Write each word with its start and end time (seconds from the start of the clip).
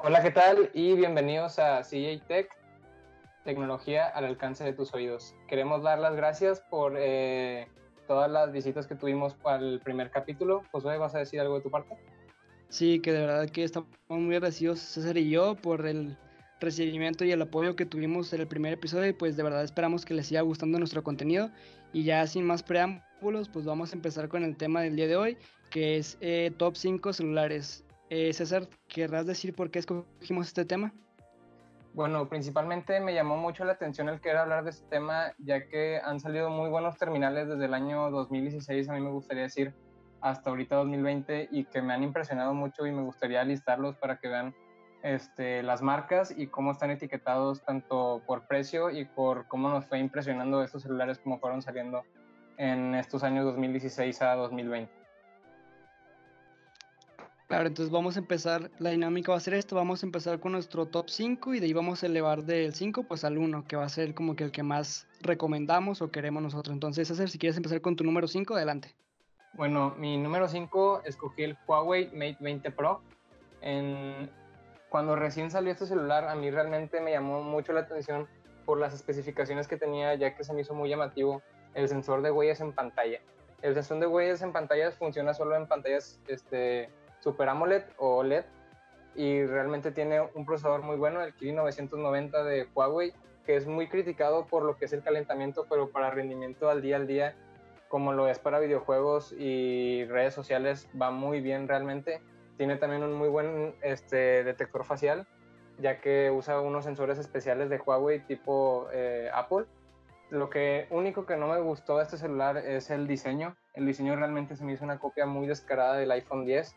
Hola, 0.00 0.22
¿qué 0.22 0.30
tal? 0.30 0.70
Y 0.74 0.94
bienvenidos 0.94 1.58
a 1.58 1.82
CJ 1.82 2.22
Tech, 2.28 2.48
tecnología 3.44 4.06
al 4.06 4.26
alcance 4.26 4.62
de 4.62 4.72
tus 4.72 4.94
oídos. 4.94 5.34
Queremos 5.48 5.82
dar 5.82 5.98
las 5.98 6.14
gracias 6.14 6.60
por 6.60 6.94
eh, 6.96 7.66
todas 8.06 8.30
las 8.30 8.52
visitas 8.52 8.86
que 8.86 8.94
tuvimos 8.94 9.34
para 9.34 9.58
el 9.58 9.80
primer 9.80 10.12
capítulo. 10.12 10.62
Josué, 10.70 10.98
¿vas 10.98 11.16
a 11.16 11.18
decir 11.18 11.40
algo 11.40 11.56
de 11.56 11.62
tu 11.62 11.70
parte? 11.72 11.96
Sí, 12.68 13.00
que 13.00 13.12
de 13.12 13.22
verdad 13.22 13.50
que 13.50 13.64
estamos 13.64 13.88
muy 14.06 14.36
agradecidos 14.36 14.78
César 14.78 15.18
y 15.18 15.30
yo 15.30 15.56
por 15.56 15.84
el 15.84 16.16
recibimiento 16.60 17.24
y 17.24 17.32
el 17.32 17.42
apoyo 17.42 17.74
que 17.74 17.84
tuvimos 17.84 18.32
en 18.32 18.42
el 18.42 18.46
primer 18.46 18.74
episodio 18.74 19.08
y 19.08 19.14
pues 19.14 19.36
de 19.36 19.42
verdad 19.42 19.64
esperamos 19.64 20.04
que 20.04 20.14
les 20.14 20.28
siga 20.28 20.42
gustando 20.42 20.78
nuestro 20.78 21.02
contenido 21.02 21.50
y 21.92 22.04
ya 22.04 22.24
sin 22.28 22.44
más 22.44 22.62
preámbulos 22.62 23.48
pues 23.48 23.64
vamos 23.64 23.92
a 23.92 23.96
empezar 23.96 24.28
con 24.28 24.44
el 24.44 24.56
tema 24.56 24.80
del 24.82 24.94
día 24.94 25.08
de 25.08 25.16
hoy 25.16 25.38
que 25.70 25.96
es 25.96 26.18
eh, 26.20 26.52
top 26.56 26.76
5 26.76 27.12
celulares. 27.12 27.84
Eh, 28.10 28.32
César, 28.32 28.68
¿querrás 28.86 29.26
decir 29.26 29.54
por 29.54 29.70
qué 29.70 29.80
escogimos 29.80 30.46
este 30.46 30.64
tema? 30.64 30.92
Bueno, 31.92 32.28
principalmente 32.28 33.00
me 33.00 33.12
llamó 33.12 33.36
mucho 33.36 33.64
la 33.64 33.72
atención 33.72 34.08
el 34.08 34.20
querer 34.20 34.38
hablar 34.38 34.64
de 34.64 34.70
este 34.70 34.86
tema, 34.88 35.32
ya 35.38 35.66
que 35.68 36.00
han 36.02 36.20
salido 36.20 36.48
muy 36.48 36.70
buenos 36.70 36.96
terminales 36.96 37.48
desde 37.48 37.64
el 37.64 37.74
año 37.74 38.10
2016, 38.10 38.88
a 38.88 38.92
mí 38.94 39.00
me 39.00 39.10
gustaría 39.10 39.42
decir, 39.42 39.74
hasta 40.20 40.50
ahorita 40.50 40.76
2020, 40.76 41.48
y 41.50 41.64
que 41.64 41.82
me 41.82 41.92
han 41.92 42.02
impresionado 42.02 42.54
mucho 42.54 42.86
y 42.86 42.92
me 42.92 43.02
gustaría 43.02 43.42
listarlos 43.44 43.96
para 43.96 44.18
que 44.20 44.28
vean 44.28 44.54
este, 45.02 45.62
las 45.62 45.82
marcas 45.82 46.32
y 46.36 46.46
cómo 46.46 46.72
están 46.72 46.90
etiquetados 46.90 47.62
tanto 47.64 48.22
por 48.26 48.46
precio 48.46 48.90
y 48.90 49.04
por 49.04 49.46
cómo 49.48 49.68
nos 49.68 49.86
fue 49.86 49.98
impresionando 49.98 50.62
estos 50.62 50.82
celulares 50.82 51.18
como 51.18 51.38
fueron 51.38 51.62
saliendo 51.62 52.04
en 52.56 52.94
estos 52.94 53.22
años 53.22 53.44
2016 53.44 54.22
a 54.22 54.34
2020. 54.34 54.97
Claro, 57.48 57.66
entonces 57.66 57.90
vamos 57.90 58.16
a 58.16 58.18
empezar, 58.18 58.70
la 58.78 58.90
dinámica 58.90 59.32
va 59.32 59.38
a 59.38 59.40
ser 59.40 59.54
esto, 59.54 59.74
vamos 59.74 60.02
a 60.02 60.06
empezar 60.06 60.38
con 60.38 60.52
nuestro 60.52 60.84
top 60.84 61.08
5 61.08 61.54
y 61.54 61.60
de 61.60 61.66
ahí 61.66 61.72
vamos 61.72 62.02
a 62.02 62.06
elevar 62.06 62.44
del 62.44 62.74
5 62.74 63.04
pues 63.04 63.24
al 63.24 63.38
1, 63.38 63.64
que 63.66 63.74
va 63.74 63.84
a 63.84 63.88
ser 63.88 64.14
como 64.14 64.36
que 64.36 64.44
el 64.44 64.52
que 64.52 64.62
más 64.62 65.06
recomendamos 65.22 66.02
o 66.02 66.10
queremos 66.10 66.42
nosotros. 66.42 66.74
Entonces, 66.74 67.08
César, 67.08 67.30
si 67.30 67.38
quieres 67.38 67.56
empezar 67.56 67.80
con 67.80 67.96
tu 67.96 68.04
número 68.04 68.28
5, 68.28 68.54
adelante. 68.54 68.94
Bueno, 69.54 69.94
mi 69.96 70.18
número 70.18 70.46
5 70.46 71.04
escogí 71.06 71.42
el 71.42 71.56
Huawei 71.66 72.10
Mate 72.12 72.36
20 72.38 72.70
Pro. 72.70 73.00
Cuando 74.90 75.16
recién 75.16 75.50
salió 75.50 75.72
este 75.72 75.86
celular, 75.86 76.28
a 76.28 76.34
mí 76.34 76.50
realmente 76.50 77.00
me 77.00 77.12
llamó 77.12 77.42
mucho 77.42 77.72
la 77.72 77.80
atención 77.80 78.28
por 78.66 78.78
las 78.78 78.92
especificaciones 78.92 79.68
que 79.68 79.78
tenía, 79.78 80.14
ya 80.16 80.36
que 80.36 80.44
se 80.44 80.52
me 80.52 80.60
hizo 80.60 80.74
muy 80.74 80.90
llamativo 80.90 81.40
el 81.72 81.88
sensor 81.88 82.20
de 82.20 82.30
huellas 82.30 82.60
en 82.60 82.72
pantalla. 82.72 83.20
El 83.62 83.72
sensor 83.72 84.00
de 84.00 84.06
huellas 84.06 84.42
en 84.42 84.52
pantallas 84.52 84.96
funciona 84.96 85.32
solo 85.32 85.56
en 85.56 85.66
pantallas 85.66 86.20
este, 86.28 86.90
Super 87.20 87.48
AMOLED 87.48 87.82
o 87.96 88.18
OLED 88.18 88.44
y 89.14 89.44
realmente 89.44 89.90
tiene 89.90 90.20
un 90.20 90.46
procesador 90.46 90.82
muy 90.82 90.96
bueno, 90.96 91.20
el 91.20 91.34
Kirin 91.34 91.56
990 91.56 92.44
de 92.44 92.68
Huawei, 92.72 93.12
que 93.44 93.56
es 93.56 93.66
muy 93.66 93.88
criticado 93.88 94.46
por 94.46 94.62
lo 94.62 94.76
que 94.76 94.84
es 94.84 94.92
el 94.92 95.02
calentamiento, 95.02 95.66
pero 95.68 95.90
para 95.90 96.10
rendimiento 96.10 96.70
al 96.70 96.82
día 96.82 96.96
al 96.96 97.08
día, 97.08 97.34
como 97.88 98.12
lo 98.12 98.28
es 98.28 98.38
para 98.38 98.60
videojuegos 98.60 99.32
y 99.32 100.04
redes 100.04 100.34
sociales, 100.34 100.88
va 101.00 101.10
muy 101.10 101.40
bien 101.40 101.66
realmente. 101.66 102.20
Tiene 102.58 102.76
también 102.76 103.02
un 103.02 103.14
muy 103.14 103.28
buen 103.28 103.74
este, 103.82 104.44
detector 104.44 104.84
facial, 104.84 105.26
ya 105.78 106.00
que 106.00 106.30
usa 106.30 106.60
unos 106.60 106.84
sensores 106.84 107.18
especiales 107.18 107.70
de 107.70 107.78
Huawei 107.78 108.20
tipo 108.20 108.88
eh, 108.92 109.30
Apple. 109.34 109.64
Lo 110.30 110.50
que 110.50 110.86
único 110.90 111.24
que 111.24 111.36
no 111.36 111.48
me 111.48 111.58
gustó 111.60 111.96
de 111.96 112.04
este 112.04 112.18
celular 112.18 112.58
es 112.58 112.90
el 112.90 113.08
diseño. 113.08 113.56
El 113.74 113.86
diseño 113.86 114.14
realmente 114.14 114.54
se 114.54 114.64
me 114.64 114.74
hizo 114.74 114.84
una 114.84 114.98
copia 114.98 115.24
muy 115.26 115.46
descarada 115.46 115.96
del 115.96 116.10
iPhone 116.10 116.44
10 116.44 116.76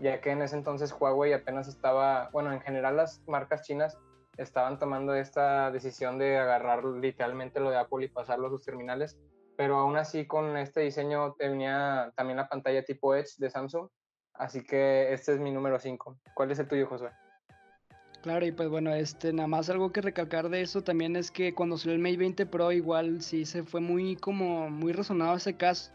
ya 0.00 0.20
que 0.20 0.30
en 0.30 0.42
ese 0.42 0.56
entonces 0.56 0.94
Huawei 0.98 1.32
apenas 1.32 1.68
estaba, 1.68 2.30
bueno, 2.32 2.52
en 2.52 2.60
general 2.60 2.96
las 2.96 3.22
marcas 3.26 3.62
chinas 3.62 3.98
estaban 4.36 4.78
tomando 4.78 5.14
esta 5.14 5.70
decisión 5.70 6.18
de 6.18 6.38
agarrar 6.38 6.84
literalmente 6.84 7.60
lo 7.60 7.70
de 7.70 7.76
Apple 7.76 8.04
y 8.04 8.08
pasarlo 8.08 8.46
a 8.46 8.50
sus 8.50 8.64
terminales, 8.64 9.18
pero 9.56 9.76
aún 9.76 9.96
así 9.96 10.26
con 10.26 10.56
este 10.56 10.80
diseño 10.80 11.34
tenía 11.34 12.12
también 12.16 12.38
la 12.38 12.48
pantalla 12.48 12.84
tipo 12.84 13.14
Edge 13.14 13.34
de 13.38 13.50
Samsung, 13.50 13.88
así 14.34 14.64
que 14.64 15.12
este 15.12 15.34
es 15.34 15.40
mi 15.40 15.50
número 15.50 15.78
5. 15.78 16.18
¿Cuál 16.34 16.50
es 16.50 16.58
el 16.58 16.68
tuyo, 16.68 16.86
Josué? 16.86 17.10
Claro, 18.22 18.46
y 18.46 18.52
pues 18.52 18.68
bueno, 18.68 18.94
este, 18.94 19.32
nada 19.32 19.48
más 19.48 19.68
algo 19.68 19.90
que 19.90 20.00
recalcar 20.00 20.48
de 20.48 20.62
eso 20.62 20.82
también 20.82 21.16
es 21.16 21.32
que 21.32 21.54
cuando 21.54 21.76
salió 21.76 21.94
el 21.94 22.00
Mate 22.00 22.18
20 22.18 22.46
Pro 22.46 22.70
igual 22.70 23.20
sí 23.20 23.44
se 23.44 23.64
fue 23.64 23.80
muy 23.80 24.14
como 24.14 24.70
muy 24.70 24.92
resonado 24.92 25.36
ese 25.36 25.56
caso, 25.56 25.90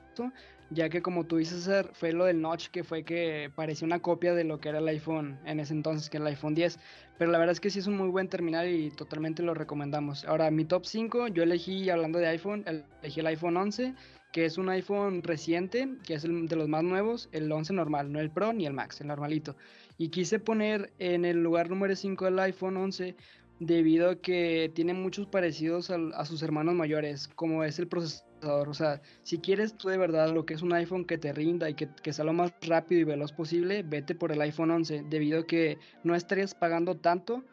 ya 0.70 0.90
que 0.90 1.02
como 1.02 1.26
tú 1.26 1.38
dices, 1.38 1.70
fue 1.94 2.12
lo 2.12 2.26
del 2.26 2.42
notch 2.42 2.68
que 2.68 2.84
fue 2.84 3.04
que 3.04 3.50
parecía 3.56 3.86
una 3.86 4.00
copia 4.00 4.34
de 4.34 4.44
lo 4.44 4.60
que 4.60 4.70
era 4.70 4.80
el 4.80 4.88
iPhone 4.88 5.40
en 5.46 5.60
ese 5.60 5.74
entonces, 5.74 6.10
que 6.10 6.18
era 6.18 6.28
el 6.28 6.36
iPhone 6.36 6.56
10. 6.56 6.80
Pero 7.18 7.32
la 7.32 7.38
verdad 7.38 7.54
es 7.54 7.60
que 7.60 7.70
sí 7.70 7.80
es 7.80 7.88
un 7.88 7.98
muy 7.98 8.10
buen 8.10 8.28
terminal 8.28 8.70
y 8.70 8.92
totalmente 8.92 9.44
lo 9.44 9.54
recomendamos. 9.54 10.26
Ahora, 10.26 10.52
mi 10.52 10.66
top 10.66 10.86
5, 10.86 11.30
yo 11.30 11.44
elegí, 11.44 11.90
hablando 11.90 12.20
de 12.20 12.28
iPhone, 12.28 12.66
elegí 12.66 13.22
el 13.22 13.28
iPhone 13.28 13.58
11, 13.58 13.96
que 14.32 14.46
es 14.46 14.58
un 14.58 14.70
iPhone 14.70 15.24
reciente, 15.24 15.90
que 16.06 16.16
es 16.16 16.24
el 16.24 16.48
de 16.48 16.56
los 16.56 16.68
más 16.68 16.84
nuevos, 16.84 17.30
el 17.32 17.52
11 17.52 17.74
normal, 17.74 18.12
no 18.12 18.20
el 18.20 18.30
Pro 18.30 18.54
ni 18.54 18.66
el 18.66 18.74
Max, 18.74 19.02
el 19.02 19.08
normalito. 19.08 19.56
Y 19.98 20.10
quise 20.10 20.40
poner 20.40 20.92
en 21.00 21.26
el 21.26 21.42
lugar 21.42 21.70
número 21.70 21.96
5 21.96 22.26
del 22.26 22.40
iPhone 22.40 22.78
11 22.78 23.16
debido 23.60 24.12
a 24.12 24.16
que 24.22 24.72
tiene 24.76 24.94
muchos 24.94 25.26
parecidos 25.26 25.90
a 25.90 26.26
sus 26.26 26.44
hermanos 26.44 26.76
mayores, 26.76 27.28
como 27.30 27.64
es 27.64 27.80
el 27.80 27.88
procesador 27.88 28.27
o 28.44 28.74
sea, 28.74 29.02
si 29.24 29.40
quieres 29.40 29.78
tú 29.78 29.90
de 29.90 29.98
verdad 29.98 30.34
lo 30.34 30.46
que 30.46 30.54
es 30.54 30.62
un 30.62 30.74
iPhone 30.74 31.06
que 31.06 31.18
te 31.18 31.34
rinda 31.34 31.70
y 31.70 31.74
que, 31.74 31.90
que 32.02 32.14
sea 32.14 32.26
lo 32.26 32.34
más 32.34 32.54
rápido 32.62 33.02
y 33.02 33.04
veloz 33.04 33.32
posible, 33.32 33.84
vete 33.84 34.16
por 34.16 34.32
el 34.32 34.42
iPhone 34.42 34.72
11, 34.72 35.06
debido 35.10 35.42
a 35.42 35.48
que 35.48 35.80
no 36.04 36.16
estarías 36.16 36.54
pagando 36.54 36.96
tanto 36.98 37.44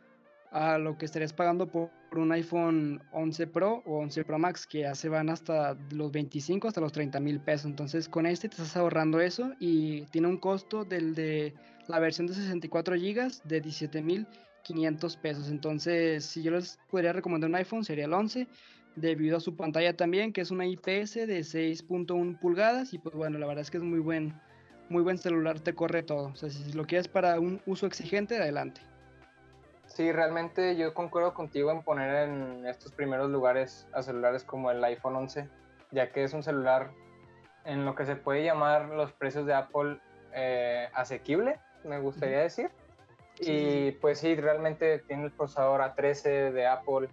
a 0.54 0.78
lo 0.78 0.96
que 0.96 1.04
estarías 1.04 1.32
pagando 1.32 1.66
por 1.66 1.90
un 2.12 2.30
iPhone 2.30 3.02
11 3.12 3.48
Pro 3.48 3.82
o 3.86 3.98
11 3.98 4.24
Pro 4.24 4.38
Max, 4.38 4.66
que 4.66 4.80
ya 4.80 4.94
se 4.94 5.08
van 5.08 5.28
hasta 5.28 5.76
los 5.90 6.12
25 6.12 6.68
hasta 6.68 6.80
los 6.80 6.92
30 6.92 7.18
mil 7.18 7.40
pesos. 7.40 7.66
Entonces, 7.66 8.08
con 8.08 8.24
este 8.24 8.48
te 8.48 8.54
estás 8.54 8.76
ahorrando 8.76 9.20
eso 9.20 9.52
y 9.58 10.02
tiene 10.12 10.28
un 10.28 10.36
costo 10.36 10.84
del 10.84 11.16
de 11.16 11.54
la 11.88 11.98
versión 11.98 12.28
de 12.28 12.34
64 12.34 12.94
GB 12.94 13.42
de 13.42 13.60
17 13.60 14.00
mil 14.00 14.28
500 14.62 15.16
pesos. 15.16 15.48
Entonces, 15.50 16.24
si 16.24 16.42
yo 16.44 16.52
les 16.52 16.78
podría 16.88 17.12
recomendar 17.12 17.50
un 17.50 17.56
iPhone, 17.56 17.84
sería 17.84 18.04
el 18.04 18.12
11 18.12 18.46
debido 18.96 19.36
a 19.36 19.40
su 19.40 19.56
pantalla 19.56 19.96
también, 19.96 20.32
que 20.32 20.40
es 20.40 20.50
una 20.50 20.66
IPS 20.66 21.14
de 21.14 21.40
6.1 21.40 22.38
pulgadas 22.38 22.92
y 22.94 22.98
pues 22.98 23.14
bueno, 23.14 23.38
la 23.38 23.46
verdad 23.46 23.62
es 23.62 23.70
que 23.70 23.78
es 23.78 23.82
muy 23.82 23.98
buen, 23.98 24.40
muy 24.88 25.02
buen 25.02 25.18
celular, 25.18 25.60
te 25.60 25.74
corre 25.74 26.02
todo. 26.02 26.28
O 26.28 26.36
sea, 26.36 26.50
si 26.50 26.72
lo 26.72 26.86
quieres 26.86 27.08
para 27.08 27.38
un 27.40 27.60
uso 27.66 27.86
exigente, 27.86 28.36
adelante. 28.36 28.80
Sí, 29.86 30.10
realmente 30.10 30.76
yo 30.76 30.94
concuerdo 30.94 31.34
contigo 31.34 31.70
en 31.70 31.82
poner 31.82 32.28
en 32.28 32.66
estos 32.66 32.92
primeros 32.92 33.30
lugares 33.30 33.86
a 33.92 34.02
celulares 34.02 34.42
como 34.42 34.70
el 34.70 34.82
iPhone 34.82 35.16
11, 35.16 35.48
ya 35.92 36.10
que 36.10 36.24
es 36.24 36.32
un 36.32 36.42
celular 36.42 36.90
en 37.64 37.84
lo 37.84 37.94
que 37.94 38.04
se 38.04 38.16
puede 38.16 38.44
llamar 38.44 38.88
los 38.88 39.12
precios 39.12 39.46
de 39.46 39.54
Apple 39.54 39.98
eh, 40.32 40.88
asequible, 40.94 41.58
me 41.84 41.98
gustaría 42.00 42.40
decir. 42.40 42.70
Y 43.40 43.92
pues 43.92 44.20
sí, 44.20 44.34
realmente 44.36 45.00
tiene 45.00 45.24
el 45.24 45.32
procesador 45.32 45.80
A13 45.80 46.52
de 46.52 46.66
Apple, 46.66 47.08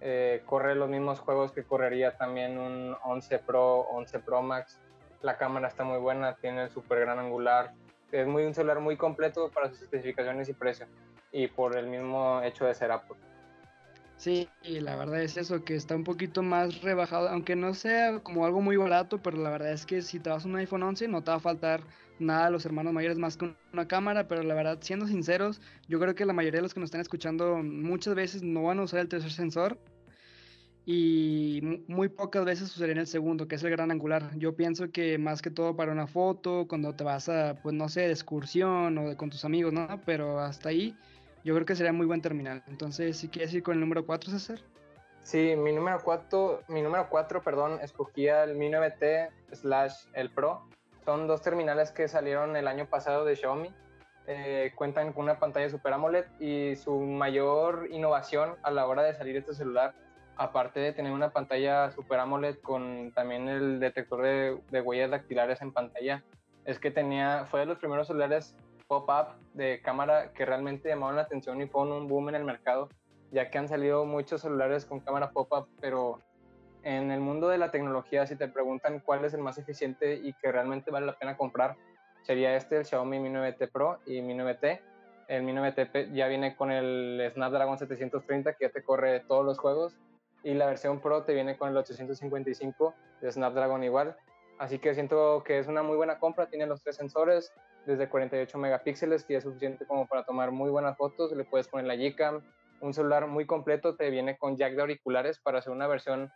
eh, 0.00 0.42
corre 0.46 0.74
los 0.74 0.88
mismos 0.88 1.20
juegos 1.20 1.52
que 1.52 1.62
correría 1.62 2.16
también 2.16 2.58
un 2.58 2.96
11 3.04 3.38
Pro, 3.40 3.80
11 3.80 4.18
Pro 4.20 4.42
Max. 4.42 4.80
La 5.22 5.36
cámara 5.36 5.68
está 5.68 5.84
muy 5.84 5.98
buena, 5.98 6.36
tiene 6.36 6.64
el 6.64 6.70
super 6.70 7.00
gran 7.00 7.18
angular. 7.18 7.72
Es 8.10 8.26
muy 8.26 8.44
un 8.44 8.54
celular 8.54 8.80
muy 8.80 8.96
completo 8.96 9.50
para 9.50 9.68
sus 9.68 9.82
especificaciones 9.82 10.48
y 10.48 10.54
precio. 10.54 10.86
Y 11.32 11.48
por 11.48 11.76
el 11.76 11.86
mismo 11.86 12.40
hecho 12.42 12.64
de 12.64 12.74
ser 12.74 12.90
Apple. 12.90 13.16
Sí, 14.20 14.50
la 14.62 14.96
verdad 14.96 15.22
es 15.22 15.38
eso, 15.38 15.64
que 15.64 15.74
está 15.74 15.96
un 15.96 16.04
poquito 16.04 16.42
más 16.42 16.82
rebajado, 16.82 17.30
aunque 17.30 17.56
no 17.56 17.72
sea 17.72 18.20
como 18.22 18.44
algo 18.44 18.60
muy 18.60 18.76
barato, 18.76 19.22
pero 19.22 19.38
la 19.38 19.48
verdad 19.48 19.72
es 19.72 19.86
que 19.86 20.02
si 20.02 20.20
te 20.20 20.28
vas 20.28 20.44
a 20.44 20.48
un 20.48 20.56
iPhone 20.56 20.82
11 20.82 21.08
no 21.08 21.24
te 21.24 21.30
va 21.30 21.38
a 21.38 21.40
faltar 21.40 21.86
nada 22.18 22.46
a 22.46 22.50
los 22.50 22.66
hermanos 22.66 22.92
mayores 22.92 23.16
más 23.16 23.38
que 23.38 23.56
una 23.72 23.88
cámara, 23.88 24.28
pero 24.28 24.42
la 24.42 24.54
verdad, 24.54 24.78
siendo 24.82 25.06
sinceros, 25.06 25.62
yo 25.88 25.98
creo 25.98 26.14
que 26.14 26.26
la 26.26 26.34
mayoría 26.34 26.58
de 26.58 26.62
los 26.64 26.74
que 26.74 26.80
nos 26.80 26.88
están 26.88 27.00
escuchando 27.00 27.62
muchas 27.62 28.14
veces 28.14 28.42
no 28.42 28.64
van 28.64 28.80
a 28.80 28.82
usar 28.82 29.00
el 29.00 29.08
tercer 29.08 29.32
sensor 29.32 29.78
y 30.84 31.82
muy 31.88 32.08
pocas 32.10 32.44
veces 32.44 32.74
usarían 32.76 32.98
el 32.98 33.06
segundo, 33.06 33.48
que 33.48 33.54
es 33.54 33.62
el 33.62 33.70
gran 33.70 33.90
angular. 33.90 34.36
Yo 34.36 34.56
pienso 34.56 34.90
que 34.90 35.16
más 35.18 35.40
que 35.40 35.50
todo 35.50 35.76
para 35.76 35.92
una 35.92 36.06
foto, 36.06 36.66
cuando 36.68 36.94
te 36.94 37.04
vas 37.04 37.28
a, 37.30 37.54
pues 37.62 37.74
no 37.74 37.88
sé, 37.88 38.02
de 38.02 38.10
excursión 38.12 38.98
o 38.98 39.08
de, 39.08 39.16
con 39.16 39.30
tus 39.30 39.44
amigos, 39.46 39.72
¿no? 39.72 40.02
Pero 40.04 40.40
hasta 40.40 40.70
ahí 40.70 40.94
yo 41.44 41.54
creo 41.54 41.66
que 41.66 41.76
sería 41.76 41.92
muy 41.92 42.06
buen 42.06 42.22
terminal. 42.22 42.62
Entonces, 42.68 43.16
si 43.16 43.28
quieres 43.28 43.52
ir 43.54 43.62
con 43.62 43.74
el 43.74 43.80
número 43.80 44.04
4, 44.06 44.30
César. 44.30 44.58
Sí, 45.22 45.54
mi 45.56 45.72
número 45.72 46.00
4, 46.02 46.62
mi 46.68 46.82
número 46.82 47.08
4, 47.08 47.42
perdón, 47.42 47.78
escogía 47.82 48.44
el 48.44 48.56
Mi 48.56 48.68
9T 48.70 49.30
slash 49.52 49.94
el 50.14 50.30
Pro. 50.30 50.66
Son 51.04 51.26
dos 51.26 51.42
terminales 51.42 51.92
que 51.92 52.08
salieron 52.08 52.56
el 52.56 52.66
año 52.66 52.86
pasado 52.86 53.24
de 53.24 53.36
Xiaomi. 53.36 53.72
Eh, 54.26 54.72
cuentan 54.74 55.12
con 55.12 55.24
una 55.24 55.38
pantalla 55.38 55.68
Super 55.68 55.92
AMOLED 55.92 56.24
y 56.38 56.76
su 56.76 57.00
mayor 57.00 57.88
innovación 57.90 58.56
a 58.62 58.70
la 58.70 58.86
hora 58.86 59.02
de 59.02 59.14
salir 59.14 59.36
este 59.36 59.54
celular, 59.54 59.94
aparte 60.36 60.78
de 60.78 60.92
tener 60.92 61.12
una 61.12 61.30
pantalla 61.30 61.90
Super 61.90 62.20
AMOLED 62.20 62.58
con 62.60 63.12
también 63.12 63.48
el 63.48 63.80
detector 63.80 64.22
de, 64.22 64.60
de 64.70 64.80
huellas 64.80 65.10
dactilares 65.10 65.60
en 65.62 65.72
pantalla, 65.72 66.22
es 66.64 66.78
que 66.78 66.90
tenía, 66.90 67.46
fue 67.46 67.60
de 67.60 67.66
los 67.66 67.78
primeros 67.78 68.06
celulares 68.06 68.54
pop-up 68.90 69.36
de 69.54 69.80
cámara 69.82 70.32
que 70.32 70.44
realmente 70.44 70.88
llamaron 70.88 71.14
la 71.14 71.22
atención 71.22 71.62
y 71.62 71.68
fueron 71.68 71.92
un 71.92 72.08
boom 72.08 72.30
en 72.30 72.34
el 72.34 72.44
mercado, 72.44 72.88
ya 73.30 73.48
que 73.48 73.56
han 73.56 73.68
salido 73.68 74.04
muchos 74.04 74.40
celulares 74.40 74.84
con 74.84 74.98
cámara 74.98 75.30
pop-up, 75.30 75.68
pero 75.80 76.20
en 76.82 77.12
el 77.12 77.20
mundo 77.20 77.48
de 77.48 77.58
la 77.58 77.70
tecnología, 77.70 78.26
si 78.26 78.34
te 78.34 78.48
preguntan 78.48 78.98
cuál 78.98 79.24
es 79.24 79.32
el 79.32 79.42
más 79.42 79.58
eficiente 79.58 80.14
y 80.14 80.32
que 80.32 80.50
realmente 80.50 80.90
vale 80.90 81.06
la 81.06 81.16
pena 81.16 81.36
comprar, 81.36 81.76
sería 82.22 82.56
este, 82.56 82.78
el 82.78 82.84
Xiaomi 82.84 83.20
Mi 83.20 83.28
9T 83.28 83.70
Pro 83.70 84.00
y 84.06 84.22
Mi 84.22 84.34
9T. 84.34 84.80
El 85.28 85.44
Mi 85.44 85.52
9T 85.52 86.12
ya 86.12 86.26
viene 86.26 86.56
con 86.56 86.72
el 86.72 87.30
Snapdragon 87.32 87.78
730 87.78 88.54
que 88.54 88.66
ya 88.66 88.72
te 88.72 88.82
corre 88.82 89.20
todos 89.20 89.44
los 89.44 89.56
juegos 89.58 89.96
y 90.42 90.54
la 90.54 90.66
versión 90.66 91.00
Pro 91.00 91.22
te 91.22 91.32
viene 91.32 91.56
con 91.56 91.70
el 91.70 91.76
855 91.76 92.94
de 93.20 93.30
Snapdragon 93.30 93.84
igual. 93.84 94.16
Así 94.60 94.78
que 94.78 94.92
siento 94.92 95.42
que 95.42 95.58
es 95.58 95.66
una 95.68 95.82
muy 95.82 95.96
buena 95.96 96.18
compra, 96.18 96.50
tiene 96.50 96.66
los 96.66 96.82
tres 96.82 96.96
sensores 96.96 97.50
desde 97.86 98.10
48 98.10 98.58
megapíxeles 98.58 99.24
que 99.24 99.36
es 99.36 99.44
suficiente 99.44 99.86
como 99.86 100.06
para 100.06 100.24
tomar 100.24 100.50
muy 100.50 100.68
buenas 100.68 100.98
fotos, 100.98 101.32
le 101.32 101.44
puedes 101.44 101.66
poner 101.66 101.86
la 101.86 101.96
Gcam, 101.96 102.42
un 102.82 102.92
celular 102.92 103.26
muy 103.26 103.46
completo, 103.46 103.96
te 103.96 104.10
viene 104.10 104.36
con 104.36 104.58
jack 104.58 104.74
de 104.74 104.82
auriculares 104.82 105.38
para 105.38 105.60
hacer 105.60 105.72
una 105.72 105.86
versión 105.86 106.30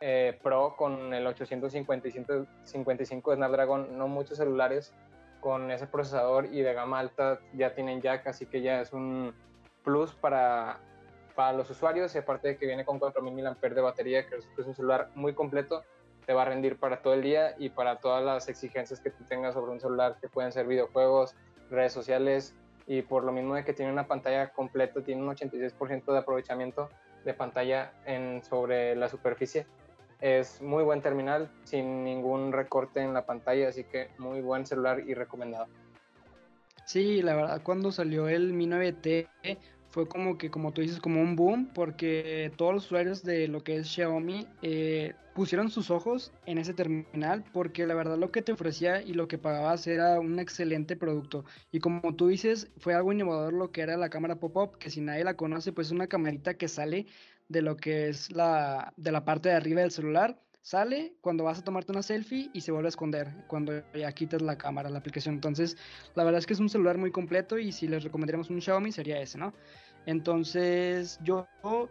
eh, 0.00 0.36
Pro 0.42 0.74
con 0.76 1.14
el 1.14 1.24
855 1.24 3.30
de 3.30 3.36
Snapdragon, 3.36 3.96
no 3.96 4.08
muchos 4.08 4.38
celulares 4.38 4.92
con 5.38 5.70
ese 5.70 5.86
procesador 5.86 6.46
y 6.46 6.62
de 6.62 6.74
gama 6.74 6.98
alta 6.98 7.38
ya 7.54 7.76
tienen 7.76 8.00
jack, 8.00 8.26
así 8.26 8.46
que 8.46 8.60
ya 8.60 8.80
es 8.80 8.92
un 8.92 9.32
plus 9.84 10.16
para, 10.16 10.80
para 11.36 11.52
los 11.52 11.70
usuarios 11.70 12.12
y 12.16 12.18
aparte 12.18 12.48
de 12.48 12.56
que 12.56 12.66
viene 12.66 12.84
con 12.84 12.98
4000 12.98 13.32
mAh 13.32 13.54
de 13.68 13.80
batería, 13.80 14.26
que 14.26 14.34
es 14.34 14.48
un 14.66 14.74
celular 14.74 15.10
muy 15.14 15.32
completo, 15.32 15.84
te 16.28 16.34
va 16.34 16.42
a 16.42 16.44
rendir 16.44 16.76
para 16.76 17.00
todo 17.00 17.14
el 17.14 17.22
día 17.22 17.54
y 17.58 17.70
para 17.70 18.00
todas 18.00 18.22
las 18.22 18.50
exigencias 18.50 19.00
que 19.00 19.08
tú 19.08 19.24
tengas 19.24 19.54
sobre 19.54 19.72
un 19.72 19.80
celular, 19.80 20.18
que 20.20 20.28
pueden 20.28 20.52
ser 20.52 20.66
videojuegos, 20.66 21.34
redes 21.70 21.94
sociales 21.94 22.54
y 22.86 23.00
por 23.00 23.24
lo 23.24 23.32
mismo 23.32 23.54
de 23.54 23.64
que 23.64 23.72
tiene 23.72 23.90
una 23.90 24.06
pantalla 24.06 24.50
completa, 24.50 25.00
tiene 25.02 25.22
un 25.22 25.34
86% 25.34 26.12
de 26.12 26.18
aprovechamiento 26.18 26.90
de 27.24 27.32
pantalla 27.32 27.94
en, 28.04 28.44
sobre 28.44 28.94
la 28.94 29.08
superficie 29.08 29.66
es 30.20 30.60
muy 30.60 30.84
buen 30.84 31.00
terminal, 31.00 31.48
sin 31.64 32.04
ningún 32.04 32.52
recorte 32.52 33.00
en 33.00 33.14
la 33.14 33.24
pantalla, 33.24 33.68
así 33.68 33.84
que 33.84 34.08
muy 34.18 34.42
buen 34.42 34.66
celular 34.66 35.02
y 35.06 35.14
recomendado. 35.14 35.68
Sí, 36.84 37.22
la 37.22 37.36
verdad, 37.36 37.62
cuando 37.62 37.90
salió 37.90 38.28
el 38.28 38.52
Mi 38.52 38.66
9T 38.66 39.28
fue 39.88 40.06
como 40.06 40.36
que, 40.36 40.50
como 40.50 40.72
tú 40.72 40.82
dices, 40.82 41.00
como 41.00 41.22
un 41.22 41.36
boom, 41.36 41.70
porque 41.74 42.52
todos 42.56 42.74
los 42.74 42.84
usuarios 42.86 43.22
de 43.22 43.48
lo 43.48 43.62
que 43.62 43.76
es 43.76 43.88
Xiaomi 43.88 44.46
eh, 44.62 45.14
pusieron 45.38 45.70
sus 45.70 45.92
ojos 45.92 46.32
en 46.46 46.58
ese 46.58 46.74
terminal, 46.74 47.44
porque 47.52 47.86
la 47.86 47.94
verdad 47.94 48.18
lo 48.18 48.32
que 48.32 48.42
te 48.42 48.50
ofrecía 48.50 49.02
y 49.02 49.12
lo 49.12 49.28
que 49.28 49.38
pagabas 49.38 49.86
era 49.86 50.18
un 50.18 50.40
excelente 50.40 50.96
producto. 50.96 51.44
Y 51.70 51.78
como 51.78 52.16
tú 52.16 52.26
dices, 52.26 52.72
fue 52.78 52.92
algo 52.92 53.12
innovador 53.12 53.52
lo 53.52 53.70
que 53.70 53.82
era 53.82 53.96
la 53.96 54.08
cámara 54.08 54.40
pop-up, 54.40 54.78
que 54.78 54.90
si 54.90 55.00
nadie 55.00 55.22
la 55.22 55.34
conoce, 55.34 55.72
pues 55.72 55.86
es 55.86 55.92
una 55.92 56.08
camarita 56.08 56.54
que 56.54 56.66
sale 56.66 57.06
de 57.48 57.62
lo 57.62 57.76
que 57.76 58.08
es 58.08 58.32
la, 58.32 58.92
de 58.96 59.12
la 59.12 59.24
parte 59.24 59.50
de 59.50 59.54
arriba 59.54 59.82
del 59.82 59.92
celular. 59.92 60.42
Sale 60.60 61.14
cuando 61.20 61.44
vas 61.44 61.60
a 61.60 61.62
tomarte 61.62 61.92
una 61.92 62.02
selfie 62.02 62.50
y 62.52 62.62
se 62.62 62.72
vuelve 62.72 62.88
a 62.88 62.90
esconder 62.90 63.28
cuando 63.46 63.80
ya 63.94 64.10
quitas 64.10 64.42
la 64.42 64.58
cámara, 64.58 64.90
la 64.90 64.98
aplicación. 64.98 65.36
Entonces, 65.36 65.76
la 66.16 66.24
verdad 66.24 66.40
es 66.40 66.46
que 66.46 66.54
es 66.54 66.60
un 66.60 66.68
celular 66.68 66.98
muy 66.98 67.12
completo 67.12 67.60
y 67.60 67.70
si 67.70 67.86
les 67.86 68.02
recomendaríamos 68.02 68.50
un 68.50 68.60
Xiaomi 68.60 68.90
sería 68.90 69.20
ese, 69.20 69.38
¿no? 69.38 69.54
Entonces, 70.04 71.20
yo 71.22 71.46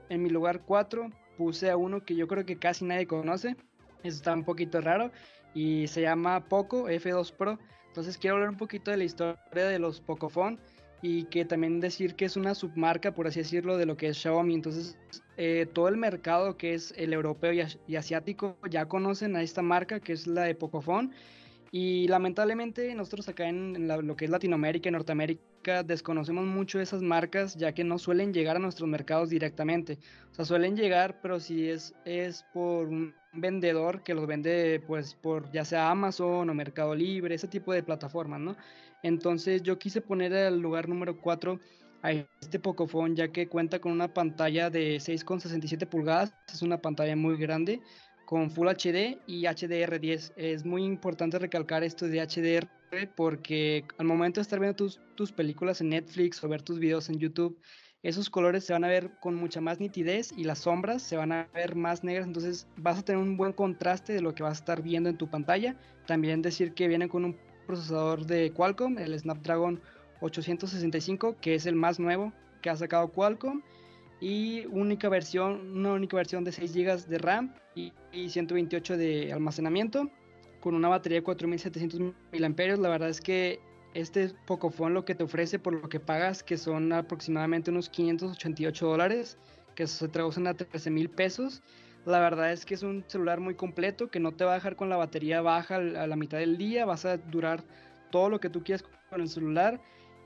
en 0.09 0.21
mi 0.21 0.29
lugar 0.29 0.63
4 0.65 1.09
puse 1.37 1.69
a 1.69 1.77
uno 1.77 2.03
que 2.03 2.15
yo 2.15 2.27
creo 2.27 2.45
que 2.45 2.57
casi 2.57 2.85
nadie 2.85 3.07
conoce. 3.07 3.55
Está 4.03 4.33
un 4.33 4.43
poquito 4.43 4.81
raro 4.81 5.11
y 5.53 5.87
se 5.87 6.01
llama 6.01 6.45
Poco 6.45 6.89
F2 6.89 7.31
Pro. 7.33 7.59
Entonces, 7.87 8.17
quiero 8.17 8.35
hablar 8.35 8.49
un 8.49 8.57
poquito 8.57 8.91
de 8.91 8.97
la 8.97 9.03
historia 9.03 9.65
de 9.65 9.79
los 9.79 10.01
Pocophone 10.01 10.57
y 11.01 11.25
que 11.25 11.45
también 11.45 11.79
decir 11.79 12.15
que 12.15 12.25
es 12.25 12.35
una 12.37 12.55
submarca, 12.55 13.13
por 13.13 13.27
así 13.27 13.39
decirlo, 13.39 13.77
de 13.77 13.85
lo 13.85 13.97
que 13.97 14.09
es 14.09 14.17
Xiaomi. 14.17 14.55
Entonces, 14.55 14.97
eh, 15.37 15.67
todo 15.71 15.87
el 15.87 15.97
mercado 15.97 16.57
que 16.57 16.73
es 16.73 16.93
el 16.97 17.13
europeo 17.13 17.53
y, 17.87 17.95
asiático 17.95 18.57
ya 18.69 18.87
conocen 18.87 19.35
a 19.35 19.41
esta 19.41 19.61
marca 19.61 19.99
que 19.99 20.13
es 20.13 20.27
la 20.27 20.43
de 20.43 20.55
Pocophone. 20.55 21.11
Y 21.71 22.07
lamentablemente 22.07 22.93
nosotros 22.95 23.27
acá 23.27 23.47
en, 23.47 23.87
lo 23.87 24.15
que 24.15 24.25
es 24.25 24.31
Latinoamérica 24.31 24.89
y 24.89 24.91
Norteamérica 24.91 25.83
desconocemos 25.83 26.45
mucho 26.45 26.79
esas 26.79 27.01
marcas 27.01 27.55
ya 27.57 27.73
que 27.73 27.83
no 27.83 27.97
suelen 27.97 28.33
llegar 28.33 28.55
a 28.55 28.59
nuestros 28.59 28.87
mercados 28.87 29.29
directamente. 29.29 29.99
O 30.31 30.35
sea, 30.35 30.45
suelen 30.45 30.77
llegar, 30.77 31.19
pero 31.21 31.39
si 31.39 31.69
es, 31.69 31.93
es 32.05 32.45
por 32.53 32.87
un 32.87 33.13
vendedor 33.33 34.03
que 34.03 34.13
los 34.13 34.25
vende 34.27 34.81
pues 34.87 35.15
por 35.15 35.51
ya 35.51 35.65
sea 35.65 35.91
Amazon 35.91 36.49
o 36.49 36.53
Mercado 36.53 36.95
Libre, 36.95 37.35
ese 37.35 37.47
tipo 37.47 37.73
de 37.73 37.83
plataformas, 37.83 38.39
¿no? 38.39 38.55
Entonces 39.03 39.61
yo 39.61 39.77
quise 39.77 40.01
poner 40.01 40.33
el 40.33 40.59
lugar 40.59 40.87
número 40.87 41.19
4 41.19 41.59
a 42.01 42.11
este 42.11 42.59
Pocophone 42.59 43.15
ya 43.15 43.27
que 43.27 43.47
cuenta 43.47 43.79
con 43.79 43.91
una 43.91 44.13
pantalla 44.13 44.69
de 44.69 44.97
6,67 44.97 45.87
pulgadas, 45.87 46.33
es 46.51 46.61
una 46.61 46.77
pantalla 46.77 47.15
muy 47.15 47.37
grande 47.37 47.81
con 48.27 48.51
Full 48.51 48.67
HD 48.67 49.19
y 49.25 49.43
HDR10. 49.43 50.33
Es 50.35 50.65
muy 50.65 50.83
importante 50.83 51.39
recalcar 51.39 51.85
esto 51.85 52.07
de 52.07 52.19
HDR 52.19 52.67
porque 53.15 53.85
al 53.97 54.05
momento 54.05 54.41
de 54.41 54.41
estar 54.41 54.59
viendo 54.59 54.75
tus, 54.75 54.99
tus 55.15 55.31
películas 55.31 55.79
en 55.79 55.89
Netflix 55.89 56.43
o 56.43 56.49
ver 56.49 56.61
tus 56.61 56.77
videos 56.77 57.09
en 57.09 57.19
YouTube, 57.19 57.57
esos 58.03 58.29
colores 58.29 58.65
se 58.65 58.73
van 58.73 58.83
a 58.83 58.89
ver 58.89 59.11
con 59.21 59.33
mucha 59.33 59.61
más 59.61 59.79
nitidez 59.79 60.33
y 60.35 60.43
las 60.43 60.59
sombras 60.59 61.03
se 61.03 61.15
van 61.15 61.31
a 61.31 61.47
ver 61.53 61.75
más 61.75 62.03
negras, 62.03 62.27
entonces 62.27 62.67
vas 62.75 62.99
a 62.99 63.01
tener 63.01 63.21
un 63.21 63.37
buen 63.37 63.53
contraste 63.53 64.11
de 64.11 64.21
lo 64.21 64.35
que 64.35 64.43
vas 64.43 64.57
a 64.57 64.61
estar 64.61 64.81
viendo 64.81 65.09
en 65.09 65.17
tu 65.17 65.29
pantalla. 65.29 65.77
También 66.05 66.41
decir 66.41 66.73
que 66.73 66.89
viene 66.89 67.07
con 67.07 67.23
un 67.23 67.37
procesador 67.65 68.25
de 68.25 68.51
Qualcomm, 68.51 68.97
el 68.97 69.17
Snapdragon 69.17 69.81
865, 70.19 71.37
que 71.39 71.55
es 71.55 71.65
el 71.65 71.75
más 71.75 71.97
nuevo 71.97 72.33
que 72.61 72.69
ha 72.69 72.75
sacado 72.75 73.07
Qualcomm 73.09 73.61
y 74.19 74.65
única 74.67 75.09
versión, 75.09 75.77
una 75.77 75.93
única 75.93 76.17
versión 76.17 76.43
de 76.43 76.51
6 76.51 76.73
GB 76.73 77.05
de 77.07 77.17
RAM 77.17 77.53
y, 77.75 77.91
128 78.11 78.97
de 78.97 79.31
almacenamiento 79.31 80.09
con 80.59 80.73
una 80.73 80.89
batería 80.89 81.19
de 81.19 81.23
4700 81.23 81.99
mAh. 81.99 82.77
La 82.77 82.89
verdad 82.89 83.09
es 83.09 83.21
que 83.21 83.59
este 83.93 84.31
Pocophone 84.45 84.93
lo 84.93 85.05
que 85.05 85.15
te 85.15 85.23
ofrece 85.23 85.59
por 85.59 85.73
lo 85.73 85.87
que 85.87 85.99
pagas, 85.99 86.43
que 86.43 86.57
son 86.57 86.91
aproximadamente 86.93 87.69
unos 87.69 87.89
588 87.89 88.87
dólares, 88.87 89.37
que 89.75 89.85
se 89.85 90.07
traducen 90.07 90.47
a 90.47 90.55
13 90.55 90.89
mil 90.89 91.09
pesos. 91.09 91.61
La 92.05 92.19
verdad 92.19 92.51
es 92.51 92.65
que 92.65 92.73
es 92.73 92.83
un 92.83 93.03
celular 93.07 93.39
muy 93.39 93.53
completo, 93.53 94.09
que 94.09 94.19
no 94.19 94.31
te 94.31 94.45
va 94.45 94.53
a 94.53 94.55
dejar 94.55 94.75
con 94.75 94.89
la 94.89 94.97
batería 94.97 95.41
baja 95.41 95.75
a 95.75 96.07
la 96.07 96.15
mitad 96.15 96.39
del 96.39 96.57
día, 96.57 96.85
vas 96.85 97.05
a 97.05 97.17
durar 97.17 97.63
todo 98.09 98.29
lo 98.29 98.39
que 98.39 98.49
tú 98.49 98.63
quieras 98.63 98.83
con 99.09 99.21
el 99.21 99.29
celular 99.29 99.79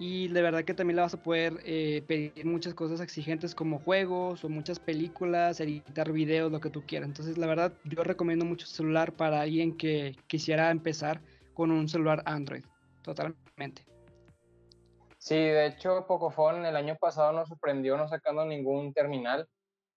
y 0.03 0.29
de 0.29 0.41
verdad 0.41 0.63
que 0.63 0.73
también 0.73 0.95
le 0.95 1.03
vas 1.03 1.13
a 1.13 1.21
poder 1.21 1.59
eh, 1.63 2.03
pedir 2.07 2.43
muchas 2.43 2.73
cosas 2.73 3.01
exigentes 3.01 3.53
como 3.53 3.77
juegos 3.77 4.43
o 4.43 4.49
muchas 4.49 4.79
películas, 4.79 5.59
editar 5.59 6.11
videos, 6.11 6.51
lo 6.51 6.59
que 6.59 6.71
tú 6.71 6.83
quieras. 6.87 7.07
Entonces, 7.07 7.37
la 7.37 7.45
verdad, 7.45 7.73
yo 7.83 8.03
recomiendo 8.03 8.43
mucho 8.43 8.65
celular 8.65 9.13
para 9.13 9.41
alguien 9.41 9.77
que 9.77 10.15
quisiera 10.25 10.71
empezar 10.71 11.21
con 11.53 11.69
un 11.69 11.87
celular 11.87 12.23
Android, 12.25 12.63
totalmente. 13.03 13.85
Sí, 15.19 15.35
de 15.35 15.67
hecho, 15.67 16.07
Pocophone 16.07 16.67
el 16.67 16.75
año 16.75 16.97
pasado 16.99 17.31
nos 17.31 17.49
sorprendió 17.49 17.95
no 17.95 18.07
sacando 18.07 18.43
ningún 18.43 18.93
terminal. 18.93 19.47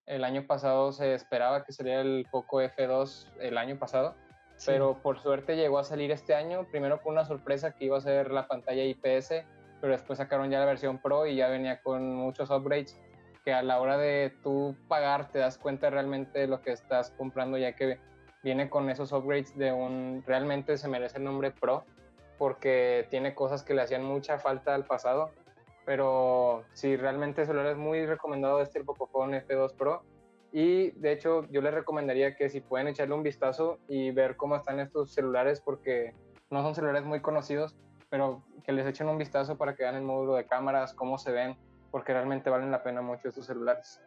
El 0.05 0.25
año 0.25 0.47
pasado 0.47 0.93
se 0.93 1.15
esperaba 1.15 1.65
que 1.65 1.73
saliera 1.73 2.03
el 2.03 2.27
Poco 2.31 2.61
F2 2.61 3.39
el 3.41 3.57
año 3.57 3.79
pasado, 3.79 4.15
pero 4.67 5.01
por 5.03 5.19
suerte 5.19 5.57
llegó 5.57 5.79
a 5.79 5.85
salir 5.85 6.11
este 6.11 6.35
año, 6.35 6.67
primero 6.71 7.01
con 7.01 7.15
una 7.15 7.25
sorpresa 7.25 7.73
que 7.73 7.87
iba 7.87 7.97
a 7.97 8.03
ser 8.03 8.31
la 8.33 8.47
pantalla 8.47 8.85
IPS 8.85 9.47
pero 9.85 9.93
después 9.93 10.17
sacaron 10.17 10.51
ya 10.51 10.61
la 10.61 10.65
versión 10.65 10.97
Pro 10.97 11.27
y 11.27 11.37
ya 11.37 11.49
venía 11.49 11.83
con 11.83 12.17
muchos 12.17 12.49
upgrades 12.49 12.99
que 13.45 13.53
a 13.53 13.63
la 13.63 13.83
hora 13.83 13.99
de 13.99 14.33
tú 14.43 14.75
pagar 14.89 15.31
te 15.31 15.41
das 15.41 15.59
cuenta 15.59 15.91
realmente 15.91 16.39
de 16.39 16.47
lo 16.47 16.63
que 16.63 16.73
estás 16.73 17.11
comprando 17.11 17.59
ya 17.59 17.77
que 17.77 17.99
viene 18.43 18.71
con 18.71 18.89
esos 18.89 19.13
upgrades 19.13 19.55
de 19.59 19.73
un 19.73 20.25
realmente 20.27 20.79
se 20.79 20.89
merece 20.89 21.19
el 21.19 21.25
nombre 21.25 21.51
Pro 21.51 21.85
porque 22.39 23.07
tiene 23.11 23.35
cosas 23.35 23.63
que 23.63 23.75
le 23.75 23.83
hacían 23.83 24.03
mucha 24.03 24.39
falta 24.39 24.75
al 24.75 24.87
pasado 24.87 25.33
pero 25.85 26.65
sí 26.73 26.97
realmente 26.97 27.43
el 27.43 27.47
celular 27.47 27.67
es 27.67 27.77
muy 27.77 28.07
recomendado 28.07 28.63
este 28.63 28.79
el 28.79 28.87
Pocophone 28.87 29.47
F2 29.47 29.75
Pro. 29.75 30.03
Y 30.51 30.93
de 30.93 31.13
hecho 31.13 31.47
yo 31.51 31.61
les 31.61 31.75
recomendaría 31.75 32.37
que 32.37 32.49
si 32.49 32.63
pueden 32.63 32.89
echarle 32.89 33.15
un 33.15 33.23
vistazo 33.23 33.81
y 33.87 34.13
ver 34.13 34.37
cómo 34.37 34.57
están 34.57 34.81
estos 34.81 35.13
celulares 35.13 35.61
porque 35.61 36.15
no 36.49 36.63
son 36.63 36.75
celulares 36.75 37.05
muy 37.05 37.21
conocidos 37.21 37.77
pero 38.15 38.45
que 38.65 38.71
les 38.71 38.87
echen 38.87 39.09
un 39.09 39.19
vistazo 39.19 39.59
para 39.59 39.75
que 39.75 39.83
vean 39.83 39.97
el 39.97 40.05
módulo 40.05 40.37
de 40.37 40.47
cámaras, 40.47 40.95
cómo 40.95 41.19
se 41.19 41.33
ven, 41.33 41.57
porque 41.91 42.13
realmente 42.13 42.49
valen 42.49 42.71
la 42.71 42.81
pena 42.81 43.03
mucho 43.03 43.29
estos 43.29 43.47
celulares. 43.47 44.01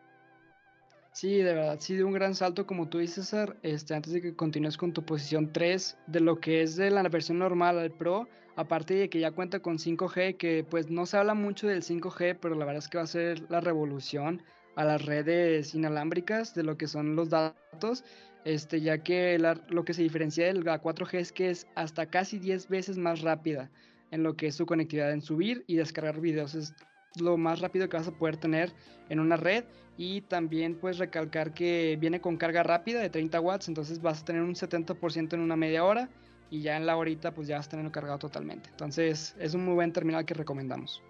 Sí, 1.12 1.40
de 1.40 1.54
verdad, 1.54 1.76
sí, 1.82 1.98
de 1.98 2.06
un 2.06 2.14
gran 2.14 2.34
salto, 2.34 2.66
como 2.66 2.88
tú 2.88 3.00
dices, 3.00 3.28
César, 3.28 3.58
este, 3.64 3.96
antes 3.96 4.14
de 4.14 4.22
que 4.22 4.34
continúes 4.34 4.78
con 4.78 4.94
tu 4.94 5.04
posición 5.04 5.52
3, 5.52 5.98
de 6.08 6.22
lo 6.22 6.40
que 6.40 6.62
es 6.62 6.78
de 6.78 6.90
la 6.90 7.04
versión 7.04 7.40
normal 7.40 7.80
al 7.80 7.92
Pro, 7.92 8.30
aparte 8.56 8.94
de 8.94 9.10
que 9.10 9.20
ya 9.20 9.32
cuenta 9.32 9.60
con 9.60 9.78
5G, 9.78 10.38
que 10.38 10.64
pues 10.64 10.90
no 10.90 11.06
se 11.06 11.18
habla 11.18 11.34
mucho 11.34 11.68
del 11.68 11.84
5G, 11.84 12.38
pero 12.42 12.56
la 12.56 12.64
verdad 12.64 12.82
es 12.84 12.88
que 12.88 13.00
va 13.00 13.04
a 13.04 13.08
ser 13.08 13.44
la 13.52 13.60
revolución 13.60 14.42
a 14.78 14.86
las 14.86 15.04
redes 15.04 15.76
inalámbricas 15.76 16.56
de 16.56 16.64
lo 16.64 16.78
que 16.78 16.88
son 16.88 17.18
los 17.18 17.30
datos, 17.30 18.06
este, 18.46 18.80
ya 18.80 19.00
que 19.00 19.38
lo 19.68 19.84
que 19.84 19.94
se 19.94 20.02
diferencia 20.02 20.46
de 20.46 20.54
la 20.54 20.82
4G 20.82 21.16
es 21.16 21.34
que 21.34 21.50
es 21.50 21.68
hasta 21.76 22.06
casi 22.06 22.40
10 22.40 22.70
veces 22.70 22.98
más 22.98 23.20
rápida. 23.20 23.70
En 24.12 24.24
lo 24.24 24.36
que 24.36 24.48
es 24.48 24.56
su 24.56 24.66
conectividad 24.66 25.12
en 25.12 25.22
subir 25.22 25.64
y 25.68 25.76
descargar 25.76 26.20
videos. 26.20 26.56
Es 26.56 26.74
lo 27.20 27.38
más 27.38 27.62
rápido 27.62 27.90
que 27.90 27.98
vas 27.98 28.08
a 28.08 28.12
poder 28.12 28.38
tener 28.38 28.74
en 29.10 29.20
una 29.20 29.38
red 29.38 29.66
y 29.98 30.22
también 30.22 30.76
puedes 30.76 31.00
recalcar 31.00 31.54
que 31.54 31.98
viene 32.00 32.22
con 32.22 32.38
carga 32.38 32.64
rápida 32.64 33.02
de 33.02 33.10
30 33.10 33.40
watts, 33.40 33.68
entonces 33.68 34.02
vas 34.02 34.22
a 34.22 34.26
tener 34.26 34.44
un 34.44 34.54
70% 34.54 35.34
en 35.34 35.40
una 35.40 35.56
media 35.56 35.84
hora 35.84 36.10
y 36.50 36.62
ya 36.62 36.78
en 36.78 36.86
la 36.86 36.96
horita 36.96 37.34
pues 37.34 37.48
ya 37.48 37.58
vas 37.58 37.68
a 37.68 37.72
tenerlo 37.72 37.92
cargado 37.92 38.20
totalmente. 38.20 38.70
Entonces 38.70 39.36
es 39.40 39.54
un 39.54 39.66
muy 39.66 39.74
buen 39.74 39.92
terminal 39.92 40.26
que 40.26 40.34
recomendamos. 40.34 41.02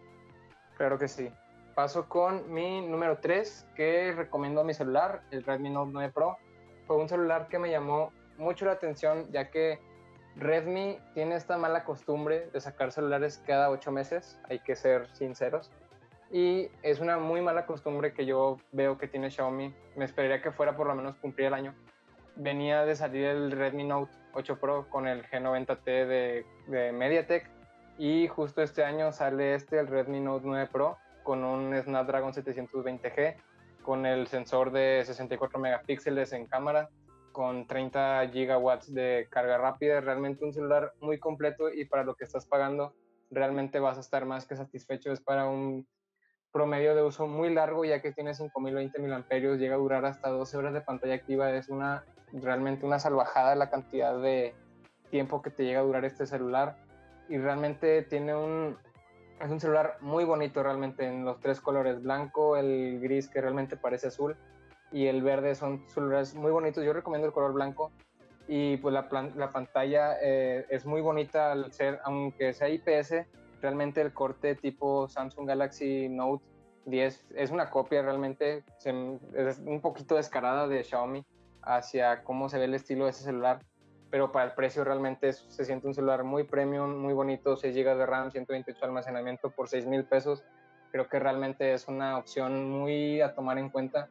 Claro 0.77 0.98
que 0.98 1.08
sí. 1.08 1.30
Paso 1.75 2.08
con 2.10 2.51
mi 2.51 2.82
número 2.82 3.20
3 3.20 3.68
que 3.75 4.13
recomiendo 4.13 4.63
mi 4.63 4.74
celular, 4.74 5.22
el 5.32 5.44
Redmi 5.44 5.70
Note 5.70 5.92
9 5.94 6.12
Pro. 6.13 6.38
Fue 6.88 6.98
un 6.98 7.10
celular 7.10 7.48
que 7.50 7.60
me 7.60 7.70
llamó 7.70 8.12
mucho 8.38 8.66
la 8.66 8.72
atención 8.72 9.27
ya 9.32 9.51
que 9.51 9.80
Redmi 10.39 11.00
tiene 11.13 11.36
esta 11.36 11.58
mala 11.58 11.84
costumbre 11.84 12.50
de 12.53 12.62
sacar 12.62 12.91
celulares 12.91 13.41
cada 13.48 13.70
8 13.70 13.91
meses, 13.91 14.39
hay 14.48 14.60
que 14.60 14.75
ser 14.75 15.08
sinceros. 15.13 15.72
Y 16.32 16.70
es 16.84 17.00
una 17.00 17.17
muy 17.17 17.41
mala 17.41 17.65
costumbre 17.65 18.13
que 18.13 18.25
yo 18.25 18.58
veo 18.72 18.98
que 18.98 19.08
tiene 19.08 19.32
Xiaomi. 19.32 19.74
Me 19.96 20.06
esperaría 20.06 20.41
que 20.41 20.51
fuera 20.51 20.75
por 20.75 20.88
lo 20.88 20.94
menos 20.94 21.15
cumplir 21.15 21.48
el 21.48 21.53
año. 21.53 21.74
Venía 22.36 22.86
de 22.86 22.96
salir 22.96 23.25
el 23.25 23.51
Redmi 23.51 23.86
Note 23.86 24.12
8 24.34 24.60
Pro 24.60 24.88
con 24.89 25.08
el 25.08 25.24
G90T 25.24 25.86
de, 25.86 26.46
de 26.67 26.91
MediaTek 26.91 27.50
y 27.98 28.27
justo 28.27 28.62
este 28.62 28.84
año 28.84 29.12
sale 29.12 29.56
este, 29.56 29.79
el 29.79 29.88
Redmi 29.88 30.20
Note 30.20 30.44
9 30.46 30.70
Pro, 30.72 30.98
con 31.24 31.44
un 31.44 31.75
Snapdragon 31.82 32.32
720G, 32.32 33.36
con 33.82 34.06
el 34.06 34.27
sensor 34.27 34.72
de 34.72 35.01
64 35.03 35.60
megapíxeles 35.60 36.32
en 36.34 36.46
cámara, 36.46 36.89
con 37.31 37.67
30 37.67 38.29
gigawatts 38.31 38.93
de 38.93 39.27
carga 39.29 39.57
rápida. 39.57 40.01
Realmente 40.01 40.46
un 40.46 40.53
celular 40.53 40.93
muy 41.00 41.19
completo 41.19 41.69
y 41.69 41.86
para 41.86 42.03
lo 42.03 42.15
que 42.15 42.24
estás 42.24 42.46
pagando, 42.46 42.93
realmente 43.29 43.79
vas 43.79 43.98
a 43.98 44.01
estar 44.01 44.25
más 44.25 44.46
que 44.46 44.55
satisfecho. 44.55 45.12
Es 45.12 45.22
para 45.22 45.48
un 45.48 45.88
promedio 46.51 46.96
de 46.96 47.03
uso 47.03 47.27
muy 47.27 47.53
largo, 47.53 47.86
ya 47.86 48.01
que 48.01 48.12
tiene 48.12 48.34
5020 48.34 49.00
mil 49.00 49.13
amperios, 49.13 49.60
llega 49.60 49.75
a 49.75 49.79
durar 49.79 50.05
hasta 50.05 50.29
12 50.29 50.57
horas 50.57 50.74
de 50.74 50.81
pantalla 50.81 51.15
activa. 51.15 51.51
Es 51.51 51.69
una 51.69 52.03
realmente 52.34 52.86
una 52.86 53.00
salvajada 53.00 53.55
la 53.55 53.69
cantidad 53.69 54.19
de 54.19 54.53
tiempo 55.10 55.41
que 55.41 55.50
te 55.50 55.63
llega 55.63 55.79
a 55.79 55.84
durar 55.84 56.05
este 56.05 56.25
celular. 56.25 56.77
Y 57.29 57.38
realmente 57.38 58.03
tiene 58.03 58.36
un, 58.36 58.77
es 59.39 59.51
un 59.51 59.60
celular 59.60 59.98
muy 60.01 60.24
bonito 60.24 60.63
realmente 60.63 61.05
en 61.05 61.25
los 61.25 61.39
tres 61.39 61.60
colores, 61.60 62.01
blanco, 62.01 62.57
el 62.57 63.00
gris 63.01 63.27
que 63.27 63.41
realmente 63.41 63.77
parece 63.77 64.07
azul 64.07 64.38
y 64.91 65.08
el 65.08 65.22
verde 65.22 65.56
son 65.56 65.84
celulares 65.88 66.36
muy 66.36 66.51
bonitos. 66.51 66.84
Yo 66.84 66.94
recomiendo 66.94 67.27
el 67.27 67.34
color 67.34 67.53
blanco 67.53 67.91
y 68.48 68.77
pues 68.77 68.94
la, 68.94 69.08
la 69.36 69.50
pantalla 69.50 70.17
eh, 70.22 70.65
es 70.70 70.86
muy 70.86 71.01
bonita 71.01 71.51
al 71.51 71.72
ser, 71.74 72.00
aunque 72.03 72.53
sea 72.53 72.70
IPS, 72.70 73.25
realmente 73.62 74.01
el 74.01 74.13
corte 74.13 74.56
tipo 74.56 75.08
Samsung 75.08 75.48
Galaxy 75.48 76.08
Note 76.10 76.46
10 76.86 77.27
es 77.36 77.51
una 77.51 77.70
copia 77.70 78.01
realmente, 78.01 78.63
es 79.34 79.60
un 79.60 79.82
poquito 79.82 80.15
descarada 80.15 80.67
de 80.67 80.84
Xiaomi 80.84 81.25
hacia 81.62 82.24
cómo 82.24 82.48
se 82.48 82.58
ve 82.58 82.65
el 82.65 82.75
estilo 82.75 83.06
de 83.06 83.12
ese 83.12 83.24
celular, 83.24 83.60
pero 84.10 84.32
para 84.32 84.46
el 84.46 84.51
precio 84.53 84.86
realmente 84.86 85.34
se 85.34 85.65
siente 85.65 85.86
un 85.86 85.94
celular 85.94 86.24
muy 86.24 86.46
premium, 86.46 86.98
muy 86.98 87.13
bonito, 87.13 87.58
6 87.58 87.75
GB 87.75 87.98
de 87.98 88.06
RAM, 88.06 88.32
128 88.32 88.79
de 88.79 88.86
almacenamiento 88.86 89.50
por 89.50 89.67
6 89.67 89.86
mil 89.86 90.06
pesos. 90.06 90.46
Creo 90.91 91.10
que 91.10 91.20
realmente 91.20 91.74
es 91.74 91.89
una 91.89 92.17
opción 92.17 92.70
muy 92.70 93.20
a 93.20 93.34
tomar 93.34 93.58
en 93.58 93.70
cuenta 93.70 94.10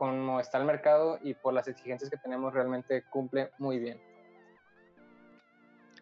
como 0.00 0.40
está 0.40 0.56
el 0.56 0.64
mercado 0.64 1.18
y 1.22 1.34
por 1.34 1.52
las 1.52 1.68
exigencias 1.68 2.08
que 2.08 2.16
tenemos 2.16 2.54
realmente 2.54 3.02
cumple 3.10 3.50
muy 3.58 3.78
bien. 3.78 4.00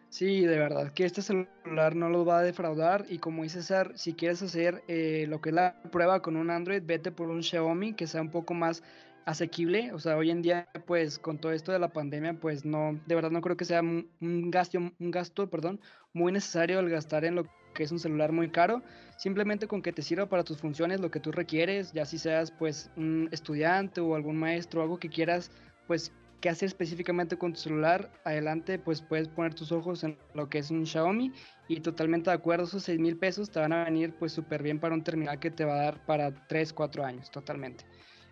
Sí, 0.07 0.45
de 0.45 0.57
verdad 0.57 0.93
que 0.93 1.03
este 1.03 1.21
celular 1.21 1.97
no 1.97 2.07
lo 2.07 2.23
va 2.23 2.39
a 2.39 2.43
defraudar 2.43 3.03
y 3.09 3.19
como 3.19 3.43
dice 3.43 3.61
César, 3.61 3.91
si 3.95 4.13
quieres 4.13 4.41
hacer 4.41 4.83
eh, 4.87 5.25
lo 5.27 5.41
que 5.41 5.49
es 5.49 5.55
la 5.55 5.81
prueba 5.91 6.21
con 6.21 6.37
un 6.37 6.49
Android, 6.49 6.81
vete 6.81 7.11
por 7.11 7.27
un 7.27 7.43
Xiaomi 7.43 7.93
que 7.93 8.07
sea 8.07 8.21
un 8.21 8.31
poco 8.31 8.53
más 8.53 8.83
asequible, 9.25 9.91
o 9.91 9.99
sea, 9.99 10.15
hoy 10.15 10.31
en 10.31 10.43
día 10.43 10.69
pues 10.87 11.19
con 11.19 11.37
todo 11.37 11.51
esto 11.51 11.73
de 11.73 11.79
la 11.79 11.89
pandemia 11.89 12.39
pues 12.39 12.63
no, 12.63 12.97
de 13.05 13.15
verdad 13.15 13.31
no 13.31 13.41
creo 13.41 13.57
que 13.57 13.65
sea 13.65 13.81
un, 13.81 14.09
gasto, 14.49 14.77
un 14.77 15.11
gasto, 15.11 15.49
perdón, 15.49 15.81
muy 16.13 16.31
necesario 16.31 16.79
el 16.79 16.89
gastar 16.89 17.25
en 17.25 17.35
lo 17.35 17.43
que 17.73 17.83
es 17.83 17.91
un 17.91 17.99
celular 17.99 18.31
muy 18.31 18.49
caro, 18.49 18.81
simplemente 19.17 19.67
con 19.67 19.81
que 19.81 19.91
te 19.91 20.01
sirva 20.01 20.27
para 20.27 20.43
tus 20.43 20.57
funciones, 20.57 20.99
lo 20.99 21.11
que 21.11 21.19
tú 21.19 21.31
requieres, 21.31 21.91
ya 21.93 22.05
si 22.05 22.17
seas 22.17 22.51
pues 22.51 22.91
un 22.95 23.29
estudiante 23.31 24.01
o 24.01 24.15
algún 24.15 24.37
maestro, 24.37 24.81
algo 24.81 24.97
que 24.97 25.09
quieras 25.09 25.51
pues 25.87 26.11
qué 26.41 26.49
hacer 26.49 26.67
específicamente 26.67 27.37
con 27.37 27.53
tu 27.53 27.59
celular, 27.59 28.11
adelante 28.23 28.79
pues 28.79 29.01
puedes 29.01 29.27
poner 29.27 29.53
tus 29.53 29.71
ojos 29.71 30.03
en 30.03 30.17
lo 30.33 30.49
que 30.49 30.59
es 30.59 30.71
un 30.71 30.85
Xiaomi 30.85 31.33
y 31.67 31.81
totalmente 31.81 32.29
de 32.29 32.35
acuerdo, 32.35 32.65
esos 32.65 32.83
6 32.83 32.99
mil 32.99 33.17
pesos 33.17 33.49
te 33.49 33.59
van 33.59 33.73
a 33.73 33.83
venir 33.83 34.13
pues 34.17 34.31
súper 34.31 34.63
bien 34.63 34.79
para 34.79 34.95
un 34.95 35.03
terminal 35.03 35.39
que 35.39 35.51
te 35.51 35.65
va 35.65 35.73
a 35.73 35.83
dar 35.83 36.05
para 36.05 36.33
3, 36.47 36.73
4 36.73 37.03
años, 37.03 37.29
totalmente. 37.29 37.85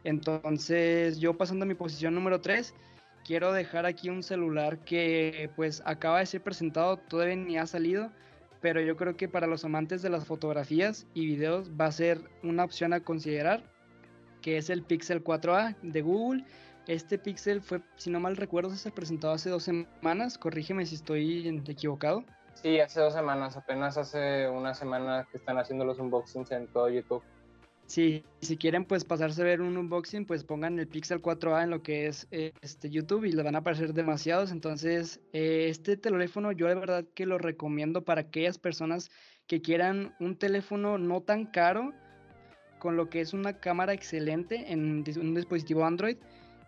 Entonces 0.04 1.20
yo 1.20 1.38
pasando 1.38 1.64
a 1.64 1.68
mi 1.68 1.76
posición 1.76 2.16
número 2.16 2.40
3, 2.40 2.74
quiero 3.26 3.52
dejar 3.52 3.86
aquí 3.86 4.10
un 4.10 4.24
celular 4.24 4.80
que 4.80 5.50
pues 5.58 5.84
acaba 5.86 6.20
de 6.20 6.26
ser 6.26 6.42
presentado, 6.42 6.96
todavía 6.96 7.36
ni 7.36 7.58
ha 7.58 7.68
salido, 7.68 8.10
pero 8.68 8.82
yo 8.82 8.98
creo 8.98 9.16
que 9.16 9.30
para 9.30 9.48
los 9.48 9.64
amantes 9.64 10.02
de 10.02 10.10
las 10.10 10.26
fotografías 10.26 11.08
y 11.14 11.26
videos 11.26 11.72
va 11.80 11.86
a 11.86 11.92
ser 11.94 12.20
una 12.44 12.66
opción 12.66 12.92
a 12.92 13.00
considerar, 13.00 13.64
que 14.42 14.58
es 14.58 14.70
el 14.70 14.84
Pixel 14.84 15.24
4a 15.24 15.78
de 15.84 16.02
Google 16.02 16.44
este 16.86 17.18
Pixel 17.18 17.62
fue, 17.62 17.82
si 17.96 18.10
no 18.10 18.20
mal 18.20 18.36
recuerdo, 18.36 18.70
se 18.70 18.92
presentado 18.92 19.34
hace 19.34 19.50
dos 19.50 19.64
semanas. 19.64 20.38
Corrígeme 20.38 20.86
si 20.86 20.96
estoy 20.96 21.48
equivocado. 21.68 22.26
Sí, 22.56 22.82
hace 22.82 23.00
dos 23.00 23.14
semanas, 23.14 23.56
apenas 23.56 23.98
hace 23.98 24.50
una 24.50 24.74
semana 24.74 25.26
que 25.32 25.38
están 25.38 25.58
haciendo 25.58 25.86
los 25.86 25.98
unboxings 25.98 26.52
en 26.52 26.68
todo 26.68 26.90
YouTube. 26.90 27.24
Sí, 27.88 28.26
si 28.42 28.58
quieren 28.58 28.84
pues 28.84 29.06
pasarse 29.06 29.42
a 29.42 29.46
ver 29.46 29.62
un 29.62 29.78
unboxing, 29.78 30.26
pues 30.26 30.44
pongan 30.44 30.78
el 30.78 30.90
Pixel 30.90 31.22
4a 31.22 31.64
en 31.64 31.70
lo 31.70 31.82
que 31.82 32.08
es 32.08 32.28
este 32.30 32.90
YouTube 32.90 33.24
y 33.24 33.32
les 33.32 33.46
van 33.46 33.56
a 33.56 33.60
aparecer 33.60 33.94
demasiados. 33.94 34.52
Entonces, 34.52 35.22
eh, 35.32 35.68
este 35.70 35.96
teléfono 35.96 36.52
yo 36.52 36.68
de 36.68 36.76
verdad 36.76 37.06
que 37.16 37.26
lo 37.26 37.38
recomiendo 37.38 38.04
para 38.04 38.22
aquellas 38.22 38.58
personas 38.58 39.10
que 39.48 39.62
quieran 39.62 40.14
un 40.20 40.38
teléfono 40.38 40.98
no 40.98 41.22
tan 41.22 41.46
caro, 41.46 41.94
con 42.80 42.98
lo 42.98 43.10
que 43.10 43.22
es 43.22 43.34
una 43.34 43.54
cámara 43.54 43.94
excelente 43.94 44.74
en 44.74 45.06
un 45.18 45.34
dispositivo 45.34 45.86
Android 45.86 46.18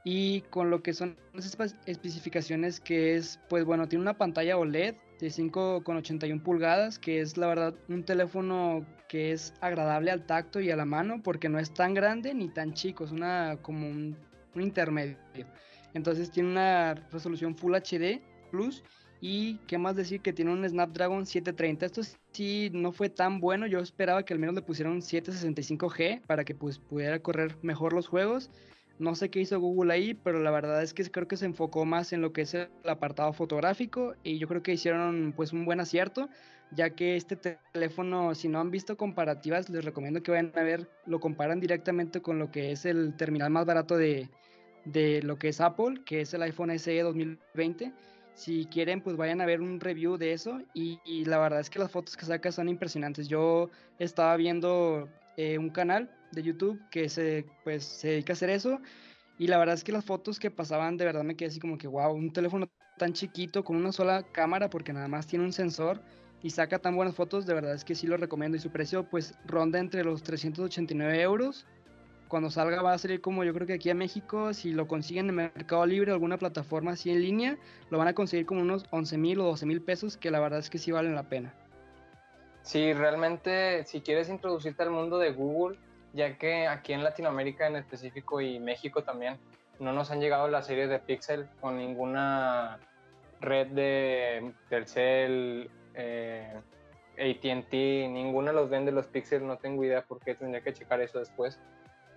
y 0.05 0.41
con 0.49 0.69
lo 0.69 0.81
que 0.81 0.93
son 0.93 1.17
las 1.33 1.75
especificaciones 1.85 2.79
que 2.79 3.17
es, 3.17 3.41
pues 3.49 3.65
bueno, 3.65 3.89
tiene 3.89 4.03
una 4.03 4.17
pantalla 4.17 4.57
OLED 4.57 4.95
de 5.19 5.27
5,81 5.27 6.41
pulgadas, 6.41 6.97
que 6.97 7.19
es 7.19 7.37
la 7.37 7.47
verdad 7.47 7.75
un 7.89 8.03
teléfono 8.03 8.85
que 9.07 9.31
es 9.31 9.53
agradable 9.59 10.11
al 10.11 10.25
tacto 10.25 10.61
y 10.61 10.71
a 10.71 10.75
la 10.75 10.85
mano, 10.85 11.21
porque 11.21 11.49
no 11.49 11.59
es 11.59 11.73
tan 11.73 11.93
grande 11.93 12.33
ni 12.33 12.47
tan 12.47 12.73
chico, 12.73 13.03
es 13.03 13.11
una 13.11 13.57
como 13.61 13.87
un, 13.89 14.15
intermedio. 14.55 15.17
Entonces 15.93 16.31
tiene 16.31 16.49
una 16.49 16.93
resolución 17.11 17.55
Full 17.55 17.75
HD 17.75 18.21
Plus 18.51 18.83
y 19.21 19.55
qué 19.67 19.77
más 19.77 19.95
decir 19.95 20.21
que 20.21 20.33
tiene 20.33 20.51
un 20.51 20.67
Snapdragon 20.67 21.25
730. 21.25 21.85
Esto 21.85 22.01
sí 22.33 22.69
no 22.73 22.91
fue 22.91 23.09
tan 23.09 23.39
bueno, 23.39 23.67
yo 23.67 23.79
esperaba 23.79 24.23
que 24.23 24.33
al 24.33 24.39
menos 24.39 24.55
le 24.55 24.61
pusieran 24.61 24.93
un 24.93 25.01
765G 25.01 26.21
para 26.25 26.43
que 26.43 26.55
pues 26.55 26.77
pudiera 26.77 27.19
correr 27.19 27.55
mejor 27.61 27.93
los 27.93 28.07
juegos. 28.07 28.49
No 28.99 29.15
sé 29.15 29.29
qué 29.29 29.39
hizo 29.39 29.57
Google 29.61 29.93
ahí, 29.93 30.13
pero 30.13 30.39
la 30.39 30.51
verdad 30.51 30.83
es 30.83 30.93
que 30.93 31.09
creo 31.09 31.25
que 31.25 31.37
se 31.37 31.45
enfocó 31.45 31.85
más 31.85 32.11
en 32.11 32.21
lo 32.21 32.33
que 32.33 32.41
es 32.41 32.53
el 32.53 32.67
apartado 32.85 33.31
fotográfico 33.31 34.13
y 34.23 34.39
yo 34.39 34.47
creo 34.49 34.61
que 34.61 34.73
hicieron 34.73 35.33
pues 35.35 35.53
un 35.53 35.63
buen 35.63 35.79
acierto, 35.79 36.27
ya 36.71 36.89
que 36.89 37.15
este 37.15 37.37
teléfono, 37.37 38.35
si 38.35 38.49
no 38.49 38.59
han 38.59 38.71
visto 38.71 38.97
comparativas, 38.97 39.69
les 39.69 39.85
recomiendo 39.85 40.21
que 40.21 40.31
vayan 40.31 40.51
a 40.53 40.63
ver, 40.63 40.89
lo 41.05 41.21
comparan 41.21 41.61
directamente 41.61 42.21
con 42.21 42.39
lo 42.39 42.51
que 42.51 42.73
es 42.73 42.83
el 42.85 43.15
terminal 43.15 43.49
más 43.51 43.65
barato 43.65 43.95
de, 43.95 44.29
lo 45.23 45.37
que 45.37 45.47
es 45.47 45.61
Apple, 45.61 46.01
que 46.05 46.21
es 46.21 46.33
el 46.33 46.41
iPhone 46.41 46.71
SE 46.71 47.01
2020. 47.01 47.93
Si 48.33 48.65
quieren, 48.65 49.01
pues 49.01 49.15
vayan 49.15 49.39
a 49.39 49.45
ver 49.45 49.61
un 49.61 49.79
review 49.79 50.17
de 50.17 50.33
eso 50.33 50.61
y, 50.73 50.99
y 51.05 51.23
la 51.23 51.39
verdad 51.39 51.61
es 51.61 51.69
que 51.69 51.79
las 51.79 51.91
fotos 51.91 52.17
que 52.17 52.25
saca 52.25 52.51
son 52.51 52.67
impresionantes. 52.67 53.29
Yo 53.29 53.69
estaba 53.97 54.35
viendo 54.35 55.07
eh, 55.37 55.57
un 55.57 55.69
canal 55.69 56.09
de 56.31 56.43
YouTube 56.43 56.79
que 56.89 57.09
se, 57.09 57.45
pues, 57.63 57.83
se 57.83 58.09
dedica 58.09 58.33
a 58.33 58.35
hacer 58.35 58.49
eso. 58.49 58.79
Y 59.37 59.47
la 59.47 59.57
verdad 59.57 59.75
es 59.75 59.83
que 59.83 59.91
las 59.91 60.05
fotos 60.05 60.39
que 60.39 60.51
pasaban, 60.51 60.97
de 60.97 61.05
verdad 61.05 61.23
me 61.23 61.35
quedé 61.35 61.49
así 61.49 61.59
como 61.59 61.77
que, 61.77 61.87
wow, 61.87 62.13
un 62.13 62.33
teléfono 62.33 62.69
tan 62.97 63.13
chiquito 63.13 63.63
con 63.63 63.77
una 63.77 63.91
sola 63.91 64.23
cámara, 64.23 64.69
porque 64.69 64.91
nada 64.91 65.07
más 65.07 65.27
tiene 65.27 65.45
un 65.45 65.53
sensor 65.53 66.01
y 66.43 66.49
saca 66.49 66.79
tan 66.79 66.95
buenas 66.95 67.15
fotos, 67.15 67.45
de 67.45 67.53
verdad 67.53 67.73
es 67.73 67.83
que 67.83 67.95
sí 67.95 68.07
lo 68.07 68.17
recomiendo. 68.17 68.57
Y 68.57 68.59
su 68.59 68.69
precio, 68.69 69.03
pues, 69.09 69.35
ronda 69.45 69.79
entre 69.79 70.03
los 70.03 70.23
389 70.23 71.21
euros. 71.21 71.65
Cuando 72.27 72.51
salga 72.51 72.83
va 72.83 72.93
a 72.93 72.97
salir 72.99 73.21
como 73.21 73.43
yo 73.43 73.53
creo 73.55 73.65
que 73.65 73.73
aquí 73.73 73.89
a 73.89 73.95
México, 73.95 74.53
si 74.53 74.71
lo 74.71 74.87
consiguen 74.87 75.29
en 75.29 75.35
Mercado 75.35 75.83
Libre 75.87 76.11
alguna 76.11 76.37
plataforma 76.37 76.91
así 76.91 77.09
en 77.09 77.21
línea, 77.21 77.57
lo 77.89 77.97
van 77.97 78.07
a 78.07 78.13
conseguir 78.13 78.45
como 78.45 78.61
unos 78.61 78.85
11 78.91 79.17
mil 79.17 79.39
o 79.39 79.45
12 79.45 79.65
mil 79.65 79.81
pesos, 79.81 80.15
que 80.15 80.29
la 80.29 80.39
verdad 80.39 80.59
es 80.59 80.69
que 80.69 80.77
sí 80.77 80.91
valen 80.91 81.15
la 81.15 81.27
pena. 81.27 81.55
Sí, 82.61 82.93
realmente 82.93 83.83
si 83.85 84.01
quieres 84.01 84.29
introducirte 84.29 84.83
al 84.83 84.91
mundo 84.91 85.17
de 85.17 85.31
Google, 85.31 85.79
ya 86.13 86.37
que 86.37 86.67
aquí 86.67 86.93
en 86.93 87.03
Latinoamérica 87.03 87.67
en 87.67 87.75
específico 87.75 88.41
y 88.41 88.59
México 88.59 89.03
también 89.03 89.37
no 89.79 89.93
nos 89.93 90.11
han 90.11 90.19
llegado 90.19 90.47
las 90.47 90.67
series 90.67 90.89
de 90.89 90.99
Pixel 90.99 91.47
con 91.61 91.77
ninguna 91.77 92.79
red 93.39 93.67
de 93.67 94.51
Telcel, 94.69 95.69
eh, 95.93 96.53
ATT, 97.17 97.73
ninguno 98.09 98.47
de 98.47 98.53
los 98.53 98.69
vende 98.69 98.91
los 98.91 99.07
Pixel, 99.07 99.45
no 99.45 99.57
tengo 99.57 99.83
idea 99.83 100.03
por 100.03 100.19
qué, 100.19 100.35
tendría 100.35 100.61
que 100.61 100.73
checar 100.73 101.01
eso 101.01 101.19
después. 101.19 101.59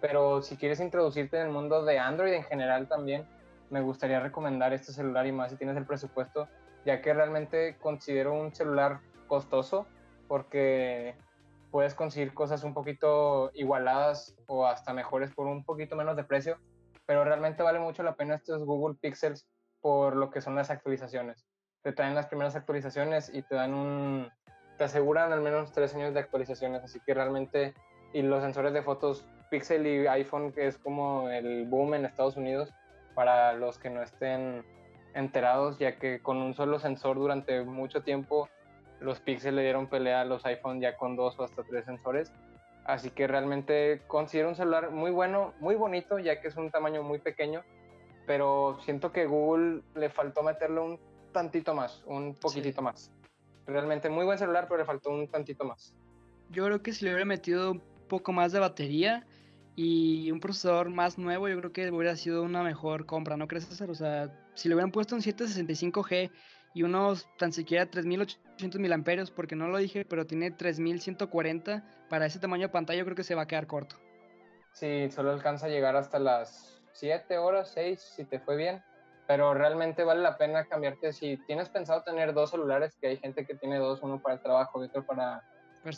Pero 0.01 0.43
si 0.43 0.57
quieres 0.57 0.81
introducirte 0.81 1.39
en 1.39 1.47
el 1.47 1.53
mundo 1.53 1.85
de 1.85 1.99
Android 1.99 2.33
en 2.33 2.45
general 2.45 2.89
también, 2.89 3.25
me 3.71 3.81
gustaría 3.81 4.21
recomendar 4.21 4.73
este 4.73 4.93
celular 4.93 5.27
y 5.27 5.33
más 5.33 5.51
si 5.51 5.57
tienes 5.57 5.77
el 5.77 5.87
presupuesto, 5.87 6.49
ya 6.85 7.01
que 7.01 7.15
realmente 7.15 7.77
considero 7.81 8.35
un 8.35 8.55
celular 8.55 9.01
costoso 9.29 9.87
porque 10.29 11.15
puedes 11.73 11.95
conseguir 11.95 12.35
cosas 12.35 12.63
un 12.63 12.75
poquito 12.75 13.51
igualadas 13.55 14.37
o 14.47 14.67
hasta 14.67 14.93
mejores 14.93 15.33
por 15.33 15.47
un 15.47 15.65
poquito 15.65 15.97
menos 15.97 16.17
de 16.17 16.23
precio, 16.23 16.59
pero 17.07 17.25
realmente 17.25 17.63
vale 17.63 17.81
mucho 17.81 18.03
la 18.03 18.15
pena 18.15 18.37
estos 18.37 18.65
Google 18.65 18.97
Pixels 19.01 19.49
por 19.81 20.15
lo 20.15 20.31
que 20.31 20.43
son 20.43 20.55
las 20.55 20.71
actualizaciones. 20.71 21.47
Te 21.83 21.93
traen 21.93 22.15
las 22.15 22.27
primeras 22.27 22.55
actualizaciones 22.55 23.35
y 23.35 23.43
te 23.43 23.55
dan 23.55 23.73
un, 23.73 24.31
te 24.77 24.85
aseguran 24.85 25.33
al 25.33 25.41
menos 25.41 25.73
tres 25.73 25.95
años 25.95 26.13
de 26.13 26.21
actualizaciones, 26.21 26.85
así 26.85 27.01
que 27.01 27.15
realmente, 27.15 27.75
y 28.13 28.21
los 28.21 28.43
sensores 28.43 28.75
de 28.75 28.83
fotos 28.83 29.27
Pixel 29.51 29.87
y 29.87 30.07
iPhone, 30.07 30.53
que 30.53 30.67
es 30.67 30.77
como 30.77 31.31
el 31.31 31.67
boom 31.67 31.95
en 31.95 32.05
Estados 32.05 32.37
Unidos, 32.37 32.73
para 33.15 33.55
los 33.55 33.79
que 33.79 33.91
no 33.91 34.03
estén 34.03 34.63
enterados, 35.15 35.79
ya 35.79 35.99
que 35.99 36.21
con 36.21 36.37
un 36.37 36.55
solo 36.55 36.79
sensor 36.79 37.17
durante 37.17 37.63
mucho 37.63 38.03
tiempo 38.03 38.49
los 39.03 39.21
Pixel 39.21 39.57
le 39.57 39.63
dieron 39.63 39.89
pelea 39.89 40.23
a 40.23 40.25
los 40.25 40.45
iPhone 40.47 40.81
ya 40.81 40.97
con 40.97 41.17
dos 41.17 41.39
o 41.39 41.45
hasta 41.45 41.63
tres 41.63 41.85
sensores. 41.85 42.33
Así 42.85 43.11
que 43.11 43.27
realmente 43.27 44.03
considero 44.09 44.49
un 44.49 44.57
celular 44.57 44.91
muy 44.91 45.11
bueno, 45.11 45.55
muy 45.61 45.75
bonito, 45.75 46.19
ya 46.19 46.41
que 46.41 46.49
es 46.49 46.57
un 46.57 46.71
tamaño 46.71 47.03
muy 47.03 47.19
pequeño, 47.19 47.63
pero 48.27 48.79
siento 48.85 49.13
que 49.13 49.27
Google 49.27 49.83
le 49.95 50.11
faltó 50.11 50.43
meterle 50.43 50.81
un 50.81 51.01
tantito 51.33 51.75
más, 51.75 52.03
un 52.07 52.35
poquitito 52.35 52.83
más. 52.83 53.13
Realmente 53.67 54.09
muy 54.09 54.25
buen 54.25 54.39
celular, 54.39 54.67
pero 54.69 54.79
le 54.79 54.85
faltó 54.85 55.11
un 55.11 55.29
tantito 55.29 55.65
más. 55.65 55.95
Yo 56.51 56.65
creo 56.65 56.83
que 56.83 56.93
si 56.93 57.05
le 57.05 57.13
hubiera 57.13 57.25
metido 57.25 57.73
un 57.73 57.83
poco 58.09 58.33
más 58.33 58.51
de 58.51 58.59
batería, 58.59 59.25
y 59.75 60.31
un 60.31 60.41
procesador 60.41 60.91
más 60.91 61.19
nuevo, 61.19 61.49
yo 61.49 61.57
creo 61.59 61.73
que 61.73 61.91
hubiera 61.91 62.17
sido 62.17 62.43
una 62.43 62.63
mejor 62.63 63.07
compra, 63.07 63.37
¿no 63.37 63.49
crees, 63.49 63.67
César? 63.67 63.91
O 63.91 63.95
sea, 63.95 64.31
si 64.55 64.69
le 64.69 64.75
hubieran 64.75 64.93
puesto 64.93 65.15
un 65.15 65.23
765G 65.23 66.31
y 66.75 66.83
unos 66.83 67.29
tan 67.39 67.53
siquiera 67.53 67.91
3800 67.91 68.81
mAh, 68.81 69.35
porque 69.35 69.57
no 69.57 69.69
lo 69.69 69.79
dije, 69.79 70.05
pero 70.05 70.27
tiene 70.27 70.51
3140, 70.51 71.83
para 72.09 72.27
ese 72.27 72.39
tamaño 72.39 72.69
de 72.69 72.73
pantalla 72.73 72.99
yo 72.99 73.05
creo 73.05 73.17
que 73.17 73.25
se 73.25 73.35
va 73.35 73.43
a 73.43 73.47
quedar 73.47 73.67
corto. 73.67 73.97
Sí, 74.73 75.11
solo 75.11 75.33
alcanza 75.33 75.67
a 75.67 75.69
llegar 75.69 75.97
hasta 75.97 76.19
las 76.19 76.83
7 76.93 77.39
horas, 77.39 77.71
6, 77.75 78.01
si 78.01 78.25
te 78.25 78.41
fue 78.41 78.57
bien. 78.57 78.83
Pero 79.27 79.55
realmente 79.55 80.03
vale 80.03 80.21
la 80.21 80.37
pena 80.37 80.65
cambiarte. 80.65 81.13
Si 81.13 81.37
tienes 81.47 81.69
pensado 81.69 82.03
tener 82.03 82.35
dos 82.35 82.51
celulares, 82.51 82.97
que 83.01 83.09
hay 83.09 83.17
gente 83.19 83.47
que 83.47 83.55
tiene 83.55 83.79
dos, 83.79 84.03
uno 84.03 84.21
para 84.21 84.35
el 84.35 84.41
trabajo 84.43 84.83
y 84.83 84.89
otro 84.89 85.07
para 85.07 85.43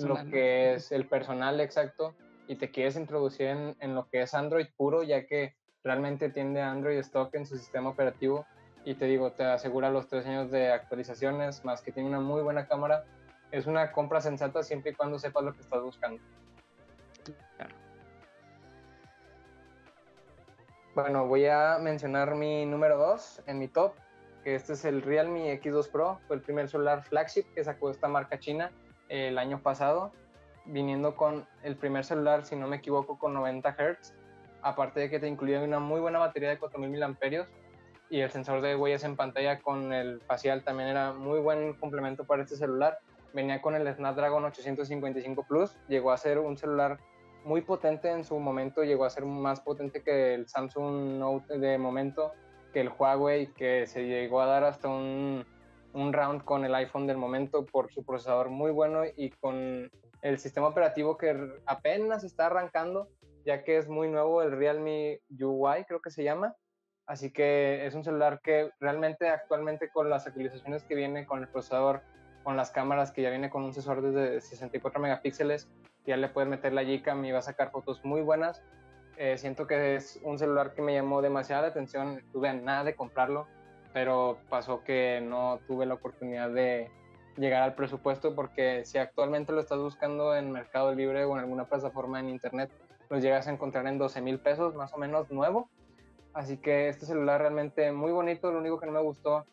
lo 0.01 0.17
que 0.31 0.75
es 0.75 0.93
el 0.93 1.07
personal 1.07 1.61
exacto 1.61 2.15
y 2.47 2.57
te 2.57 2.71
quieres 2.71 2.97
introducir 2.97 3.47
en, 3.47 3.77
en, 3.81 3.95
lo 3.95 4.09
que 4.09 4.23
es 4.23 4.35
Android 4.35 4.67
puro, 4.77 5.03
ya 5.03 5.27
que 5.27 5.55
realmente 5.83 6.31
tiene 6.31 6.61
Android 6.61 6.99
stock 6.99 7.35
en 7.35 7.47
su 7.47 7.57
sistema 7.57 7.91
operativo 7.91 8.47
y 8.85 8.95
te 8.95 9.07
digo, 9.07 9.33
te 9.33 9.45
asegura 9.45 9.91
los 9.91 10.09
tres 10.09 10.27
años 10.27 10.51
de 10.51 10.71
actualizaciones, 10.71 11.65
más 11.65 11.81
que 11.81 11.93
tiene 11.93 12.09
una 12.09 12.21
muy 12.21 12.43
buena 12.43 12.67
cámara, 12.67 13.05
es 13.51 13.67
una 13.67 13.93
compra 13.93 14.21
sensata 14.21 14.63
siempre 14.63 14.93
y 14.93 14.95
cuando 14.95 15.19
sepas 15.19 15.45
lo 15.45 15.55
que 15.55 15.61
estás 15.61 15.83
buscando. 15.83 16.23
Bueno, 20.95 21.27
voy 21.27 21.47
a 21.47 21.79
mencionar 21.81 22.37
mi 22.37 22.67
número 22.67 22.97
2 22.99 23.43
en 23.47 23.59
mi 23.59 23.67
top, 23.67 23.95
que 24.45 24.55
este 24.55 24.75
es 24.75 24.85
el 24.85 25.03
Realme 25.03 25.61
X2 25.61 25.91
Pro, 25.91 26.21
fue 26.29 26.37
el 26.37 26.43
primer 26.43 26.69
celular 26.69 27.03
flagship 27.03 27.45
que 27.55 27.65
sacó 27.65 27.91
esta 27.91 28.07
marca 28.07 28.39
china 28.39 28.71
el 29.09 29.39
año 29.39 29.61
pasado 29.61 30.13
viniendo 30.67 31.17
con 31.17 31.47
el 31.63 31.77
primer 31.77 32.05
celular, 32.05 32.45
si 32.45 32.57
no 32.57 32.67
me 32.67 32.77
equivoco, 32.77 33.19
con 33.19 33.35
90 33.35 33.71
Hz, 33.71 34.15
aparte 34.63 35.01
de 35.01 35.11
que 35.11 35.19
te 35.19 35.29
incluía 35.29 35.61
una 35.63 35.79
muy 35.79 36.01
buena 36.01 36.19
batería 36.19 36.51
de 36.51 36.59
4000 36.59 37.01
mAh 37.01 37.47
y 38.11 38.21
el 38.21 38.31
sensor 38.31 38.61
de 38.61 38.77
huellas 38.77 39.05
en 39.05 39.17
pantalla 39.17 39.61
con 39.61 39.93
el 39.93 40.21
facial 40.21 40.63
también 40.63 40.89
era 40.89 41.13
muy 41.13 41.41
buen 41.41 41.75
complemento 41.75 42.25
para 42.25 42.43
este 42.43 42.57
celular. 42.57 42.99
Venía 43.33 43.61
con 43.61 43.75
el 43.75 43.93
Snapdragon 43.93 44.45
855 44.45 45.45
Plus, 45.49 45.77
llegó 45.89 46.13
a 46.13 46.17
ser 46.17 46.39
un 46.39 46.57
celular 46.57 46.99
muy 47.45 47.61
potente 47.61 48.11
en 48.11 48.25
su 48.25 48.39
momento, 48.39 48.85
llegó 48.85 49.05
a 49.05 49.11
ser 49.11 49.25
más 49.25 49.61
potente 49.61 50.03
que 50.03 50.35
el 50.35 50.49
Samsung 50.49 51.19
Note 51.19 51.59
de 51.59 51.77
momento, 51.79 52.33
que 52.73 52.81
el 52.81 52.91
Huawei, 52.91 53.53
que 53.53 53.87
se 53.87 54.07
llegó 54.07 54.41
a 54.41 54.47
dar 54.47 54.65
hasta 54.65 54.89
un, 54.89 55.45
un 55.93 56.13
round 56.13 56.45
con 56.45 56.65
el 56.65 56.75
iPhone 56.75 57.07
del 57.07 57.17
momento 57.17 57.65
por 57.67 57.93
su 57.93 58.05
procesador 58.05 58.51
muy 58.51 58.71
bueno 58.71 59.03
y 59.17 59.31
con 59.31 59.91
el 60.23 60.39
sistema 60.39 60.69
operativo 60.69 61.19
que 61.19 61.37
apenas 61.67 62.25
está 62.25 62.47
arrancando, 62.47 63.09
ya 63.45 63.63
que 63.63 63.77
es 63.77 63.89
muy 63.89 64.09
nuevo 64.09 64.43
el 64.43 64.53
Realme 64.53 65.21
UI, 65.31 65.85
creo 65.85 66.01
que 66.01 66.11
se 66.11 66.25
llama. 66.25 66.55
Así 67.07 67.31
que 67.31 67.87
es 67.87 67.95
un 67.95 68.05
celular 68.05 68.41
que 68.43 68.71
realmente 68.81 69.29
actualmente 69.29 69.91
con 69.91 70.09
las 70.09 70.27
actualizaciones 70.27 70.85
que 70.85 70.95
viene 70.95 71.27
con 71.27 71.41
el 71.41 71.49
procesador, 71.49 72.03
con 72.43 72.57
las 72.57 72.71
cámaras 72.71 73.13
que 73.13 73.23
ya 73.23 73.31
viene 73.31 73.51
con 73.51 73.63
un 73.63 73.73
sensor 73.73 74.03
de 74.03 74.41
64 74.41 75.01
megapíxeles, 75.01 75.69
ya 76.07 76.17
le 76.17 76.29
puedes 76.29 76.49
meter 76.49 76.73
la 76.73 76.83
Gcam 76.83 77.25
y 77.25 77.33
va 77.33 77.39
a 77.39 77.43
sacar 77.43 77.71
fotos 77.71 78.05
muy 78.05 78.23
buenas. 78.23 78.63
Eh, 79.17 79.39
siento 79.39 79.67
que 79.67 79.97
es 79.97 80.21
un 80.25 80.39
celular 80.39 80.75
que 80.75 80.83
me 80.83 80.95
llamó 80.95 81.23
demasiada 81.23 81.63
la 81.63 81.69
atención, 81.69 82.23
tuve 82.33 82.53
nada 82.53 82.85
de 82.85 82.95
comprarlo, 82.95 83.47
pero 83.93 84.39
pasó 84.49 84.83
que 84.83 85.23
no 85.23 85.61
tuve 85.67 85.87
la 85.87 85.95
oportunidad 85.95 86.51
de, 86.51 86.91
llegar 87.37 87.63
al 87.63 87.75
presupuesto 87.75 88.35
porque 88.35 88.85
si 88.85 88.99
actualmente 88.99 89.53
lo 89.53 89.61
estás 89.61 89.79
buscando 89.79 90.35
en 90.37 90.53
Mercado 90.53 90.95
Libre 90.95 91.25
o 91.25 91.35
en 91.35 91.41
alguna 91.41 91.65
plataforma 91.65 92.21
en 92.21 92.29
internet, 92.29 92.71
lo 93.11 93.19
llegas 93.19 93.49
a 93.49 93.53
encontrar 93.53 93.87
en 93.87 93.99
12 93.99 94.21
mil 94.21 94.39
pesos 94.39 94.75
más 94.75 94.93
o 94.95 94.99
menos 94.99 95.31
nuevo. 95.31 95.69
Así 96.35 96.57
que 96.57 96.89
este 96.89 97.07
celular 97.07 97.41
realmente 97.41 97.91
muy 97.93 98.11
bonito, 98.11 98.51
lo 98.51 98.59
único 98.59 98.81
que 98.81 98.87
no 98.87 98.93
me 98.93 99.01
gustó 99.01 99.47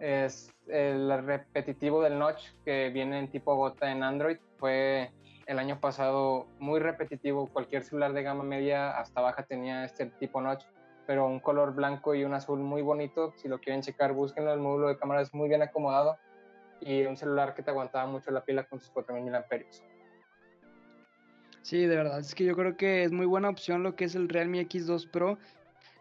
es 0.00 0.50
el 0.66 1.22
repetitivo 1.24 2.02
del 2.02 2.18
notch 2.18 2.42
que 2.64 2.90
viene 2.90 3.18
en 3.18 3.30
tipo 3.30 3.54
gota 3.54 3.92
en 3.92 4.02
Android. 4.02 4.38
Fue 4.56 5.10
el 5.46 5.58
año 5.58 5.78
pasado 5.78 6.46
muy 6.58 6.80
repetitivo, 6.80 7.48
cualquier 7.48 7.82
celular 7.82 8.12
de 8.14 8.22
gama 8.22 8.44
media 8.44 8.98
hasta 8.98 9.20
baja 9.20 9.42
tenía 9.42 9.84
este 9.84 10.06
tipo 10.06 10.40
notch, 10.40 10.64
pero 11.06 11.26
un 11.26 11.38
color 11.38 11.74
blanco 11.74 12.14
y 12.14 12.24
un 12.24 12.32
azul 12.32 12.60
muy 12.60 12.80
bonito. 12.80 13.34
Si 13.36 13.48
lo 13.48 13.60
quieren 13.60 13.82
checar, 13.82 14.12
búsquenlo, 14.14 14.52
el 14.52 14.60
módulo 14.60 14.88
de 14.88 14.96
cámara 14.96 15.20
es 15.20 15.34
muy 15.34 15.48
bien 15.48 15.62
acomodado 15.62 16.16
y 16.80 17.04
un 17.04 17.16
celular 17.16 17.54
que 17.54 17.62
te 17.62 17.70
aguantaba 17.70 18.06
mucho 18.06 18.30
la 18.30 18.44
pila 18.44 18.64
con 18.64 18.80
sus 18.80 18.90
4000 18.90 19.30
mAh. 19.30 19.44
Sí, 21.60 21.86
de 21.86 21.94
verdad, 21.94 22.18
es 22.18 22.34
que 22.34 22.44
yo 22.44 22.56
creo 22.56 22.76
que 22.76 23.04
es 23.04 23.12
muy 23.12 23.26
buena 23.26 23.48
opción 23.48 23.84
lo 23.84 23.94
que 23.94 24.06
es 24.06 24.16
el 24.16 24.28
Realme 24.28 24.66
X2 24.66 25.08
Pro, 25.08 25.38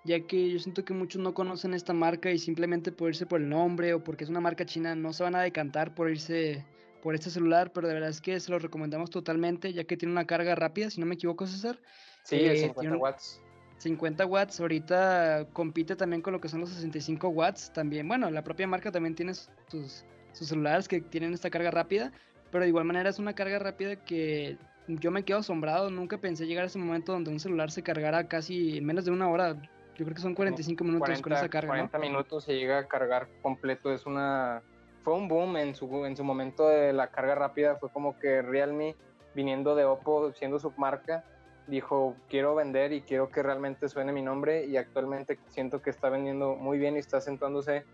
ya 0.04 0.20
que 0.22 0.50
yo 0.50 0.60
siento 0.60 0.84
que 0.84 0.94
muchos 0.94 1.22
no 1.22 1.34
conocen 1.34 1.74
esta 1.74 1.94
marca 1.94 2.32
y 2.32 2.40
simplemente 2.40 2.92
por 2.92 3.10
irse 3.10 3.26
por 3.26 3.42
el 3.42 3.50
nombre 3.50 3.94
o 3.94 4.04
porque 4.04 4.24
es 4.24 4.30
una 4.30 4.40
marca 4.40 4.66
china 4.66 4.96
no 4.96 5.14
se 5.14 5.24
van 5.24 5.36
a 5.36 5.42
decantar 5.42 5.94
por 5.94 6.10
irse 6.10 6.66
por 7.02 7.16
este 7.16 7.30
celular, 7.30 7.72
pero 7.74 7.88
de 7.88 7.96
verdad 7.96 8.10
es 8.10 8.22
que 8.22 8.40
se 8.40 8.52
lo 8.52 8.60
recomendamos 8.60 9.10
totalmente, 9.10 9.74
ya 9.74 9.84
que 9.84 9.98
tiene 9.98 10.12
una 10.12 10.26
carga 10.26 10.54
rápida, 10.56 10.90
si 10.90 11.00
no 11.00 11.08
me 11.08 11.16
equivoco, 11.16 11.48
César. 11.48 11.80
Sí, 12.24 12.36
eh, 12.36 12.58
50 12.58 12.98
watts. 12.98 13.42
50 13.78 14.26
watts, 14.28 14.60
ahorita 14.60 15.48
compite 15.54 15.96
también 15.96 16.22
con 16.22 16.34
lo 16.34 16.40
que 16.40 16.48
son 16.48 16.60
los 16.60 16.70
65 16.70 17.30
watts, 17.30 17.74
también, 17.74 18.08
bueno, 18.08 18.30
la 18.30 18.44
propia 18.44 18.68
marca 18.68 18.92
también 18.92 19.16
tiene 19.16 19.34
sus 19.34 20.06
sus 20.34 20.48
celulares 20.48 20.88
que 20.88 21.02
tienen 21.02 21.34
esta 21.34 21.50
carga 21.50 21.72
rápida, 21.72 22.12
pero 22.52 22.64
de 22.64 22.70
igual 22.70 22.86
manera 22.86 23.10
es 23.10 23.20
una 23.20 23.34
carga 23.34 23.60
rápida 23.60 23.96
que 23.96 24.58
yo 24.88 25.12
me 25.12 25.24
quedo 25.24 25.40
asombrado, 25.40 25.90
nunca 25.90 26.18
pensé 26.18 26.46
llegar 26.46 26.64
a 26.64 26.68
ese 26.68 26.80
momento 26.80 27.14
donde 27.14 27.32
un 27.32 27.40
celular 27.40 27.72
se 27.72 27.84
cargara 27.84 28.28
casi 28.28 28.78
en 28.78 28.86
menos 28.86 29.06
de 29.06 29.12
una 29.12 29.30
hora, 29.30 29.62
yo 30.02 30.06
creo 30.06 30.16
que 30.16 30.22
son 30.24 30.34
45 30.34 30.84
minutos 30.84 31.22
con 31.22 31.34
esa 31.34 31.48
carga. 31.48 31.68
40 31.68 32.00
minutos 32.00 32.46
se 32.46 32.56
llega 32.56 32.80
a 32.80 32.88
cargar 32.88 33.28
completo, 33.44 33.94
es 33.94 34.08
una... 34.08 34.64
Fue 35.04 35.14
un 35.14 35.28
boom 35.28 35.58
en 35.58 35.76
su, 35.76 36.08
en 36.08 36.18
su 36.18 36.24
momento 36.24 36.68
de 36.68 36.92
la 36.92 37.12
carga 37.12 37.36
rápida, 37.36 37.76
fue 37.76 37.92
como 37.92 38.18
que 38.18 38.42
Realme, 38.42 38.96
viniendo 39.36 39.76
de 39.76 39.86
Oppo, 39.86 40.32
siendo 40.34 40.58
su 40.58 40.72
marca, 40.76 41.24
dijo, 41.68 42.16
quiero 42.30 42.56
vender 42.56 42.94
y 42.94 43.02
quiero 43.02 43.30
que 43.30 43.44
realmente 43.44 43.90
suene 43.90 44.12
mi 44.12 44.24
nombre 44.24 44.66
y 44.66 44.76
actualmente 44.78 45.38
siento 45.50 45.84
que 45.84 45.92
está 45.92 46.10
vendiendo 46.10 46.56
muy 46.56 46.80
bien 46.80 46.96
y 46.96 47.00
está 47.00 47.18
acentuándose 47.18 47.86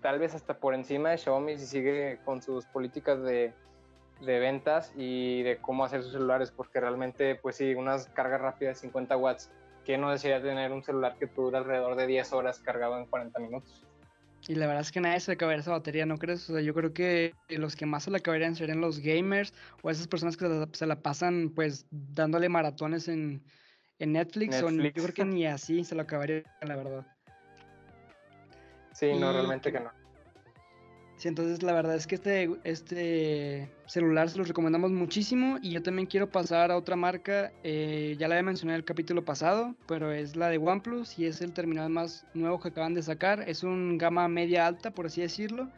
tal 0.00 0.18
vez 0.18 0.34
hasta 0.34 0.54
por 0.54 0.74
encima 0.74 1.10
de 1.10 1.18
Xiaomi 1.18 1.58
si 1.58 1.66
sigue 1.66 2.18
con 2.24 2.42
sus 2.42 2.66
políticas 2.66 3.22
de, 3.22 3.54
de, 4.20 4.38
ventas 4.40 4.92
y 4.96 5.44
de 5.44 5.58
cómo 5.58 5.84
hacer 5.84 6.02
sus 6.02 6.10
celulares, 6.10 6.50
porque 6.50 6.80
realmente, 6.80 7.36
pues 7.36 7.54
sí, 7.54 7.72
unas 7.76 8.08
cargas 8.08 8.40
rápidas 8.40 8.78
de 8.78 8.88
50 8.88 9.16
watts, 9.16 9.52
que 9.84 9.98
no 9.98 10.10
desearía 10.10 10.42
tener 10.42 10.72
un 10.72 10.82
celular 10.82 11.16
que 11.18 11.26
dura 11.26 11.58
alrededor 11.58 11.96
de 11.96 12.06
10 12.06 12.32
horas 12.32 12.60
cargado 12.60 12.98
en 12.98 13.06
40 13.06 13.38
minutos? 13.40 13.84
Y 14.48 14.56
la 14.56 14.66
verdad 14.66 14.82
es 14.82 14.90
que 14.90 15.00
nadie 15.00 15.20
se 15.20 15.32
acabaría 15.32 15.60
esa 15.60 15.70
batería, 15.70 16.04
¿no 16.04 16.18
crees? 16.18 16.48
O 16.50 16.54
sea, 16.54 16.62
yo 16.62 16.74
creo 16.74 16.92
que 16.92 17.32
los 17.48 17.76
que 17.76 17.86
más 17.86 18.04
se 18.04 18.10
la 18.10 18.18
acabarían 18.18 18.56
serían 18.56 18.80
los 18.80 18.98
gamers 18.98 19.54
o 19.82 19.90
esas 19.90 20.08
personas 20.08 20.36
que 20.36 20.66
se 20.72 20.86
la 20.86 21.00
pasan 21.00 21.52
pues 21.54 21.86
dándole 21.90 22.48
maratones 22.48 23.06
en, 23.06 23.44
en 24.00 24.12
Netflix, 24.12 24.60
O 24.62 24.70
yo 24.70 24.90
creo 24.92 25.14
que 25.14 25.24
ni 25.24 25.46
así 25.46 25.84
se 25.84 25.94
lo 25.94 26.02
acabaría, 26.02 26.42
la 26.60 26.76
verdad. 26.76 27.06
Sí, 28.92 29.12
no, 29.14 29.32
realmente 29.32 29.70
que 29.70 29.80
no. 29.80 30.01
Sí, 31.22 31.28
entonces 31.28 31.62
la 31.62 31.72
verdad 31.72 31.94
es 31.94 32.08
que 32.08 32.16
este, 32.16 32.50
este 32.64 33.70
celular 33.86 34.28
se 34.28 34.38
los 34.38 34.48
recomendamos 34.48 34.90
muchísimo 34.90 35.60
y 35.62 35.70
yo 35.70 35.80
también 35.80 36.08
quiero 36.08 36.28
pasar 36.28 36.72
a 36.72 36.76
otra 36.76 36.96
marca, 36.96 37.52
eh, 37.62 38.16
ya 38.18 38.26
la 38.26 38.34
había 38.34 38.42
mencionado 38.42 38.74
en 38.74 38.80
el 38.80 38.84
capítulo 38.84 39.24
pasado, 39.24 39.76
pero 39.86 40.10
es 40.10 40.34
la 40.34 40.48
de 40.48 40.58
OnePlus 40.58 41.20
y 41.20 41.26
es 41.26 41.40
el 41.40 41.52
terminal 41.52 41.90
más 41.90 42.26
nuevo 42.34 42.58
que 42.58 42.70
acaban 42.70 42.94
de 42.94 43.04
sacar, 43.04 43.48
es 43.48 43.62
un 43.62 43.98
gama 43.98 44.26
media 44.26 44.66
alta 44.66 44.90
por 44.90 45.06
así 45.06 45.20
decirlo, 45.20 45.68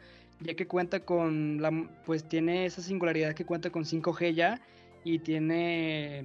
ya 0.40 0.54
que 0.54 0.66
cuenta 0.66 1.00
con 1.00 1.60
pues 2.06 2.26
tiene 2.26 2.64
esa 2.64 2.80
singularidad 2.80 3.34
que 3.34 3.44
cuenta 3.44 3.68
con 3.68 3.84
5G 3.84 4.32
ya 4.32 4.62
y 5.04 5.18
tiene 5.18 6.24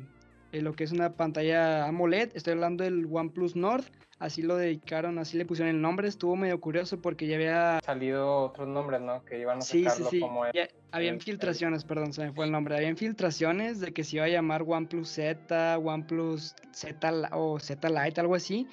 eh, 0.51 0.61
lo 0.61 0.73
que 0.73 0.83
es 0.83 0.91
una 0.91 1.13
pantalla 1.13 1.85
AMOLED, 1.85 2.31
estoy 2.35 2.53
hablando 2.53 2.83
del 2.83 3.07
OnePlus 3.11 3.55
Nord 3.55 3.85
así 4.19 4.41
lo 4.41 4.57
dedicaron, 4.57 5.17
así 5.17 5.37
le 5.37 5.45
pusieron 5.45 5.73
el 5.73 5.81
nombre, 5.81 6.07
estuvo 6.07 6.35
medio 6.35 6.59
curioso 6.59 7.01
porque 7.01 7.25
ya 7.25 7.35
había 7.35 7.79
salido 7.83 8.43
otros 8.43 8.67
nombres, 8.67 9.01
¿no? 9.01 9.23
Que 9.23 9.39
iban 9.39 9.59
a 9.59 9.61
sacarlo 9.61 10.09
sí, 10.09 10.19
sí, 10.19 10.19
sí. 10.19 10.59
había 10.91 11.17
filtraciones, 11.19 11.85
perdón, 11.85 12.13
se 12.13 12.25
me 12.25 12.33
fue 12.33 12.45
el 12.45 12.51
nombre. 12.51 12.75
Había 12.75 12.93
filtraciones 12.95 13.79
de 13.79 13.93
que 13.93 14.03
se 14.03 14.17
iba 14.17 14.25
a 14.25 14.29
llamar 14.29 14.63
OnePlus 14.67 15.09
Z, 15.09 15.77
OnePlus 15.77 16.55
Z 16.73 17.29
o 17.31 17.59
Z 17.59 17.89
Lite, 17.89 18.21
algo 18.21 18.35
así. 18.35 18.67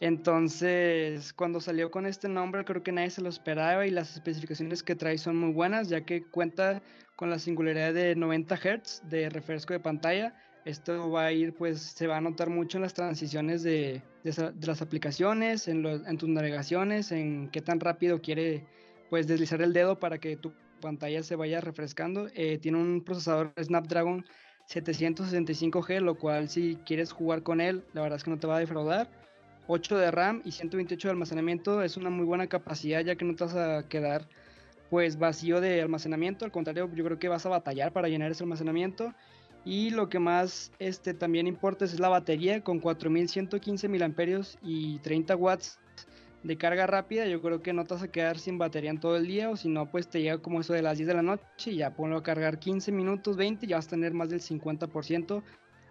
Entonces, 0.00 1.32
cuando 1.32 1.60
salió 1.60 1.90
con 1.90 2.06
este 2.06 2.28
nombre, 2.28 2.64
creo 2.64 2.82
que 2.82 2.90
nadie 2.90 3.10
se 3.10 3.22
lo 3.22 3.28
esperaba 3.28 3.86
y 3.86 3.90
las 3.90 4.14
especificaciones 4.14 4.82
que 4.82 4.96
trae 4.96 5.18
son 5.18 5.36
muy 5.36 5.52
buenas, 5.52 5.88
ya 5.88 6.04
que 6.04 6.24
cuenta 6.24 6.82
con 7.14 7.30
la 7.30 7.38
singularidad 7.38 7.94
de 7.94 8.16
90 8.16 8.56
Hz 8.56 9.02
de 9.08 9.28
refresco 9.28 9.74
de 9.74 9.80
pantalla, 9.80 10.34
esto 10.64 11.10
va 11.10 11.26
a 11.26 11.32
ir, 11.32 11.54
pues 11.54 11.80
se 11.80 12.06
va 12.06 12.18
a 12.18 12.20
notar 12.20 12.50
mucho 12.50 12.78
en 12.78 12.82
las 12.82 12.94
transiciones 12.94 13.62
de, 13.62 14.02
las 14.22 14.82
aplicaciones, 14.82 15.68
en, 15.68 15.84
en, 15.86 16.18
tus 16.18 16.28
navegaciones, 16.28 17.12
en 17.12 17.48
qué 17.50 17.60
tan 17.60 17.80
rápido 17.80 18.20
quiere 18.20 18.64
pues 19.10 19.26
deslizar 19.26 19.60
el 19.60 19.72
dedo 19.72 19.98
para 19.98 20.18
que 20.18 20.36
tu 20.36 20.52
pantalla 20.80 21.22
se 21.22 21.36
vaya 21.36 21.60
refrescando. 21.60 22.28
Eh, 22.34 22.58
tiene 22.58 22.78
un 22.78 23.02
procesador 23.02 23.52
Snapdragon 23.62 24.24
765G, 24.68 26.00
lo 26.00 26.16
cual 26.16 26.48
si 26.48 26.76
quieres 26.84 27.12
jugar 27.12 27.42
con 27.42 27.60
él, 27.60 27.84
la 27.94 28.02
verdad 28.02 28.16
es 28.16 28.24
que 28.24 28.30
no 28.30 28.38
te 28.38 28.46
va 28.46 28.56
a 28.56 28.60
defraudar. 28.60 29.10
8 29.68 29.96
de 29.96 30.10
RAM 30.10 30.42
y 30.44 30.52
128 30.52 31.08
de 31.08 31.12
almacenamiento 31.12 31.82
es 31.82 31.96
una 31.96 32.10
muy 32.10 32.26
buena 32.26 32.48
capacidad 32.48 33.00
ya 33.00 33.14
que 33.14 33.24
no 33.24 33.34
te 33.34 33.44
vas 33.44 33.54
a 33.54 33.88
quedar 33.88 34.28
pues 34.90 35.18
vacío 35.18 35.60
de 35.60 35.80
almacenamiento, 35.80 36.44
al 36.44 36.52
contrario 36.52 36.90
yo 36.94 37.04
creo 37.04 37.18
que 37.18 37.28
vas 37.28 37.46
a 37.46 37.48
batallar 37.48 37.92
para 37.92 38.08
llenar 38.08 38.30
ese 38.30 38.42
almacenamiento 38.42 39.14
y 39.64 39.90
lo 39.90 40.08
que 40.08 40.18
más 40.18 40.72
este, 40.78 41.14
también 41.14 41.46
importa 41.46 41.84
es 41.84 41.98
la 42.00 42.08
batería 42.08 42.62
con 42.62 42.80
4115 42.80 43.88
mAh 43.88 44.58
y 44.62 44.98
30 44.98 45.36
watts 45.36 45.78
de 46.42 46.56
carga 46.56 46.86
rápida. 46.86 47.26
Yo 47.26 47.40
creo 47.40 47.62
que 47.62 47.72
no 47.72 47.84
te 47.84 47.94
vas 47.94 48.02
a 48.02 48.10
quedar 48.10 48.38
sin 48.38 48.58
batería 48.58 48.90
en 48.90 49.00
todo 49.00 49.16
el 49.16 49.26
día 49.26 49.50
o 49.50 49.56
si 49.56 49.68
no, 49.68 49.90
pues 49.90 50.08
te 50.08 50.20
llega 50.20 50.38
como 50.38 50.60
eso 50.60 50.72
de 50.72 50.82
las 50.82 50.98
10 50.98 51.08
de 51.08 51.14
la 51.14 51.22
noche 51.22 51.70
y 51.70 51.76
ya 51.76 51.94
ponlo 51.94 52.16
a 52.16 52.22
cargar 52.22 52.58
15 52.58 52.90
minutos, 52.92 53.36
20 53.36 53.66
y 53.66 53.68
ya 53.68 53.76
vas 53.76 53.86
a 53.86 53.90
tener 53.90 54.12
más 54.14 54.30
del 54.30 54.40
50% 54.40 55.42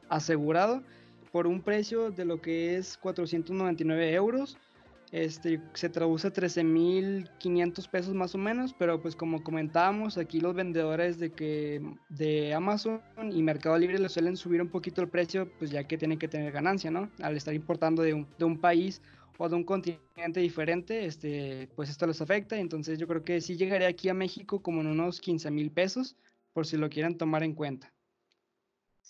asegurado 0.10 0.84
por 1.32 1.48
un 1.48 1.62
precio 1.62 2.12
de 2.12 2.26
lo 2.26 2.42
que 2.42 2.76
es 2.76 2.98
499 2.98 4.14
euros 4.14 4.58
este, 5.12 5.62
se 5.74 5.90
traduce 5.90 6.28
a 6.28 6.34
13.500 6.34 7.90
pesos 7.90 8.14
más 8.14 8.34
o 8.34 8.38
menos, 8.38 8.74
pero 8.74 9.02
pues 9.02 9.16
como 9.16 9.44
comentábamos, 9.44 10.18
aquí 10.18 10.40
los 10.40 10.56
vendedores 10.56 11.20
de 11.20 11.32
que 11.32 11.82
de 12.10 12.54
Amazon 12.54 13.02
y 13.32 13.44
Mercado 13.44 13.78
Libre 13.78 14.00
le 14.00 14.10
suelen 14.10 14.38
subir 14.38 14.62
un 14.62 14.70
poquito 14.70 15.02
el 15.02 15.10
precio, 15.10 15.52
pues 15.60 15.70
ya 15.70 15.84
que 15.84 15.98
tienen 15.98 16.18
que 16.18 16.30
tener 16.30 16.52
ganancia, 16.52 16.92
¿no? 16.92 17.10
Al 17.22 17.36
estar 17.36 17.54
importando 17.54 18.04
de 18.04 18.14
un, 18.14 18.28
de 18.38 18.46
un 18.46 18.58
país 18.60 19.02
o 19.38 19.50
de 19.50 19.56
un 19.56 19.64
continente 19.64 20.40
diferente, 20.40 21.06
este, 21.06 21.68
pues 21.76 21.90
esto 21.90 22.08
les 22.08 22.22
afecta, 22.22 22.58
entonces 22.58 22.98
yo 22.98 23.08
creo 23.08 23.24
que 23.24 23.42
sí 23.42 23.58
llegaría 23.58 23.88
aquí 23.88 24.08
a 24.08 24.14
México 24.14 24.62
como 24.62 24.82
en 24.82 24.88
unos 24.88 25.20
15 25.20 25.52
mil 25.52 25.72
pesos, 25.72 26.16
por 26.54 26.66
si 26.66 26.78
lo 26.78 26.90
quieren 26.90 27.18
tomar 27.18 27.44
en 27.44 27.54
cuenta. 27.54 27.92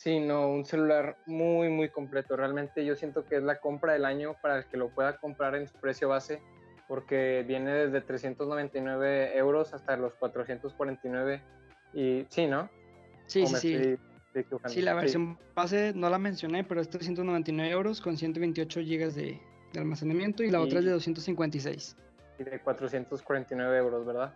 Sí, 0.02 0.20
no, 0.20 0.50
un 0.50 0.66
celular 0.66 1.16
muy, 1.28 1.70
muy 1.70 1.90
completo. 1.90 2.36
Realmente 2.36 2.84
yo 2.84 2.96
siento 2.96 3.24
que 3.24 3.36
es 3.36 3.44
la 3.44 3.60
compra 3.60 3.94
del 3.94 4.06
año 4.06 4.36
para 4.42 4.58
el 4.58 4.66
que 4.66 4.76
lo 4.76 4.90
pueda 4.90 5.18
comprar 5.18 5.54
en 5.54 5.68
su 5.68 5.78
precio 5.78 6.10
base, 6.10 6.42
porque 6.88 7.46
viene 7.48 7.72
desde 7.72 8.02
399 8.02 9.38
euros 9.38 9.76
hasta 9.76 9.96
los 9.98 10.16
449. 10.16 11.44
Y 11.94 12.26
sí, 12.30 12.48
¿no? 12.48 12.68
Sí, 13.28 13.46
sí, 13.46 13.56
sí. 13.58 13.98
Sí, 14.66 14.82
la 14.82 14.96
versión 14.96 15.38
base 15.54 15.94
no 15.94 16.10
la 16.10 16.18
mencioné, 16.18 16.64
pero 16.64 16.82
es 16.82 16.90
399 16.90 17.70
euros 17.70 18.02
con 18.02 18.18
128 18.18 18.82
gigas 18.82 19.14
de, 19.14 19.40
almacenamiento 19.78 20.42
y 20.42 20.50
la 20.50 20.62
otra 20.62 20.80
es 20.80 20.86
de 20.86 20.92
256. 20.94 21.96
Y 22.40 22.44
de 22.46 22.60
449 22.60 23.78
euros, 23.78 24.04
¿verdad? 24.04 24.34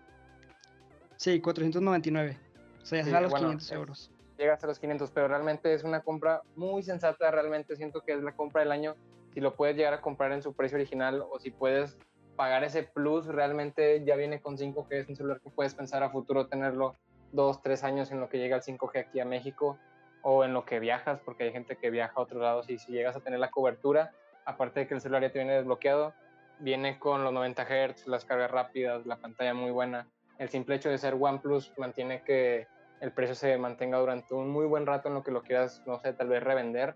Sí, 1.15 1.41
499. 1.41 2.38
O 2.84 2.86
sea, 2.86 3.01
ya 3.01 3.17
a 3.17 3.21
los 3.21 3.34
500 3.34 3.71
euros 3.71 4.12
llegas 4.38 4.63
a 4.63 4.67
los 4.67 4.80
500, 4.80 5.12
pero 5.12 5.28
realmente 5.28 5.74
es 5.74 5.84
una 5.84 6.02
compra 6.02 6.41
muy 6.56 6.84
sensata, 6.84 7.32
realmente 7.32 7.76
siento 7.76 8.02
que 8.02 8.13
es 8.13 8.24
la 8.24 8.36
compra 8.36 8.62
del 8.62 8.71
año, 8.71 8.95
si 9.34 9.41
lo 9.41 9.56
puedes 9.56 9.76
llegar 9.76 9.93
a 9.93 10.02
comprar 10.02 10.32
en 10.32 10.41
su 10.41 10.54
precio 10.54 10.78
original 10.78 11.24
o 11.30 11.39
si 11.39 11.52
puedes 11.52 11.98
pagar 12.36 12.63
ese 12.63 12.84
plus, 12.84 13.26
realmente 13.28 14.04
ya 14.06 14.15
viene 14.15 14.41
con 14.41 14.58
5G, 14.58 14.88
es 14.91 15.10
un 15.10 15.15
celular 15.15 15.41
que 15.41 15.50
puedes 15.50 15.74
pensar 15.74 16.04
a 16.04 16.10
futuro 16.10 16.48
tenerlo 16.48 16.95
dos, 17.32 17.62
tres 17.62 17.84
años 17.84 18.12
en 18.12 18.19
lo 18.19 18.30
que 18.30 18.38
llega 18.38 18.56
el 18.56 18.62
5G 18.62 19.00
aquí 19.00 19.19
a 19.19 19.26
México 19.26 19.78
o 20.21 20.43
en 20.43 20.54
lo 20.54 20.65
que 20.65 20.80
viajas, 20.80 21.19
porque 21.24 21.43
hay 21.43 21.52
gente 21.52 21.78
que 21.78 21.89
viaja 21.89 22.13
a 22.15 22.21
otros 22.21 22.41
lados 22.41 22.69
y 22.69 22.78
si 22.78 22.91
llegas 22.91 23.15
a 23.15 23.19
tener 23.19 23.39
la 23.39 23.52
cobertura, 23.52 24.12
aparte 24.45 24.82
de 24.82 24.88
que 24.88 24.95
el 24.95 25.02
celular 25.02 25.21
ya 25.21 25.32
te 25.32 25.39
viene 25.39 25.54
desbloqueado, 25.54 26.13
viene 26.60 26.98
con 27.00 27.24
los 27.24 27.34
90 27.34 27.65
Hz, 27.65 28.08
las 28.08 28.26
cargas 28.26 28.52
rápidas, 28.52 29.06
la 29.06 29.17
pantalla 29.17 29.54
muy 29.54 29.71
buena. 29.71 30.08
El 30.38 30.50
simple 30.50 30.76
hecho 30.76 30.89
de 30.89 30.98
ser 30.98 31.15
OnePlus 31.19 31.74
mantiene 31.78 32.24
que 32.24 32.67
el 33.01 33.12
precio 33.12 33.36
se 33.36 33.58
mantenga 33.58 33.97
durante 33.97 34.34
un 34.34 34.49
muy 34.49 34.65
buen 34.65 34.86
rato 34.86 35.08
en 35.08 35.15
lo 35.15 35.23
que 35.23 35.31
lo 35.31 35.43
quieras, 35.43 35.81
no 35.86 35.99
sé, 35.99 36.13
tal 36.13 36.29
vez 36.29 36.43
revender. 36.43 36.95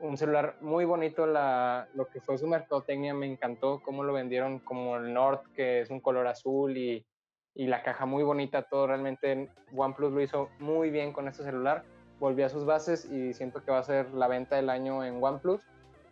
Un 0.00 0.16
celular 0.16 0.56
muy 0.60 0.84
bonito, 0.84 1.26
la, 1.26 1.88
lo 1.94 2.06
que 2.06 2.20
fue 2.20 2.38
su 2.38 2.46
mercadotecnia 2.46 3.14
me 3.14 3.26
encantó, 3.26 3.80
cómo 3.80 4.04
lo 4.04 4.12
vendieron 4.12 4.60
como 4.60 4.96
el 4.96 5.12
Nord, 5.12 5.40
que 5.54 5.80
es 5.80 5.90
un 5.90 6.00
color 6.00 6.26
azul 6.28 6.76
y, 6.76 7.04
y 7.54 7.66
la 7.66 7.82
caja 7.82 8.06
muy 8.06 8.22
bonita, 8.22 8.62
todo 8.62 8.86
realmente 8.86 9.50
OnePlus 9.74 10.12
lo 10.12 10.20
hizo 10.20 10.48
muy 10.60 10.90
bien 10.90 11.12
con 11.12 11.26
este 11.26 11.42
celular, 11.42 11.82
volvió 12.20 12.46
a 12.46 12.48
sus 12.48 12.64
bases 12.64 13.04
y 13.06 13.34
siento 13.34 13.64
que 13.64 13.72
va 13.72 13.78
a 13.78 13.82
ser 13.82 14.12
la 14.12 14.28
venta 14.28 14.56
del 14.56 14.70
año 14.70 15.04
en 15.04 15.22
OnePlus 15.22 15.62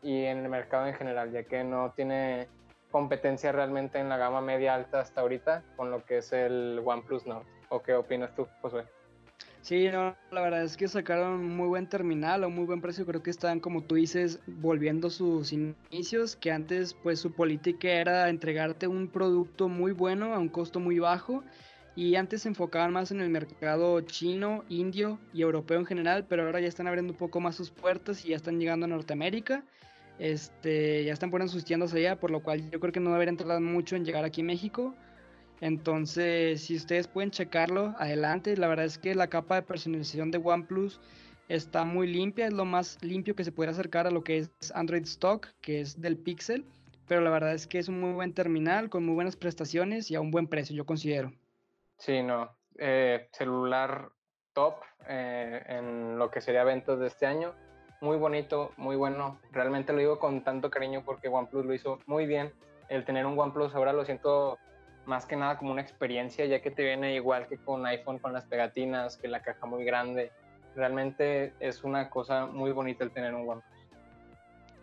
y 0.02 0.24
en 0.24 0.38
el 0.38 0.48
mercado 0.48 0.86
en 0.86 0.94
general, 0.94 1.30
ya 1.30 1.44
que 1.44 1.62
no 1.62 1.92
tiene 1.92 2.48
competencia 2.90 3.52
realmente 3.52 3.98
en 3.98 4.08
la 4.08 4.16
gama 4.16 4.40
media 4.40 4.74
alta 4.74 5.00
hasta 5.00 5.20
ahorita 5.20 5.62
con 5.76 5.90
lo 5.90 6.04
que 6.04 6.18
es 6.18 6.32
el 6.32 6.82
OnePlus 6.84 7.26
Nord. 7.26 7.46
¿O 7.68 7.82
qué 7.82 7.94
opinas 7.94 8.34
tú, 8.34 8.46
Josué? 8.62 8.84
Sí, 9.66 9.88
no, 9.88 10.14
la 10.30 10.42
verdad 10.42 10.62
es 10.62 10.76
que 10.76 10.86
sacaron 10.86 11.44
muy 11.44 11.66
buen 11.66 11.88
terminal 11.88 12.44
a 12.44 12.48
muy 12.48 12.66
buen 12.66 12.80
precio. 12.80 13.04
Creo 13.04 13.24
que 13.24 13.30
están, 13.30 13.58
como 13.58 13.82
tú 13.82 13.96
dices, 13.96 14.38
volviendo 14.46 15.10
sus 15.10 15.52
inicios, 15.52 16.36
que 16.36 16.52
antes 16.52 16.94
pues 16.94 17.18
su 17.18 17.32
política 17.32 17.88
era 17.88 18.28
entregarte 18.28 18.86
un 18.86 19.08
producto 19.08 19.68
muy 19.68 19.90
bueno 19.90 20.34
a 20.34 20.38
un 20.38 20.50
costo 20.50 20.78
muy 20.78 21.00
bajo. 21.00 21.42
Y 21.96 22.14
antes 22.14 22.42
se 22.42 22.48
enfocaban 22.48 22.92
más 22.92 23.10
en 23.10 23.20
el 23.20 23.28
mercado 23.28 24.00
chino, 24.02 24.62
indio 24.68 25.18
y 25.34 25.42
europeo 25.42 25.80
en 25.80 25.86
general, 25.86 26.26
pero 26.28 26.44
ahora 26.44 26.60
ya 26.60 26.68
están 26.68 26.86
abriendo 26.86 27.14
un 27.14 27.18
poco 27.18 27.40
más 27.40 27.56
sus 27.56 27.72
puertas 27.72 28.24
y 28.24 28.28
ya 28.28 28.36
están 28.36 28.60
llegando 28.60 28.86
a 28.86 28.88
Norteamérica. 28.88 29.64
Este, 30.20 31.02
ya 31.02 31.12
están 31.12 31.32
poniendo 31.32 31.52
sus 31.52 31.64
tiendas 31.64 31.92
allá, 31.92 32.20
por 32.20 32.30
lo 32.30 32.40
cual 32.40 32.70
yo 32.70 32.78
creo 32.78 32.92
que 32.92 33.00
no 33.00 33.10
deberían 33.10 33.36
tardar 33.36 33.60
mucho 33.60 33.96
en 33.96 34.04
llegar 34.04 34.24
aquí 34.24 34.42
a 34.42 34.44
México. 34.44 34.94
Entonces, 35.60 36.62
si 36.62 36.76
ustedes 36.76 37.08
pueden 37.08 37.30
checarlo, 37.30 37.94
adelante. 37.98 38.56
La 38.56 38.68
verdad 38.68 38.84
es 38.84 38.98
que 38.98 39.14
la 39.14 39.28
capa 39.28 39.56
de 39.56 39.62
personalización 39.62 40.30
de 40.30 40.38
OnePlus 40.38 41.00
está 41.48 41.84
muy 41.84 42.06
limpia, 42.06 42.46
es 42.46 42.52
lo 42.52 42.64
más 42.64 43.02
limpio 43.02 43.34
que 43.34 43.44
se 43.44 43.52
puede 43.52 43.70
acercar 43.70 44.06
a 44.06 44.10
lo 44.10 44.22
que 44.22 44.38
es 44.38 44.50
Android 44.74 45.04
Stock, 45.04 45.48
que 45.60 45.80
es 45.80 46.00
del 46.00 46.16
Pixel. 46.16 46.64
Pero 47.08 47.20
la 47.20 47.30
verdad 47.30 47.54
es 47.54 47.66
que 47.66 47.78
es 47.78 47.88
un 47.88 48.00
muy 48.00 48.12
buen 48.12 48.34
terminal, 48.34 48.90
con 48.90 49.04
muy 49.06 49.14
buenas 49.14 49.36
prestaciones 49.36 50.10
y 50.10 50.16
a 50.16 50.20
un 50.20 50.30
buen 50.30 50.48
precio, 50.48 50.74
yo 50.74 50.84
considero. 50.84 51.32
Sí, 51.98 52.22
no. 52.22 52.50
Eh, 52.78 53.28
celular 53.32 54.10
top 54.52 54.74
eh, 55.08 55.62
en 55.68 56.18
lo 56.18 56.30
que 56.30 56.40
sería 56.40 56.62
eventos 56.62 56.98
de 56.98 57.06
este 57.06 57.26
año. 57.26 57.54
Muy 58.00 58.16
bonito, 58.18 58.72
muy 58.76 58.96
bueno. 58.96 59.38
Realmente 59.52 59.92
lo 59.92 60.00
digo 60.00 60.18
con 60.18 60.42
tanto 60.42 60.70
cariño 60.70 61.02
porque 61.04 61.28
OnePlus 61.28 61.64
lo 61.64 61.74
hizo 61.74 62.00
muy 62.06 62.26
bien. 62.26 62.52
El 62.88 63.04
tener 63.04 63.24
un 63.24 63.38
OnePlus 63.38 63.74
ahora 63.74 63.92
lo 63.92 64.04
siento 64.04 64.58
más 65.06 65.26
que 65.26 65.36
nada 65.36 65.58
como 65.58 65.72
una 65.72 65.82
experiencia, 65.82 66.44
ya 66.46 66.60
que 66.60 66.70
te 66.70 66.82
viene 66.82 67.14
igual 67.14 67.46
que 67.46 67.56
con 67.56 67.86
iPhone, 67.86 68.18
con 68.18 68.32
las 68.32 68.44
pegatinas, 68.44 69.16
que 69.16 69.28
la 69.28 69.42
caja 69.42 69.66
muy 69.66 69.84
grande. 69.84 70.32
Realmente 70.74 71.54
es 71.60 71.84
una 71.84 72.10
cosa 72.10 72.46
muy 72.46 72.72
bonita 72.72 73.04
el 73.04 73.10
tener 73.10 73.34
un 73.34 73.48
OnePlus. 73.48 73.76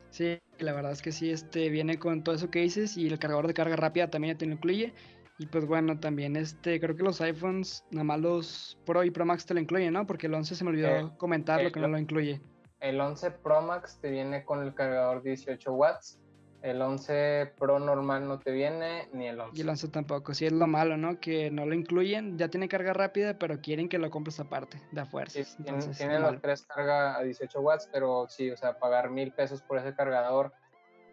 Sí, 0.09 0.39
la 0.59 0.73
verdad 0.73 0.91
es 0.91 1.01
que 1.01 1.11
sí, 1.11 1.31
este 1.31 1.69
viene 1.69 1.97
con 1.97 2.23
todo 2.23 2.35
eso 2.35 2.49
que 2.49 2.59
dices 2.59 2.97
y 2.97 3.07
el 3.07 3.19
cargador 3.19 3.47
de 3.47 3.53
carga 3.53 3.75
rápida 3.75 4.09
también 4.09 4.37
te 4.37 4.45
lo 4.45 4.53
incluye. 4.53 4.93
Y 5.39 5.47
pues 5.47 5.65
bueno, 5.65 5.99
también 5.99 6.35
este, 6.35 6.79
creo 6.79 6.95
que 6.95 7.03
los 7.03 7.19
iPhones, 7.19 7.83
nada 7.89 8.03
más 8.03 8.19
los 8.19 8.77
Pro 8.85 9.03
y 9.03 9.09
Pro 9.09 9.25
Max 9.25 9.45
te 9.45 9.55
lo 9.55 9.59
incluyen, 9.59 9.93
¿no? 9.93 10.05
Porque 10.05 10.27
el 10.27 10.33
11 10.35 10.55
se 10.55 10.63
me 10.63 10.69
olvidó 10.69 10.87
eh, 10.87 11.09
comentar 11.17 11.63
lo 11.63 11.71
que 11.71 11.79
no 11.79 11.87
lo 11.87 11.97
incluye. 11.97 12.39
El 12.79 13.01
11 13.01 13.31
Pro 13.31 13.61
Max 13.61 13.97
te 13.99 14.11
viene 14.11 14.45
con 14.45 14.61
el 14.61 14.73
cargador 14.75 15.23
18 15.23 15.73
watts 15.73 16.19
El 16.63 16.81
11 16.81 17.51
Pro 17.59 17.77
normal 17.77 18.25
no 18.25 18.39
te 18.39 18.51
viene, 18.51 19.09
ni 19.11 19.27
el 19.27 19.37
11. 19.37 19.57
Y 19.57 19.61
el 19.61 19.69
11 19.69 19.89
tampoco. 19.89 20.33
Sí, 20.33 20.45
es 20.45 20.53
lo 20.53 20.65
malo, 20.65 20.95
¿no? 20.95 21.19
Que 21.19 21.51
no 21.51 21.65
lo 21.65 21.75
incluyen, 21.75 22.37
ya 22.37 22.47
tiene 22.47 22.69
carga 22.69 22.93
rápida, 22.93 23.37
pero 23.37 23.59
quieren 23.59 23.89
que 23.89 23.97
lo 23.97 24.09
compres 24.09 24.39
aparte, 24.39 24.81
de 24.91 25.03
fuerza. 25.03 25.43
Sí, 25.43 25.63
tiene 25.97 26.19
los 26.19 26.41
tres 26.41 26.63
carga 26.63 27.17
a 27.17 27.23
18 27.23 27.59
watts, 27.59 27.89
pero 27.91 28.27
sí, 28.29 28.49
o 28.49 28.55
sea, 28.55 28.79
pagar 28.79 29.09
mil 29.09 29.33
pesos 29.33 29.61
por 29.61 29.77
ese 29.77 29.93
cargador 29.93 30.53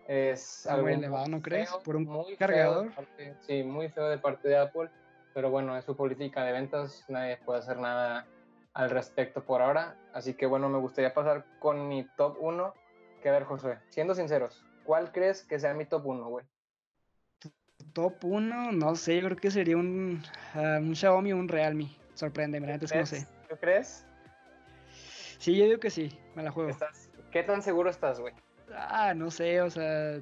es 0.07 0.69
algo 0.69 0.85
muy 0.85 0.93
elevado, 0.93 1.27
¿no 1.27 1.43
crees? 1.43 1.69
por 1.85 1.97
un 1.97 2.37
cargador. 2.39 2.93
sí, 3.41 3.65
muy 3.65 3.89
feo 3.89 4.09
de 4.09 4.19
parte 4.19 4.49
de 4.49 4.57
Apple, 4.57 4.89
pero 5.35 5.51
bueno, 5.51 5.77
es 5.77 5.85
su 5.85 5.97
política 5.97 6.45
de 6.45 6.53
ventas, 6.53 7.05
nadie 7.09 7.39
puede 7.39 7.59
hacer 7.59 7.77
nada 7.77 8.25
al 8.73 8.91
respecto 8.91 9.45
por 9.45 9.63
ahora. 9.63 9.97
Así 10.13 10.35
que 10.35 10.47
bueno, 10.47 10.69
me 10.69 10.79
gustaría 10.79 11.13
pasar 11.13 11.45
con 11.59 11.89
mi 11.89 12.07
top 12.17 12.37
1. 12.39 12.73
Que 13.21 13.29
a 13.29 13.33
ver, 13.33 13.45
José, 13.45 13.79
siendo 13.91 14.15
sinceros, 14.15 14.65
¿cuál 14.90 15.12
crees 15.12 15.44
que 15.44 15.57
sea 15.57 15.72
mi 15.72 15.85
top 15.85 16.05
1, 16.05 16.29
güey? 16.29 16.44
Top 17.92 18.24
1, 18.24 18.72
no 18.72 18.96
sé, 18.96 19.20
yo 19.20 19.26
creo 19.26 19.37
que 19.37 19.53
sería 19.53 19.76
un, 19.76 20.20
uh, 20.57 20.79
un 20.79 20.96
Xiaomi 20.96 21.33
o 21.33 21.37
un 21.37 21.46
Realme. 21.46 21.96
Sorprende, 22.14 22.59
antes 22.59 22.92
no 22.92 23.07
sé. 23.07 23.24
¿Tú 23.48 23.55
crees? 23.61 24.05
Sí, 25.38 25.57
yo 25.57 25.66
digo 25.66 25.79
que 25.79 25.90
sí, 25.90 26.18
me 26.35 26.42
la 26.42 26.50
juego. 26.50 26.76
¿Qué 27.31 27.44
tan 27.44 27.62
seguro 27.62 27.88
estás, 27.88 28.18
güey? 28.18 28.35
Ah, 28.74 29.14
no 29.14 29.31
sé, 29.31 29.61
o 29.61 29.70
sea, 29.70 30.18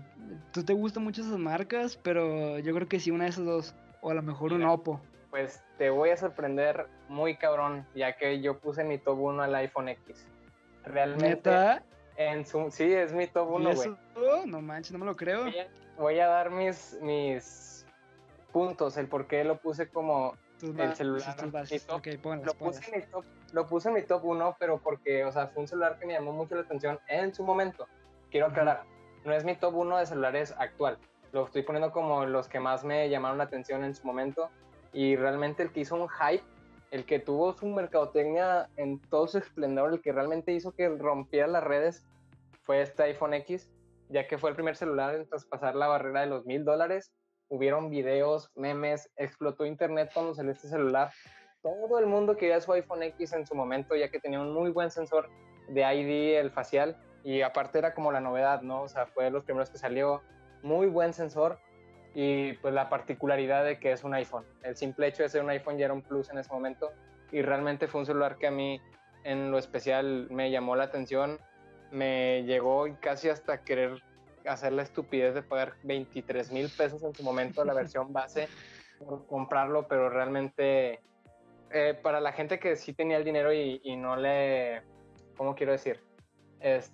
tú 0.52 0.62
te 0.62 0.74
gustan 0.74 1.02
mucho 1.02 1.22
esas 1.22 1.38
marcas, 1.38 1.96
pero 1.96 2.58
yo 2.58 2.74
creo 2.74 2.86
que 2.86 3.00
sí, 3.00 3.10
una 3.10 3.24
de 3.24 3.30
esas 3.30 3.46
dos, 3.46 3.74
o 4.02 4.10
a 4.10 4.14
lo 4.14 4.22
mejor 4.22 4.52
un 4.52 4.64
Oppo. 4.64 5.00
Pues 5.30 5.64
te 5.78 5.88
voy 5.88 6.10
a 6.10 6.18
sorprender 6.18 6.88
muy 7.08 7.38
cabrón, 7.38 7.86
ya 7.94 8.18
que 8.18 8.42
yo 8.42 8.58
puse 8.58 8.84
mi 8.84 8.98
top 8.98 9.18
1 9.18 9.44
al 9.44 9.54
iPhone 9.54 9.88
X. 9.88 10.26
Realmente. 10.84 11.80
En 12.18 12.44
su, 12.44 12.68
sí, 12.72 12.92
es 12.92 13.12
mi 13.12 13.28
top 13.28 13.48
1, 13.48 13.74
güey. 13.76 13.96
No 14.46 14.60
manches, 14.60 14.92
no 14.92 14.98
me 14.98 15.06
lo 15.06 15.14
creo. 15.14 15.44
Voy 15.96 16.18
a, 16.18 16.26
dar 16.26 16.50
mis, 16.50 16.98
mis 17.00 17.86
puntos, 18.52 18.96
el 18.96 19.06
por 19.06 19.28
qué 19.28 19.44
lo 19.44 19.58
puse 19.58 19.88
como 19.88 20.34
el 20.60 20.96
celular. 20.96 21.36
lo, 22.44 22.54
puse 22.54 22.90
en 22.90 23.00
mi 23.00 23.06
top, 23.06 23.24
lo 23.52 23.66
puse 23.68 23.88
en 23.88 23.94
mi 23.94 24.02
top 24.02 24.24
1, 24.24 24.56
pero 24.58 24.78
porque, 24.78 25.24
o 25.24 25.30
sea, 25.30 25.46
fue 25.46 25.62
un 25.62 25.68
celular 25.68 25.96
que 26.00 26.06
me 26.06 26.14
llamó 26.14 26.32
mucho 26.32 26.56
la 26.56 26.62
atención 26.62 26.98
en 27.06 27.32
su 27.32 27.44
momento. 27.44 27.86
Quiero 28.32 28.46
aclarar, 28.46 28.82
no 29.24 29.32
es 29.32 29.44
mi 29.44 29.54
top 29.54 29.76
1 29.76 29.98
de 29.98 30.06
celulares 30.06 30.52
actual. 30.58 30.98
Lo 31.30 31.44
estoy 31.44 31.62
poniendo 31.62 31.92
como 31.92 32.26
los 32.26 32.48
que 32.48 32.58
más 32.58 32.82
me 32.82 33.08
llamaron 33.08 33.38
la 33.38 33.44
atención 33.44 33.84
en 33.84 33.94
su 33.94 34.04
momento 34.04 34.50
y 34.92 35.14
realmente 35.14 35.62
el 35.62 35.70
que 35.70 35.80
hizo 35.80 35.94
un 35.94 36.08
hype, 36.08 36.42
el 36.90 37.04
que 37.04 37.20
tuvo 37.20 37.52
su 37.52 37.66
mercadotecnia 37.66 38.70
en 38.76 38.98
todo 38.98 39.28
su 39.28 39.38
esplendor, 39.38 39.92
el 39.92 40.00
que 40.00 40.10
realmente 40.10 40.52
hizo 40.52 40.72
que 40.72 40.88
rompiera 40.88 41.46
las 41.46 41.62
redes, 41.62 42.07
fue 42.68 42.82
este 42.82 43.04
iPhone 43.04 43.32
X, 43.32 43.66
ya 44.10 44.28
que 44.28 44.36
fue 44.36 44.50
el 44.50 44.54
primer 44.54 44.76
celular 44.76 45.14
en 45.14 45.26
traspasar 45.26 45.74
la 45.74 45.86
barrera 45.86 46.20
de 46.20 46.26
los 46.26 46.44
mil 46.44 46.66
dólares. 46.66 47.14
Hubieron 47.48 47.88
videos, 47.88 48.50
memes, 48.56 49.10
explotó 49.16 49.64
internet 49.64 50.10
cuando 50.12 50.34
salió 50.34 50.52
este 50.52 50.68
celular. 50.68 51.10
Todo 51.62 51.98
el 51.98 52.04
mundo 52.04 52.36
quería 52.36 52.60
su 52.60 52.70
iPhone 52.74 53.04
X 53.04 53.32
en 53.32 53.46
su 53.46 53.54
momento, 53.54 53.96
ya 53.96 54.10
que 54.10 54.20
tenía 54.20 54.38
un 54.38 54.52
muy 54.52 54.70
buen 54.70 54.90
sensor 54.90 55.30
de 55.70 55.80
ID, 55.80 56.38
el 56.38 56.50
facial, 56.50 56.98
y 57.24 57.40
aparte 57.40 57.78
era 57.78 57.94
como 57.94 58.12
la 58.12 58.20
novedad, 58.20 58.60
¿no? 58.60 58.82
O 58.82 58.88
sea, 58.90 59.06
fue 59.06 59.24
de 59.24 59.30
los 59.30 59.44
primeros 59.44 59.70
que 59.70 59.78
salió, 59.78 60.20
muy 60.62 60.88
buen 60.88 61.14
sensor, 61.14 61.58
y 62.14 62.52
pues 62.58 62.74
la 62.74 62.90
particularidad 62.90 63.64
de 63.64 63.80
que 63.80 63.92
es 63.92 64.04
un 64.04 64.12
iPhone. 64.12 64.44
El 64.62 64.76
simple 64.76 65.06
hecho 65.06 65.22
de 65.22 65.30
ser 65.30 65.42
un 65.42 65.48
iPhone 65.48 65.78
ya 65.78 65.86
era 65.86 65.94
un 65.94 66.02
plus 66.02 66.28
en 66.28 66.36
ese 66.36 66.52
momento 66.52 66.90
y 67.32 67.40
realmente 67.40 67.88
fue 67.88 68.02
un 68.02 68.06
celular 68.06 68.36
que 68.36 68.46
a 68.46 68.50
mí 68.50 68.78
en 69.24 69.50
lo 69.50 69.56
especial 69.56 70.28
me 70.30 70.50
llamó 70.50 70.76
la 70.76 70.84
atención, 70.84 71.38
me 71.90 72.42
llegó 72.44 72.86
casi 73.00 73.28
hasta 73.28 73.62
querer 73.62 74.02
hacer 74.46 74.72
la 74.72 74.82
estupidez 74.82 75.34
de 75.34 75.42
pagar 75.42 75.74
23 75.82 76.52
mil 76.52 76.70
pesos 76.70 77.02
en 77.02 77.14
su 77.14 77.22
momento 77.22 77.64
la 77.64 77.74
versión 77.74 78.12
base 78.12 78.48
por 78.98 79.26
comprarlo, 79.26 79.86
pero 79.88 80.10
realmente 80.10 81.00
eh, 81.70 81.98
para 82.02 82.20
la 82.20 82.32
gente 82.32 82.58
que 82.58 82.76
sí 82.76 82.92
tenía 82.92 83.16
el 83.16 83.24
dinero 83.24 83.52
y, 83.52 83.80
y 83.84 83.96
no 83.96 84.16
le, 84.16 84.82
¿cómo 85.36 85.54
quiero 85.54 85.72
decir? 85.72 86.00
Es, 86.60 86.92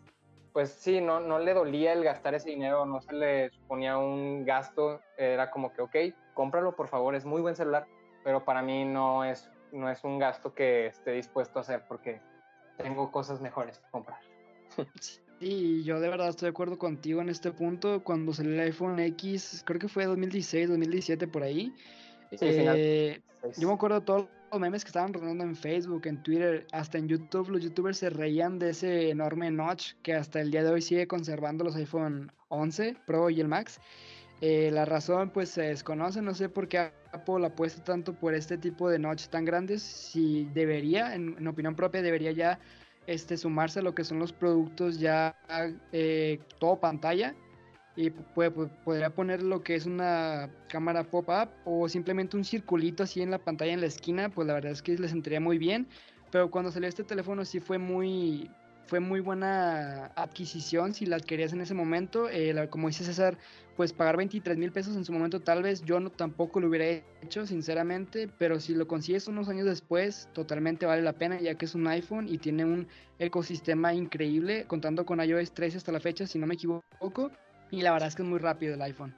pues 0.52 0.70
sí, 0.70 1.00
no, 1.00 1.20
no 1.20 1.38
le 1.38 1.54
dolía 1.54 1.92
el 1.92 2.04
gastar 2.04 2.34
ese 2.34 2.50
dinero, 2.50 2.84
no 2.86 3.00
se 3.00 3.12
le 3.12 3.50
suponía 3.50 3.98
un 3.98 4.44
gasto, 4.44 5.00
era 5.16 5.50
como 5.50 5.72
que, 5.72 5.82
ok, 5.82 5.96
cómpralo 6.34 6.76
por 6.76 6.88
favor, 6.88 7.14
es 7.14 7.24
muy 7.24 7.40
buen 7.40 7.56
celular, 7.56 7.86
pero 8.22 8.44
para 8.44 8.62
mí 8.62 8.84
no 8.84 9.24
es, 9.24 9.50
no 9.72 9.90
es 9.90 10.04
un 10.04 10.18
gasto 10.18 10.54
que 10.54 10.86
esté 10.86 11.12
dispuesto 11.12 11.58
a 11.58 11.62
hacer 11.62 11.84
porque 11.88 12.20
tengo 12.76 13.10
cosas 13.10 13.40
mejores 13.40 13.78
que 13.78 13.90
comprar. 13.90 14.20
Sí, 15.40 15.82
yo 15.82 16.00
de 16.00 16.08
verdad 16.08 16.28
estoy 16.28 16.46
de 16.46 16.50
acuerdo 16.50 16.78
contigo 16.78 17.20
en 17.20 17.28
este 17.28 17.50
punto. 17.50 18.02
Cuando 18.02 18.32
salió 18.32 18.52
el 18.52 18.60
iPhone 18.60 18.98
X, 19.00 19.62
creo 19.66 19.80
que 19.80 19.88
fue 19.88 20.06
2016, 20.06 20.68
2017 20.68 21.26
por 21.26 21.42
ahí. 21.42 21.74
Eh, 22.40 23.20
yo 23.58 23.68
me 23.68 23.74
acuerdo 23.74 24.00
de 24.00 24.06
todos 24.06 24.28
los 24.52 24.60
memes 24.60 24.84
que 24.84 24.88
estaban 24.88 25.12
rodando 25.12 25.44
en 25.44 25.56
Facebook, 25.56 26.06
en 26.06 26.22
Twitter, 26.22 26.66
hasta 26.72 26.98
en 26.98 27.08
YouTube. 27.08 27.50
Los 27.50 27.62
youtubers 27.62 27.98
se 27.98 28.10
reían 28.10 28.58
de 28.58 28.70
ese 28.70 29.10
enorme 29.10 29.50
notch 29.50 29.94
que 30.02 30.14
hasta 30.14 30.40
el 30.40 30.50
día 30.50 30.62
de 30.62 30.70
hoy 30.70 30.80
sigue 30.80 31.06
conservando 31.06 31.64
los 31.64 31.76
iPhone 31.76 32.32
11 32.48 32.96
Pro 33.04 33.28
y 33.28 33.40
el 33.40 33.48
Max. 33.48 33.80
Eh, 34.40 34.70
la 34.72 34.84
razón 34.84 35.30
pues 35.30 35.48
se 35.50 35.62
desconoce, 35.62 36.20
no 36.20 36.34
sé 36.34 36.48
por 36.48 36.68
qué 36.68 36.92
Apple 37.12 37.46
apuesta 37.46 37.82
tanto 37.82 38.12
por 38.12 38.34
este 38.34 38.58
tipo 38.58 38.88
de 38.90 38.98
notch 38.98 39.26
tan 39.28 39.44
grandes. 39.44 39.82
Si 39.82 40.44
debería, 40.52 41.14
en, 41.14 41.46
opinión 41.46 41.74
propia, 41.74 42.02
debería 42.02 42.32
ya 42.32 42.58
este, 43.06 43.36
sumarse 43.36 43.80
a 43.80 43.82
lo 43.82 43.94
que 43.94 44.04
son 44.04 44.18
los 44.18 44.32
productos 44.32 44.98
ya 44.98 45.36
eh, 45.92 46.38
todo 46.58 46.80
pantalla 46.80 47.34
y 47.96 48.10
podría 48.10 49.10
poner 49.10 49.42
lo 49.42 49.62
que 49.62 49.76
es 49.76 49.86
una 49.86 50.50
cámara 50.68 51.04
pop-up 51.04 51.50
o 51.64 51.88
simplemente 51.88 52.36
un 52.36 52.44
circulito 52.44 53.04
así 53.04 53.22
en 53.22 53.30
la 53.30 53.38
pantalla 53.38 53.72
en 53.72 53.80
la 53.80 53.86
esquina, 53.86 54.28
pues 54.28 54.48
la 54.48 54.54
verdad 54.54 54.72
es 54.72 54.82
que 54.82 54.98
les 54.98 55.10
sentiría 55.10 55.40
muy 55.40 55.58
bien. 55.58 55.86
Pero 56.32 56.50
cuando 56.50 56.72
salió 56.72 56.88
este 56.88 57.04
teléfono 57.04 57.44
sí 57.44 57.60
fue 57.60 57.78
muy, 57.78 58.50
fue 58.86 59.00
muy 59.00 59.20
buena 59.20 60.06
adquisición 60.14 60.94
si 60.94 61.06
la 61.06 61.18
querías 61.20 61.52
en 61.52 61.60
ese 61.60 61.74
momento. 61.74 62.28
Eh, 62.30 62.68
como 62.70 62.88
dice 62.88 63.04
César, 63.04 63.38
pues 63.76 63.92
pagar 63.92 64.16
23 64.16 64.56
mil 64.56 64.72
pesos 64.72 64.96
en 64.96 65.04
su 65.04 65.12
momento 65.12 65.40
tal 65.40 65.62
vez 65.62 65.82
yo 65.82 66.00
no 66.00 66.10
tampoco 66.10 66.60
lo 66.60 66.68
hubiera 66.68 67.02
hecho, 67.22 67.46
sinceramente, 67.46 68.28
pero 68.38 68.60
si 68.60 68.74
lo 68.74 68.86
consigues 68.86 69.26
unos 69.26 69.48
años 69.48 69.66
después, 69.66 70.28
totalmente 70.32 70.86
vale 70.86 71.02
la 71.02 71.14
pena 71.14 71.40
ya 71.40 71.54
que 71.56 71.64
es 71.64 71.74
un 71.74 71.86
iPhone 71.86 72.28
y 72.28 72.38
tiene 72.38 72.64
un 72.64 72.86
ecosistema 73.18 73.94
increíble, 73.94 74.66
contando 74.66 75.04
con 75.04 75.20
iOS 75.20 75.52
13 75.52 75.78
hasta 75.78 75.92
la 75.92 76.00
fecha, 76.00 76.26
si 76.26 76.38
no 76.38 76.46
me 76.46 76.54
equivoco. 76.54 77.30
Y 77.70 77.82
la 77.82 77.92
verdad 77.92 78.08
es 78.08 78.14
que 78.14 78.22
es 78.22 78.28
muy 78.28 78.38
rápido 78.38 78.74
el 78.74 78.82
iPhone. 78.82 79.14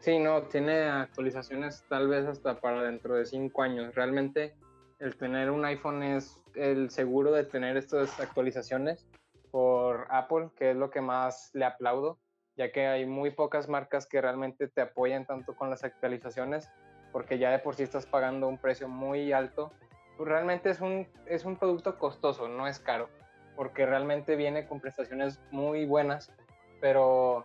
Sí, 0.00 0.18
no, 0.18 0.42
tiene 0.42 0.82
actualizaciones 0.82 1.84
tal 1.88 2.08
vez 2.08 2.26
hasta 2.26 2.60
para 2.60 2.82
dentro 2.82 3.14
de 3.14 3.24
cinco 3.24 3.62
años. 3.62 3.94
Realmente 3.94 4.54
el 4.98 5.16
tener 5.16 5.50
un 5.50 5.64
iPhone 5.64 6.02
es 6.02 6.40
el 6.54 6.90
seguro 6.90 7.32
de 7.32 7.44
tener 7.44 7.76
estas 7.76 8.18
actualizaciones 8.20 9.06
por 9.50 10.06
Apple, 10.10 10.50
que 10.56 10.70
es 10.70 10.76
lo 10.76 10.90
que 10.90 11.00
más 11.00 11.50
le 11.54 11.64
aplaudo, 11.64 12.18
ya 12.56 12.72
que 12.72 12.86
hay 12.86 13.06
muy 13.06 13.30
pocas 13.30 13.68
marcas 13.68 14.06
que 14.06 14.20
realmente 14.20 14.68
te 14.68 14.80
apoyan 14.80 15.26
tanto 15.26 15.54
con 15.54 15.70
las 15.70 15.84
actualizaciones, 15.84 16.70
porque 17.12 17.38
ya 17.38 17.50
de 17.50 17.58
por 17.58 17.74
sí 17.74 17.82
estás 17.82 18.06
pagando 18.06 18.48
un 18.48 18.58
precio 18.58 18.88
muy 18.88 19.32
alto. 19.32 19.72
Pues 20.16 20.28
realmente 20.28 20.70
es 20.70 20.80
un, 20.80 21.08
es 21.26 21.44
un 21.44 21.56
producto 21.56 21.98
costoso, 21.98 22.48
no 22.48 22.66
es 22.66 22.78
caro, 22.78 23.08
porque 23.56 23.86
realmente 23.86 24.36
viene 24.36 24.66
con 24.66 24.80
prestaciones 24.80 25.40
muy 25.50 25.86
buenas, 25.86 26.32
pero 26.80 27.44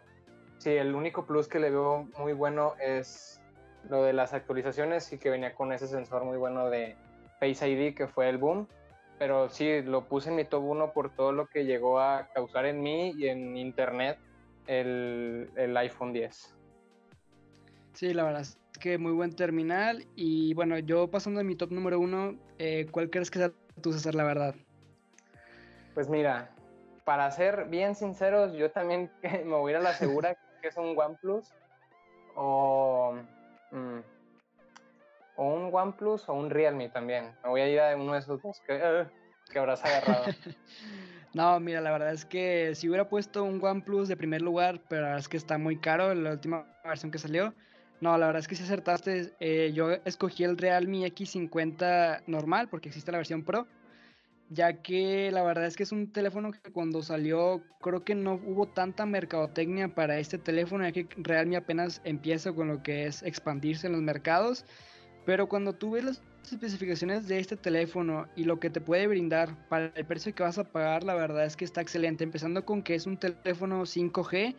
Sí, 0.59 0.71
el 0.71 0.93
único 0.93 1.25
plus 1.25 1.47
que 1.47 1.57
le 1.57 1.69
veo 1.69 2.09
muy 2.17 2.33
bueno 2.33 2.73
es 2.81 3.41
lo 3.89 4.03
de 4.03 4.11
las 4.11 4.33
actualizaciones 4.33 5.11
y 5.13 5.17
que 5.17 5.29
venía 5.29 5.55
con 5.55 5.71
ese 5.71 5.87
sensor 5.87 6.25
muy 6.25 6.37
bueno 6.37 6.69
de 6.69 6.97
Face 7.39 7.67
ID 7.67 7.95
que 7.95 8.07
fue 8.07 8.29
el 8.29 8.37
boom. 8.37 8.67
Pero 9.17 9.49
sí, 9.49 9.81
lo 9.81 10.07
puse 10.07 10.29
en 10.29 10.37
mi 10.37 10.45
top 10.45 10.63
1 10.63 10.93
por 10.93 11.13
todo 11.13 11.31
lo 11.31 11.47
que 11.47 11.65
llegó 11.65 11.99
a 11.99 12.29
causar 12.33 12.65
en 12.65 12.81
mí 12.81 13.11
y 13.17 13.27
en 13.27 13.57
internet 13.57 14.17
el, 14.67 15.75
iPhone 15.77 16.13
10. 16.13 16.55
Sí, 17.93 18.13
la 18.13 18.23
verdad 18.23 18.41
es 18.41 18.57
que 18.79 18.97
muy 18.97 19.11
buen 19.11 19.35
terminal. 19.35 20.05
Y 20.15 20.53
bueno, 20.53 20.77
yo 20.79 21.09
pasando 21.09 21.41
a 21.41 21.43
mi 21.43 21.55
top 21.55 21.71
número 21.71 21.99
1, 21.99 22.35
eh, 22.59 22.87
¿cuál 22.91 23.09
crees 23.09 23.29
que 23.29 23.39
sea 23.39 23.51
tu 23.81 23.91
César, 23.91 24.15
la 24.15 24.23
verdad? 24.23 24.55
Pues 25.93 26.07
mira, 26.07 26.51
para 27.03 27.29
ser 27.31 27.65
bien 27.65 27.95
sinceros, 27.95 28.53
yo 28.53 28.71
también 28.71 29.11
me 29.45 29.55
voy 29.55 29.73
a 29.73 29.75
ir 29.75 29.81
a 29.81 29.83
la 29.83 29.93
segura 29.93 30.37
que 30.61 30.67
es 30.67 30.77
un 30.77 30.97
OnePlus 30.97 31.51
o, 32.35 33.15
mm, 33.71 33.99
o 35.39 35.45
un 35.45 35.73
OnePlus 35.73 36.27
o 36.27 36.33
un 36.33 36.49
Realme 36.49 36.89
también. 36.89 37.31
Me 37.43 37.49
voy 37.49 37.61
a 37.61 37.69
ir 37.69 37.79
a 37.79 37.95
uno 37.95 38.11
de 38.11 38.19
esos 38.19 38.41
dos 38.41 38.61
que, 38.67 38.73
uh, 38.73 39.07
que 39.49 39.57
habrás 39.57 39.83
agarrado. 39.85 40.25
no, 41.33 41.57
mira, 41.61 41.79
la 41.79 41.91
verdad 41.91 42.11
es 42.11 42.25
que 42.25 42.75
si 42.75 42.89
hubiera 42.89 43.07
puesto 43.07 43.45
un 43.45 43.63
OnePlus 43.63 44.09
de 44.09 44.17
primer 44.17 44.41
lugar, 44.41 44.81
pero 44.89 45.03
la 45.03 45.07
verdad 45.07 45.21
es 45.21 45.29
que 45.29 45.37
está 45.37 45.57
muy 45.57 45.77
caro 45.77 46.13
la 46.13 46.31
última 46.31 46.65
versión 46.83 47.09
que 47.09 47.19
salió. 47.19 47.53
No, 48.01 48.17
la 48.17 48.25
verdad 48.25 48.41
es 48.41 48.49
que 48.49 48.55
si 48.55 48.63
acertaste. 48.63 49.33
Eh, 49.39 49.71
yo 49.73 49.91
escogí 50.03 50.43
el 50.43 50.57
Realme 50.57 51.05
X50 51.05 52.23
normal 52.27 52.67
porque 52.67 52.89
existe 52.89 53.11
la 53.13 53.19
versión 53.19 53.45
Pro. 53.45 53.65
ya 54.49 54.81
que 54.81 55.31
la 55.31 55.43
verdad 55.43 55.67
es 55.67 55.77
que 55.77 55.83
es 55.83 55.93
un 55.93 56.11
teléfono 56.11 56.51
que 56.51 56.71
cuando 56.73 57.01
salió 57.01 57.63
creo 57.79 58.03
que 58.03 58.15
no 58.15 58.33
hubo 58.45 58.67
tanta 58.67 59.05
mercadotecnia 59.05 59.95
para 59.95 60.17
este 60.19 60.37
teléfono, 60.37 60.83
ya 60.83 60.91
que 60.91 61.07
Realme 61.15 61.55
apenas 61.55 62.01
empieza 62.03 62.51
con 62.51 62.67
lo 62.67 62.83
que 62.83 63.05
es 63.05 63.23
expandirse 63.23 63.87
en 63.87 63.93
los 63.93 64.01
mercados, 64.01 64.65
pero 65.29 65.47
cuando 65.47 65.73
tú 65.73 65.91
ves 65.91 66.03
las 66.05 66.21
especificaciones 66.51 67.27
de 67.27 67.37
este 67.37 67.55
teléfono 67.55 68.25
y 68.35 68.45
lo 68.45 68.59
que 68.59 68.71
te 68.71 68.81
puede 68.81 69.05
brindar 69.05 69.55
para 69.69 69.91
el 69.93 70.03
precio 70.03 70.33
que 70.33 70.41
vas 70.41 70.57
a 70.57 70.63
pagar, 70.63 71.03
la 71.03 71.13
verdad 71.13 71.45
es 71.45 71.55
que 71.55 71.65
está 71.65 71.81
excelente, 71.81 72.23
empezando 72.23 72.65
con 72.65 72.81
que 72.81 72.95
es 72.95 73.05
un 73.05 73.15
teléfono 73.15 73.83
5G 73.83 74.55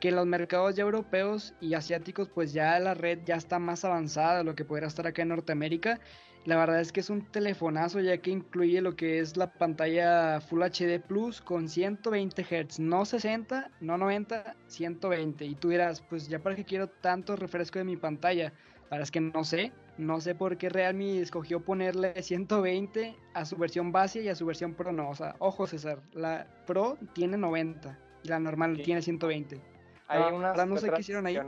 que 0.00 0.08
en 0.08 0.16
los 0.16 0.26
mercados 0.26 0.74
ya 0.74 0.82
europeos 0.82 1.54
y 1.60 1.74
asiáticos 1.74 2.28
pues 2.28 2.52
ya 2.52 2.80
la 2.80 2.94
red 2.94 3.20
ya 3.26 3.36
está 3.36 3.60
más 3.60 3.84
avanzada 3.84 4.38
de 4.38 4.44
lo 4.44 4.56
que 4.56 4.64
podría 4.64 4.88
estar 4.88 5.06
acá 5.06 5.22
en 5.22 5.28
Norteamérica 5.28 6.00
la 6.44 6.56
verdad 6.56 6.80
es 6.80 6.92
que 6.92 7.00
es 7.00 7.10
un 7.10 7.22
telefonazo 7.26 8.00
ya 8.00 8.16
que 8.18 8.30
incluye 8.30 8.80
lo 8.80 8.96
que 8.96 9.18
es 9.18 9.36
la 9.36 9.52
pantalla 9.52 10.40
Full 10.40 10.62
HD 10.62 11.00
Plus 11.00 11.40
con 11.40 11.68
120 11.68 12.42
Hz, 12.42 12.80
no 12.80 13.04
60, 13.04 13.70
no 13.80 13.98
90, 13.98 14.56
120. 14.66 15.44
Y 15.44 15.54
tú 15.54 15.68
dirás, 15.68 16.00
pues 16.00 16.28
ya 16.28 16.38
para 16.38 16.56
qué 16.56 16.64
quiero 16.64 16.88
tanto 16.88 17.36
refresco 17.36 17.78
de 17.78 17.84
mi 17.84 17.96
pantalla. 17.96 18.52
La 18.84 18.96
verdad 18.96 19.02
es 19.02 19.10
que 19.10 19.20
no 19.20 19.44
sé, 19.44 19.72
no 19.98 20.20
sé 20.20 20.34
por 20.34 20.56
qué 20.56 20.70
Realme 20.70 21.20
escogió 21.20 21.60
ponerle 21.60 22.14
120 22.22 23.14
a 23.34 23.44
su 23.44 23.56
versión 23.56 23.92
base 23.92 24.22
y 24.22 24.28
a 24.28 24.34
su 24.34 24.46
versión 24.46 24.74
Pro 24.74 24.92
no. 24.92 25.10
O 25.10 25.14
sea, 25.14 25.36
ojo 25.40 25.66
César, 25.66 26.00
la 26.12 26.46
Pro 26.66 26.96
tiene 27.12 27.36
90 27.36 27.98
y 28.22 28.28
la 28.28 28.38
normal 28.38 28.80
tiene 28.82 29.02
120. 29.02 29.60
Hay 30.06 30.32
unas 30.32 30.66
no 30.66 30.76
sé 30.78 30.90
qué 30.90 31.00
hicieron 31.00 31.26
ahí. 31.26 31.38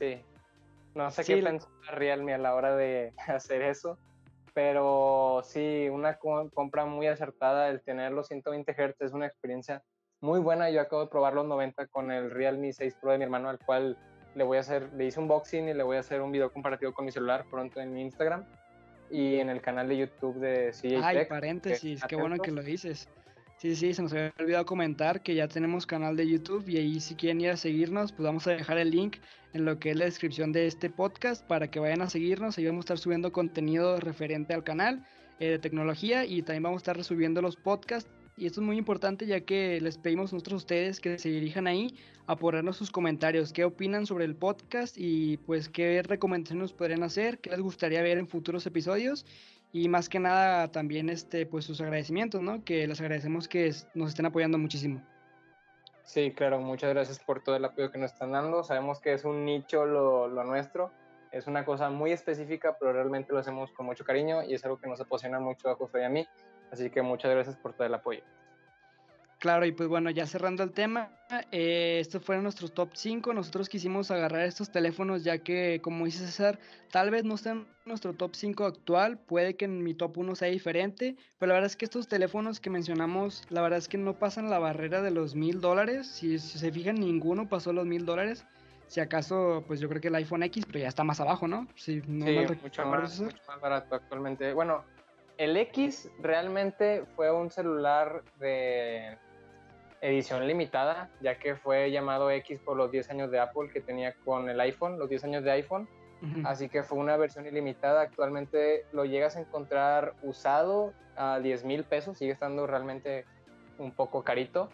Sí. 0.00 0.20
No 0.96 1.10
sé 1.10 1.24
qué 1.24 1.36
pensó 1.36 1.68
Realme 1.92 2.34
a 2.34 2.38
la 2.38 2.54
hora 2.54 2.74
de 2.74 3.12
hacer 3.28 3.62
eso 3.62 3.98
pero 4.54 5.42
sí, 5.44 5.88
una 5.90 6.18
compra 6.18 6.84
muy 6.84 7.06
acertada, 7.06 7.68
el 7.68 7.82
tener 7.82 8.12
los 8.12 8.28
120 8.28 8.72
Hz 8.72 9.00
es 9.00 9.12
una 9.12 9.26
experiencia 9.26 9.82
muy 10.20 10.40
buena. 10.40 10.70
Yo 10.70 10.80
acabo 10.80 11.02
de 11.02 11.08
probar 11.08 11.34
los 11.34 11.46
90 11.46 11.86
con 11.88 12.10
el 12.10 12.30
Realme 12.30 12.72
6 12.72 12.96
Pro 13.00 13.12
de 13.12 13.18
mi 13.18 13.24
hermano, 13.24 13.48
al 13.48 13.58
cual 13.58 13.96
le 14.34 14.44
voy 14.44 14.56
a 14.56 14.60
hacer, 14.60 14.92
le 14.94 15.06
hice 15.06 15.20
un 15.20 15.28
boxing 15.28 15.68
y 15.68 15.74
le 15.74 15.82
voy 15.82 15.96
a 15.96 16.00
hacer 16.00 16.20
un 16.20 16.32
video 16.32 16.52
comparativo 16.52 16.92
con 16.92 17.04
mi 17.04 17.12
celular 17.12 17.44
pronto 17.50 17.80
en 17.80 17.92
mi 17.92 18.02
Instagram 18.02 18.44
y 19.10 19.36
en 19.36 19.50
el 19.50 19.60
canal 19.60 19.88
de 19.88 19.98
YouTube 19.98 20.38
de 20.38 20.70
CJ 20.72 21.04
Ay, 21.04 21.26
paréntesis, 21.26 22.02
qué 22.04 22.16
bueno 22.16 22.38
que 22.38 22.50
lo 22.50 22.62
dices. 22.62 23.08
Sí, 23.62 23.76
sí, 23.76 23.94
se 23.94 24.02
nos 24.02 24.12
había 24.12 24.34
olvidado 24.40 24.66
comentar 24.66 25.22
que 25.22 25.36
ya 25.36 25.46
tenemos 25.46 25.86
canal 25.86 26.16
de 26.16 26.28
YouTube 26.28 26.68
y 26.68 26.78
ahí 26.78 26.98
si 26.98 27.14
quieren 27.14 27.40
ir 27.42 27.50
a 27.50 27.56
seguirnos, 27.56 28.10
pues 28.10 28.24
vamos 28.24 28.44
a 28.48 28.50
dejar 28.50 28.76
el 28.76 28.90
link 28.90 29.18
en 29.52 29.64
lo 29.64 29.78
que 29.78 29.90
es 29.90 29.96
la 29.96 30.04
descripción 30.04 30.50
de 30.50 30.66
este 30.66 30.90
podcast 30.90 31.46
para 31.46 31.70
que 31.70 31.78
vayan 31.78 32.02
a 32.02 32.10
seguirnos. 32.10 32.58
Ahí 32.58 32.66
vamos 32.66 32.80
a 32.80 32.86
estar 32.86 32.98
subiendo 32.98 33.30
contenido 33.30 34.00
referente 34.00 34.52
al 34.52 34.64
canal 34.64 35.06
eh, 35.38 35.46
de 35.50 35.58
tecnología 35.60 36.24
y 36.24 36.42
también 36.42 36.64
vamos 36.64 36.78
a 36.78 36.82
estar 36.82 36.96
resubiendo 36.96 37.40
los 37.40 37.54
podcasts. 37.54 38.10
Y 38.36 38.46
esto 38.46 38.60
es 38.60 38.66
muy 38.66 38.78
importante 38.78 39.26
ya 39.26 39.40
que 39.40 39.80
les 39.80 39.98
pedimos 39.98 40.32
a 40.32 40.36
nosotros 40.36 40.54
a 40.54 40.56
ustedes 40.56 41.00
que 41.00 41.18
se 41.18 41.28
dirijan 41.28 41.66
ahí 41.66 41.94
a 42.26 42.36
ponernos 42.36 42.76
sus 42.76 42.90
comentarios, 42.90 43.52
qué 43.52 43.64
opinan 43.64 44.06
sobre 44.06 44.24
el 44.24 44.36
podcast 44.36 44.96
y 44.96 45.36
pues 45.38 45.68
qué 45.68 46.02
recomendaciones 46.02 46.62
nos 46.62 46.72
podrían 46.72 47.02
hacer, 47.02 47.38
qué 47.38 47.50
les 47.50 47.60
gustaría 47.60 48.00
ver 48.00 48.18
en 48.18 48.28
futuros 48.28 48.66
episodios 48.66 49.26
y 49.72 49.88
más 49.88 50.08
que 50.08 50.18
nada 50.18 50.68
también 50.68 51.08
este 51.08 51.46
pues 51.46 51.64
sus 51.64 51.80
agradecimientos, 51.80 52.42
¿no? 52.42 52.64
Que 52.64 52.86
les 52.86 53.00
agradecemos 53.00 53.48
que 53.48 53.72
nos 53.94 54.10
estén 54.10 54.26
apoyando 54.26 54.58
muchísimo. 54.58 55.02
Sí, 56.04 56.32
claro, 56.32 56.60
muchas 56.60 56.90
gracias 56.90 57.18
por 57.18 57.42
todo 57.42 57.56
el 57.56 57.64
apoyo 57.64 57.90
que 57.90 57.98
nos 57.98 58.12
están 58.12 58.32
dando. 58.32 58.64
Sabemos 58.64 59.00
que 59.00 59.12
es 59.12 59.24
un 59.24 59.44
nicho 59.44 59.86
lo, 59.86 60.28
lo 60.28 60.44
nuestro, 60.44 60.90
es 61.32 61.46
una 61.46 61.64
cosa 61.64 61.90
muy 61.90 62.12
específica, 62.12 62.76
pero 62.78 62.92
realmente 62.92 63.32
lo 63.32 63.38
hacemos 63.38 63.70
con 63.72 63.86
mucho 63.86 64.04
cariño 64.04 64.42
y 64.42 64.54
es 64.54 64.64
algo 64.64 64.78
que 64.78 64.88
nos 64.88 65.00
apasiona 65.00 65.40
mucho 65.40 65.70
a 65.70 65.76
José 65.76 66.00
y 66.00 66.04
a 66.04 66.08
mí. 66.08 66.26
Así 66.72 66.90
que 66.90 67.02
muchas 67.02 67.30
gracias 67.30 67.56
por 67.56 67.74
todo 67.74 67.86
el 67.86 67.94
apoyo. 67.94 68.22
Claro, 69.42 69.66
y 69.66 69.72
pues 69.72 69.88
bueno, 69.88 70.08
ya 70.08 70.24
cerrando 70.24 70.62
el 70.62 70.70
tema, 70.70 71.10
eh, 71.50 71.98
estos 72.00 72.24
fueron 72.24 72.44
nuestros 72.44 72.72
top 72.72 72.90
5. 72.94 73.34
Nosotros 73.34 73.68
quisimos 73.68 74.12
agarrar 74.12 74.46
estos 74.46 74.70
teléfonos 74.70 75.24
ya 75.24 75.38
que, 75.38 75.80
como 75.82 76.04
dice 76.04 76.24
César, 76.24 76.60
tal 76.92 77.10
vez 77.10 77.24
no 77.24 77.34
estén 77.34 77.66
nuestro 77.84 78.14
top 78.14 78.36
5 78.36 78.64
actual, 78.64 79.18
puede 79.18 79.56
que 79.56 79.64
en 79.64 79.82
mi 79.82 79.94
top 79.94 80.16
1 80.18 80.36
sea 80.36 80.46
diferente, 80.46 81.16
pero 81.40 81.48
la 81.48 81.54
verdad 81.54 81.66
es 81.66 81.76
que 81.76 81.86
estos 81.86 82.06
teléfonos 82.06 82.60
que 82.60 82.70
mencionamos, 82.70 83.42
la 83.50 83.62
verdad 83.62 83.80
es 83.80 83.88
que 83.88 83.98
no 83.98 84.14
pasan 84.14 84.48
la 84.48 84.60
barrera 84.60 85.02
de 85.02 85.10
los 85.10 85.34
mil 85.34 85.60
dólares. 85.60 86.06
Si, 86.06 86.38
se 86.38 86.70
fijan, 86.70 86.94
ninguno 86.94 87.48
pasó 87.48 87.72
los 87.72 87.84
mil 87.84 88.06
dólares. 88.06 88.46
Si 88.86 89.00
acaso, 89.00 89.64
pues 89.66 89.80
yo 89.80 89.88
creo 89.88 90.00
que 90.00 90.08
el 90.08 90.14
iPhone 90.14 90.44
X, 90.44 90.66
pero 90.66 90.78
ya 90.78 90.88
está 90.88 91.02
más 91.02 91.18
abajo, 91.18 91.48
¿no? 91.48 91.66
sí, 91.74 92.00
mucho, 92.06 92.86
más, 92.86 93.20
mucho 93.20 93.42
más 93.48 93.60
barato 93.60 93.96
actualmente. 93.96 94.52
Bueno, 94.52 94.84
el 95.38 95.56
X 95.56 96.10
realmente 96.20 97.04
fue 97.16 97.30
un 97.30 97.50
celular 97.50 98.22
de 98.38 99.18
edición 100.00 100.46
limitada, 100.46 101.10
ya 101.20 101.38
que 101.38 101.54
fue 101.54 101.90
llamado 101.90 102.30
X 102.30 102.60
por 102.60 102.76
los 102.76 102.90
10 102.90 103.10
años 103.10 103.30
de 103.30 103.38
Apple 103.38 103.70
que 103.72 103.80
tenía 103.80 104.14
con 104.24 104.48
el 104.48 104.60
iPhone, 104.60 104.98
los 104.98 105.08
10 105.08 105.24
años 105.24 105.44
de 105.44 105.52
iPhone. 105.52 105.88
Así 106.44 106.68
que 106.68 106.84
fue 106.84 106.98
una 106.98 107.16
versión 107.16 107.46
ilimitada. 107.46 108.02
Actualmente 108.02 108.86
lo 108.92 109.04
llegas 109.04 109.36
a 109.36 109.40
encontrar 109.40 110.14
usado 110.22 110.92
a 111.16 111.40
10 111.40 111.64
mil 111.64 111.82
pesos, 111.82 112.18
sigue 112.18 112.30
estando 112.30 112.64
realmente 112.66 113.24
un 113.78 113.90
poco 113.90 114.22
carito. 114.22 114.68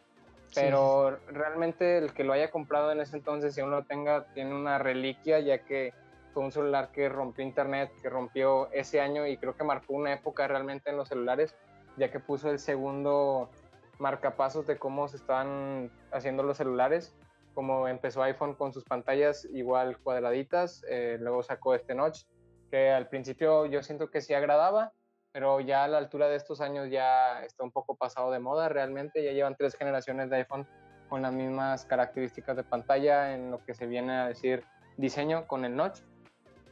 Pero 0.55 1.18
realmente 1.29 1.99
el 1.99 2.12
que 2.12 2.25
lo 2.25 2.33
haya 2.33 2.51
comprado 2.51 2.92
en 2.92 3.01
ese 3.01 3.16
entonces, 3.16 3.55
si 3.55 3.61
aún 3.61 3.71
lo 3.71 3.85
tenga, 3.85 4.25
tiene 4.33 4.55
una 4.55 4.79
reliquia, 4.79 5.40
ya 5.40 5.59
que 5.59 5.92
un 6.40 6.53
celular 6.53 6.90
que 6.92 7.09
rompió 7.09 7.44
internet, 7.44 7.90
que 8.03 8.09
rompió 8.09 8.70
ese 8.72 9.01
año 9.01 9.27
y 9.27 9.37
creo 9.37 9.57
que 9.57 9.64
marcó 9.64 9.94
una 9.94 10.12
época 10.12 10.46
realmente 10.46 10.90
en 10.90 10.96
los 10.96 11.09
celulares, 11.09 11.55
ya 11.96 12.11
que 12.11 12.20
puso 12.20 12.51
el 12.51 12.59
segundo 12.59 13.51
marcapasos 13.98 14.66
de 14.66 14.79
cómo 14.79 15.09
se 15.09 15.16
están 15.16 15.90
haciendo 16.12 16.42
los 16.42 16.57
celulares, 16.57 17.14
como 17.55 17.88
empezó 17.88 18.22
iPhone 18.22 18.55
con 18.55 18.72
sus 18.72 18.85
pantallas 18.85 19.44
igual 19.53 19.98
cuadraditas, 19.98 20.85
eh, 20.88 21.16
luego 21.20 21.42
sacó 21.42 21.74
este 21.74 21.94
notch, 21.94 22.22
que 22.70 22.90
al 22.90 23.09
principio 23.09 23.66
yo 23.66 23.83
siento 23.83 24.11
que 24.11 24.20
sí 24.20 24.35
agradaba, 24.35 24.92
pero 25.33 25.61
ya 25.61 25.85
a 25.85 25.88
la 25.88 25.98
altura 25.98 26.29
de 26.29 26.37
estos 26.37 26.61
años 26.61 26.90
ya 26.90 27.42
está 27.42 27.64
un 27.64 27.72
poco 27.72 27.96
pasado 27.96 28.31
de 28.31 28.38
moda 28.38 28.68
realmente, 28.68 29.24
ya 29.24 29.33
llevan 29.33 29.57
tres 29.57 29.74
generaciones 29.74 30.31
de 30.31 30.37
iPhone 30.37 30.66
con 31.09 31.22
las 31.22 31.33
mismas 31.33 31.85
características 31.85 32.57
de 32.57 32.64
pantalla 32.64 33.35
en 33.35 33.51
lo 33.51 33.64
que 33.64 33.74
se 33.74 33.87
viene 33.87 34.12
a 34.14 34.29
decir 34.29 34.64
diseño 34.96 35.46
con 35.46 35.64
el 35.64 35.74
notch. 35.74 36.01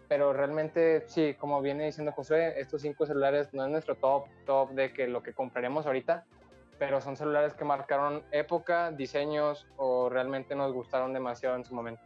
Pero 0.08 0.32
realmente, 0.32 1.04
sí, 1.08 1.34
como 1.34 1.60
viene 1.60 1.86
diciendo 1.86 2.12
José, 2.12 2.60
estos 2.60 2.82
cinco 2.82 3.06
celulares 3.06 3.52
no 3.52 3.64
es 3.64 3.70
nuestro 3.70 3.96
top, 3.96 4.26
top 4.44 4.70
de 4.70 4.92
que 4.92 5.08
lo 5.08 5.22
que 5.22 5.32
compraremos 5.32 5.86
ahorita, 5.86 6.24
pero 6.78 7.00
son 7.00 7.16
celulares 7.16 7.54
que 7.54 7.64
marcaron 7.64 8.22
época, 8.30 8.92
diseños 8.92 9.66
o 9.76 10.08
realmente 10.08 10.54
nos 10.54 10.72
gustaron 10.72 11.12
demasiado 11.12 11.56
en 11.56 11.64
su 11.64 11.74
momento. 11.74 12.02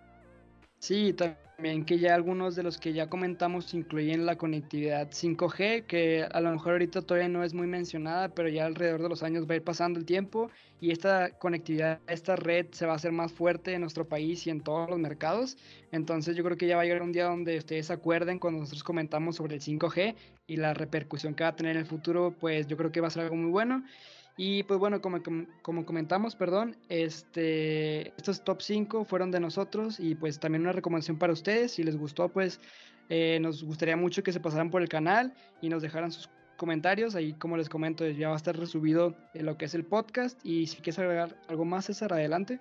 Sí, 0.83 1.13
también 1.13 1.85
que 1.85 1.99
ya 1.99 2.15
algunos 2.15 2.57
de 2.57 2.63
los 2.63 2.79
que 2.79 2.95
ya 2.95 3.11
comentamos 3.11 3.75
incluyen 3.75 4.25
la 4.25 4.37
conectividad 4.39 5.11
5G, 5.13 5.85
que 5.87 6.25
a 6.25 6.41
lo 6.41 6.51
mejor 6.53 6.73
ahorita 6.73 7.03
todavía 7.03 7.29
no 7.29 7.45
es 7.45 7.53
muy 7.53 7.67
mencionada, 7.67 8.31
pero 8.35 8.49
ya 8.49 8.65
alrededor 8.65 9.03
de 9.03 9.11
los 9.11 9.23
años 9.23 9.47
va 9.47 9.53
a 9.53 9.57
ir 9.57 9.63
pasando 9.65 9.99
el 9.99 10.07
tiempo 10.07 10.51
y 10.81 10.91
esta 10.91 11.33
conectividad, 11.39 12.01
esta 12.09 12.35
red 12.35 12.69
se 12.73 12.87
va 12.87 12.95
a 12.95 12.97
hacer 12.97 13.13
más 13.13 13.31
fuerte 13.31 13.75
en 13.75 13.83
nuestro 13.83 14.09
país 14.09 14.47
y 14.47 14.51
en 14.51 14.63
todos 14.63 14.89
los 14.89 14.99
mercados. 14.99 15.59
Entonces 15.93 16.35
yo 16.35 16.43
creo 16.45 16.57
que 16.57 16.67
ya 16.67 16.77
va 16.77 16.83
a 16.83 16.85
llegar 16.87 17.03
un 17.03 17.13
día 17.13 17.27
donde 17.27 17.59
ustedes 17.59 17.87
se 17.89 17.93
acuerden 17.93 18.39
cuando 18.39 18.61
nosotros 18.61 18.83
comentamos 18.83 19.37
sobre 19.37 19.57
el 19.57 19.61
5G 19.61 20.17
y 20.47 20.57
la 20.57 20.73
repercusión 20.73 21.35
que 21.35 21.45
va 21.45 21.51
a 21.51 21.57
tener 21.57 21.73
en 21.77 21.81
el 21.83 21.87
futuro, 21.87 22.35
pues 22.41 22.67
yo 22.69 22.79
creo 22.79 22.91
que 22.91 23.03
va 23.03 23.09
a 23.09 23.11
ser 23.11 23.25
algo 23.25 23.37
muy 23.37 23.51
bueno. 23.51 23.85
Y 24.37 24.63
pues 24.63 24.81
bueno, 24.81 25.01
como, 25.01 25.19
como 25.63 25.85
comentamos, 25.85 26.35
perdón, 26.35 26.77
este, 26.89 28.09
estos 28.17 28.43
top 28.43 28.63
5 28.63 29.05
fueron 29.05 29.31
de 29.31 29.41
nosotros 29.41 30.01
y 30.01 30.15
pues 30.15 30.41
también 30.41 30.63
una 30.63 30.73
recomendación 30.73 31.19
para 31.19 31.33
ustedes. 31.33 31.73
Si 31.73 31.83
les 31.83 31.97
gustó, 31.97 32.29
pues 32.29 32.61
eh, 33.11 33.39
nos 33.41 33.63
gustaría 33.63 33.97
mucho 33.97 34.23
que 34.23 34.33
se 34.33 34.41
pasaran 34.41 34.71
por 34.71 34.83
el 34.83 34.89
canal 34.89 35.35
y 35.61 35.69
nos 35.69 35.83
dejaran 35.83 36.11
sus 36.11 36.31
comentarios. 36.57 37.15
Ahí, 37.15 37.33
como 37.35 37.57
les 37.57 37.69
comento, 37.69 38.07
ya 38.07 38.29
va 38.29 38.35
a 38.35 38.37
estar 38.37 38.57
resubido 38.57 39.15
lo 39.35 39.59
que 39.59 39.65
es 39.65 39.75
el 39.75 39.85
podcast. 39.85 40.39
Y 40.45 40.69
si 40.69 40.77
quieres 40.77 40.99
agregar 40.99 41.37
algo 41.49 41.65
más, 41.65 41.87
César, 41.87 42.13
adelante. 42.13 42.61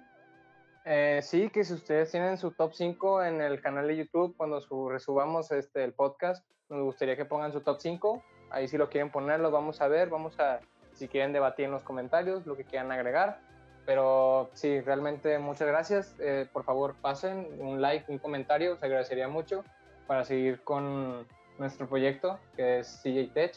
Eh, 0.86 1.19
sí, 1.21 1.49
que 1.49 1.63
si 1.63 1.73
ustedes 1.73 2.10
tienen 2.10 2.38
su 2.38 2.51
top 2.51 2.73
5 2.73 3.23
en 3.23 3.41
el 3.41 3.62
canal 3.62 3.88
de 3.88 3.97
YouTube, 3.97 4.36
cuando 4.36 4.60
su, 4.60 4.89
resubamos 4.89 5.51
este, 5.51 5.84
el 5.84 5.93
podcast, 5.93 6.43
nos 6.69 6.82
gustaría 6.82 7.15
que 7.15 7.25
pongan 7.25 7.53
su 7.53 7.62
top 7.62 7.77
5. 7.79 8.23
Ahí 8.49 8.67
si 8.67 8.77
lo 8.77 8.89
quieren 8.89 9.12
poner, 9.12 9.39
lo 9.39 9.51
vamos 9.51 9.82
a 9.82 9.88
ver, 9.88 10.09
vamos 10.09 10.39
a 10.39 10.59
si 11.00 11.08
quieren 11.08 11.34
debatir 11.34 11.66
en 11.66 11.72
los 11.72 11.84
comentarios, 11.84 12.45
lo 12.45 12.56
que 12.56 12.64
quieran 12.64 12.91
agregar. 12.91 13.39
Pero 13.86 14.50
sí, 14.54 14.82
realmente 14.82 15.39
muchas 15.39 15.68
gracias. 15.68 16.16
Eh, 16.20 16.47
por 16.52 16.64
favor, 16.64 16.95
pasen 17.02 17.47
un 17.58 17.82
like, 17.82 18.06
un 18.12 18.20
comentario, 18.20 18.78
se 18.78 18.86
agradecería 18.86 19.28
mucho 19.28 19.64
para 20.06 20.26
seguir 20.26 20.62
con 20.64 21.26
nuestro 21.58 21.88
proyecto 21.88 22.39
que 22.56 22.80
es 22.80 23.00
CJ 23.02 23.34
Tech. 23.34 23.56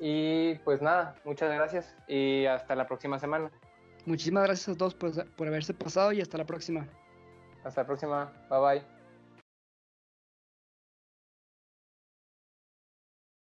Y 0.00 0.56
pues 0.64 0.82
nada, 0.82 1.14
muchas 1.24 1.54
gracias 1.54 1.94
y 2.08 2.46
hasta 2.46 2.74
la 2.74 2.86
próxima 2.86 3.18
semana. 3.18 3.50
Muchísimas 4.04 4.44
gracias 4.44 4.74
a 4.74 4.78
todos 4.78 4.94
por, 4.94 5.12
por 5.30 5.46
haberse 5.46 5.72
pasado 5.72 6.12
y 6.12 6.20
hasta 6.20 6.36
la 6.36 6.44
próxima. 6.44 6.86
Hasta 7.62 7.82
la 7.82 7.86
próxima. 7.86 8.32
Bye 8.50 8.60
bye. 8.60 8.93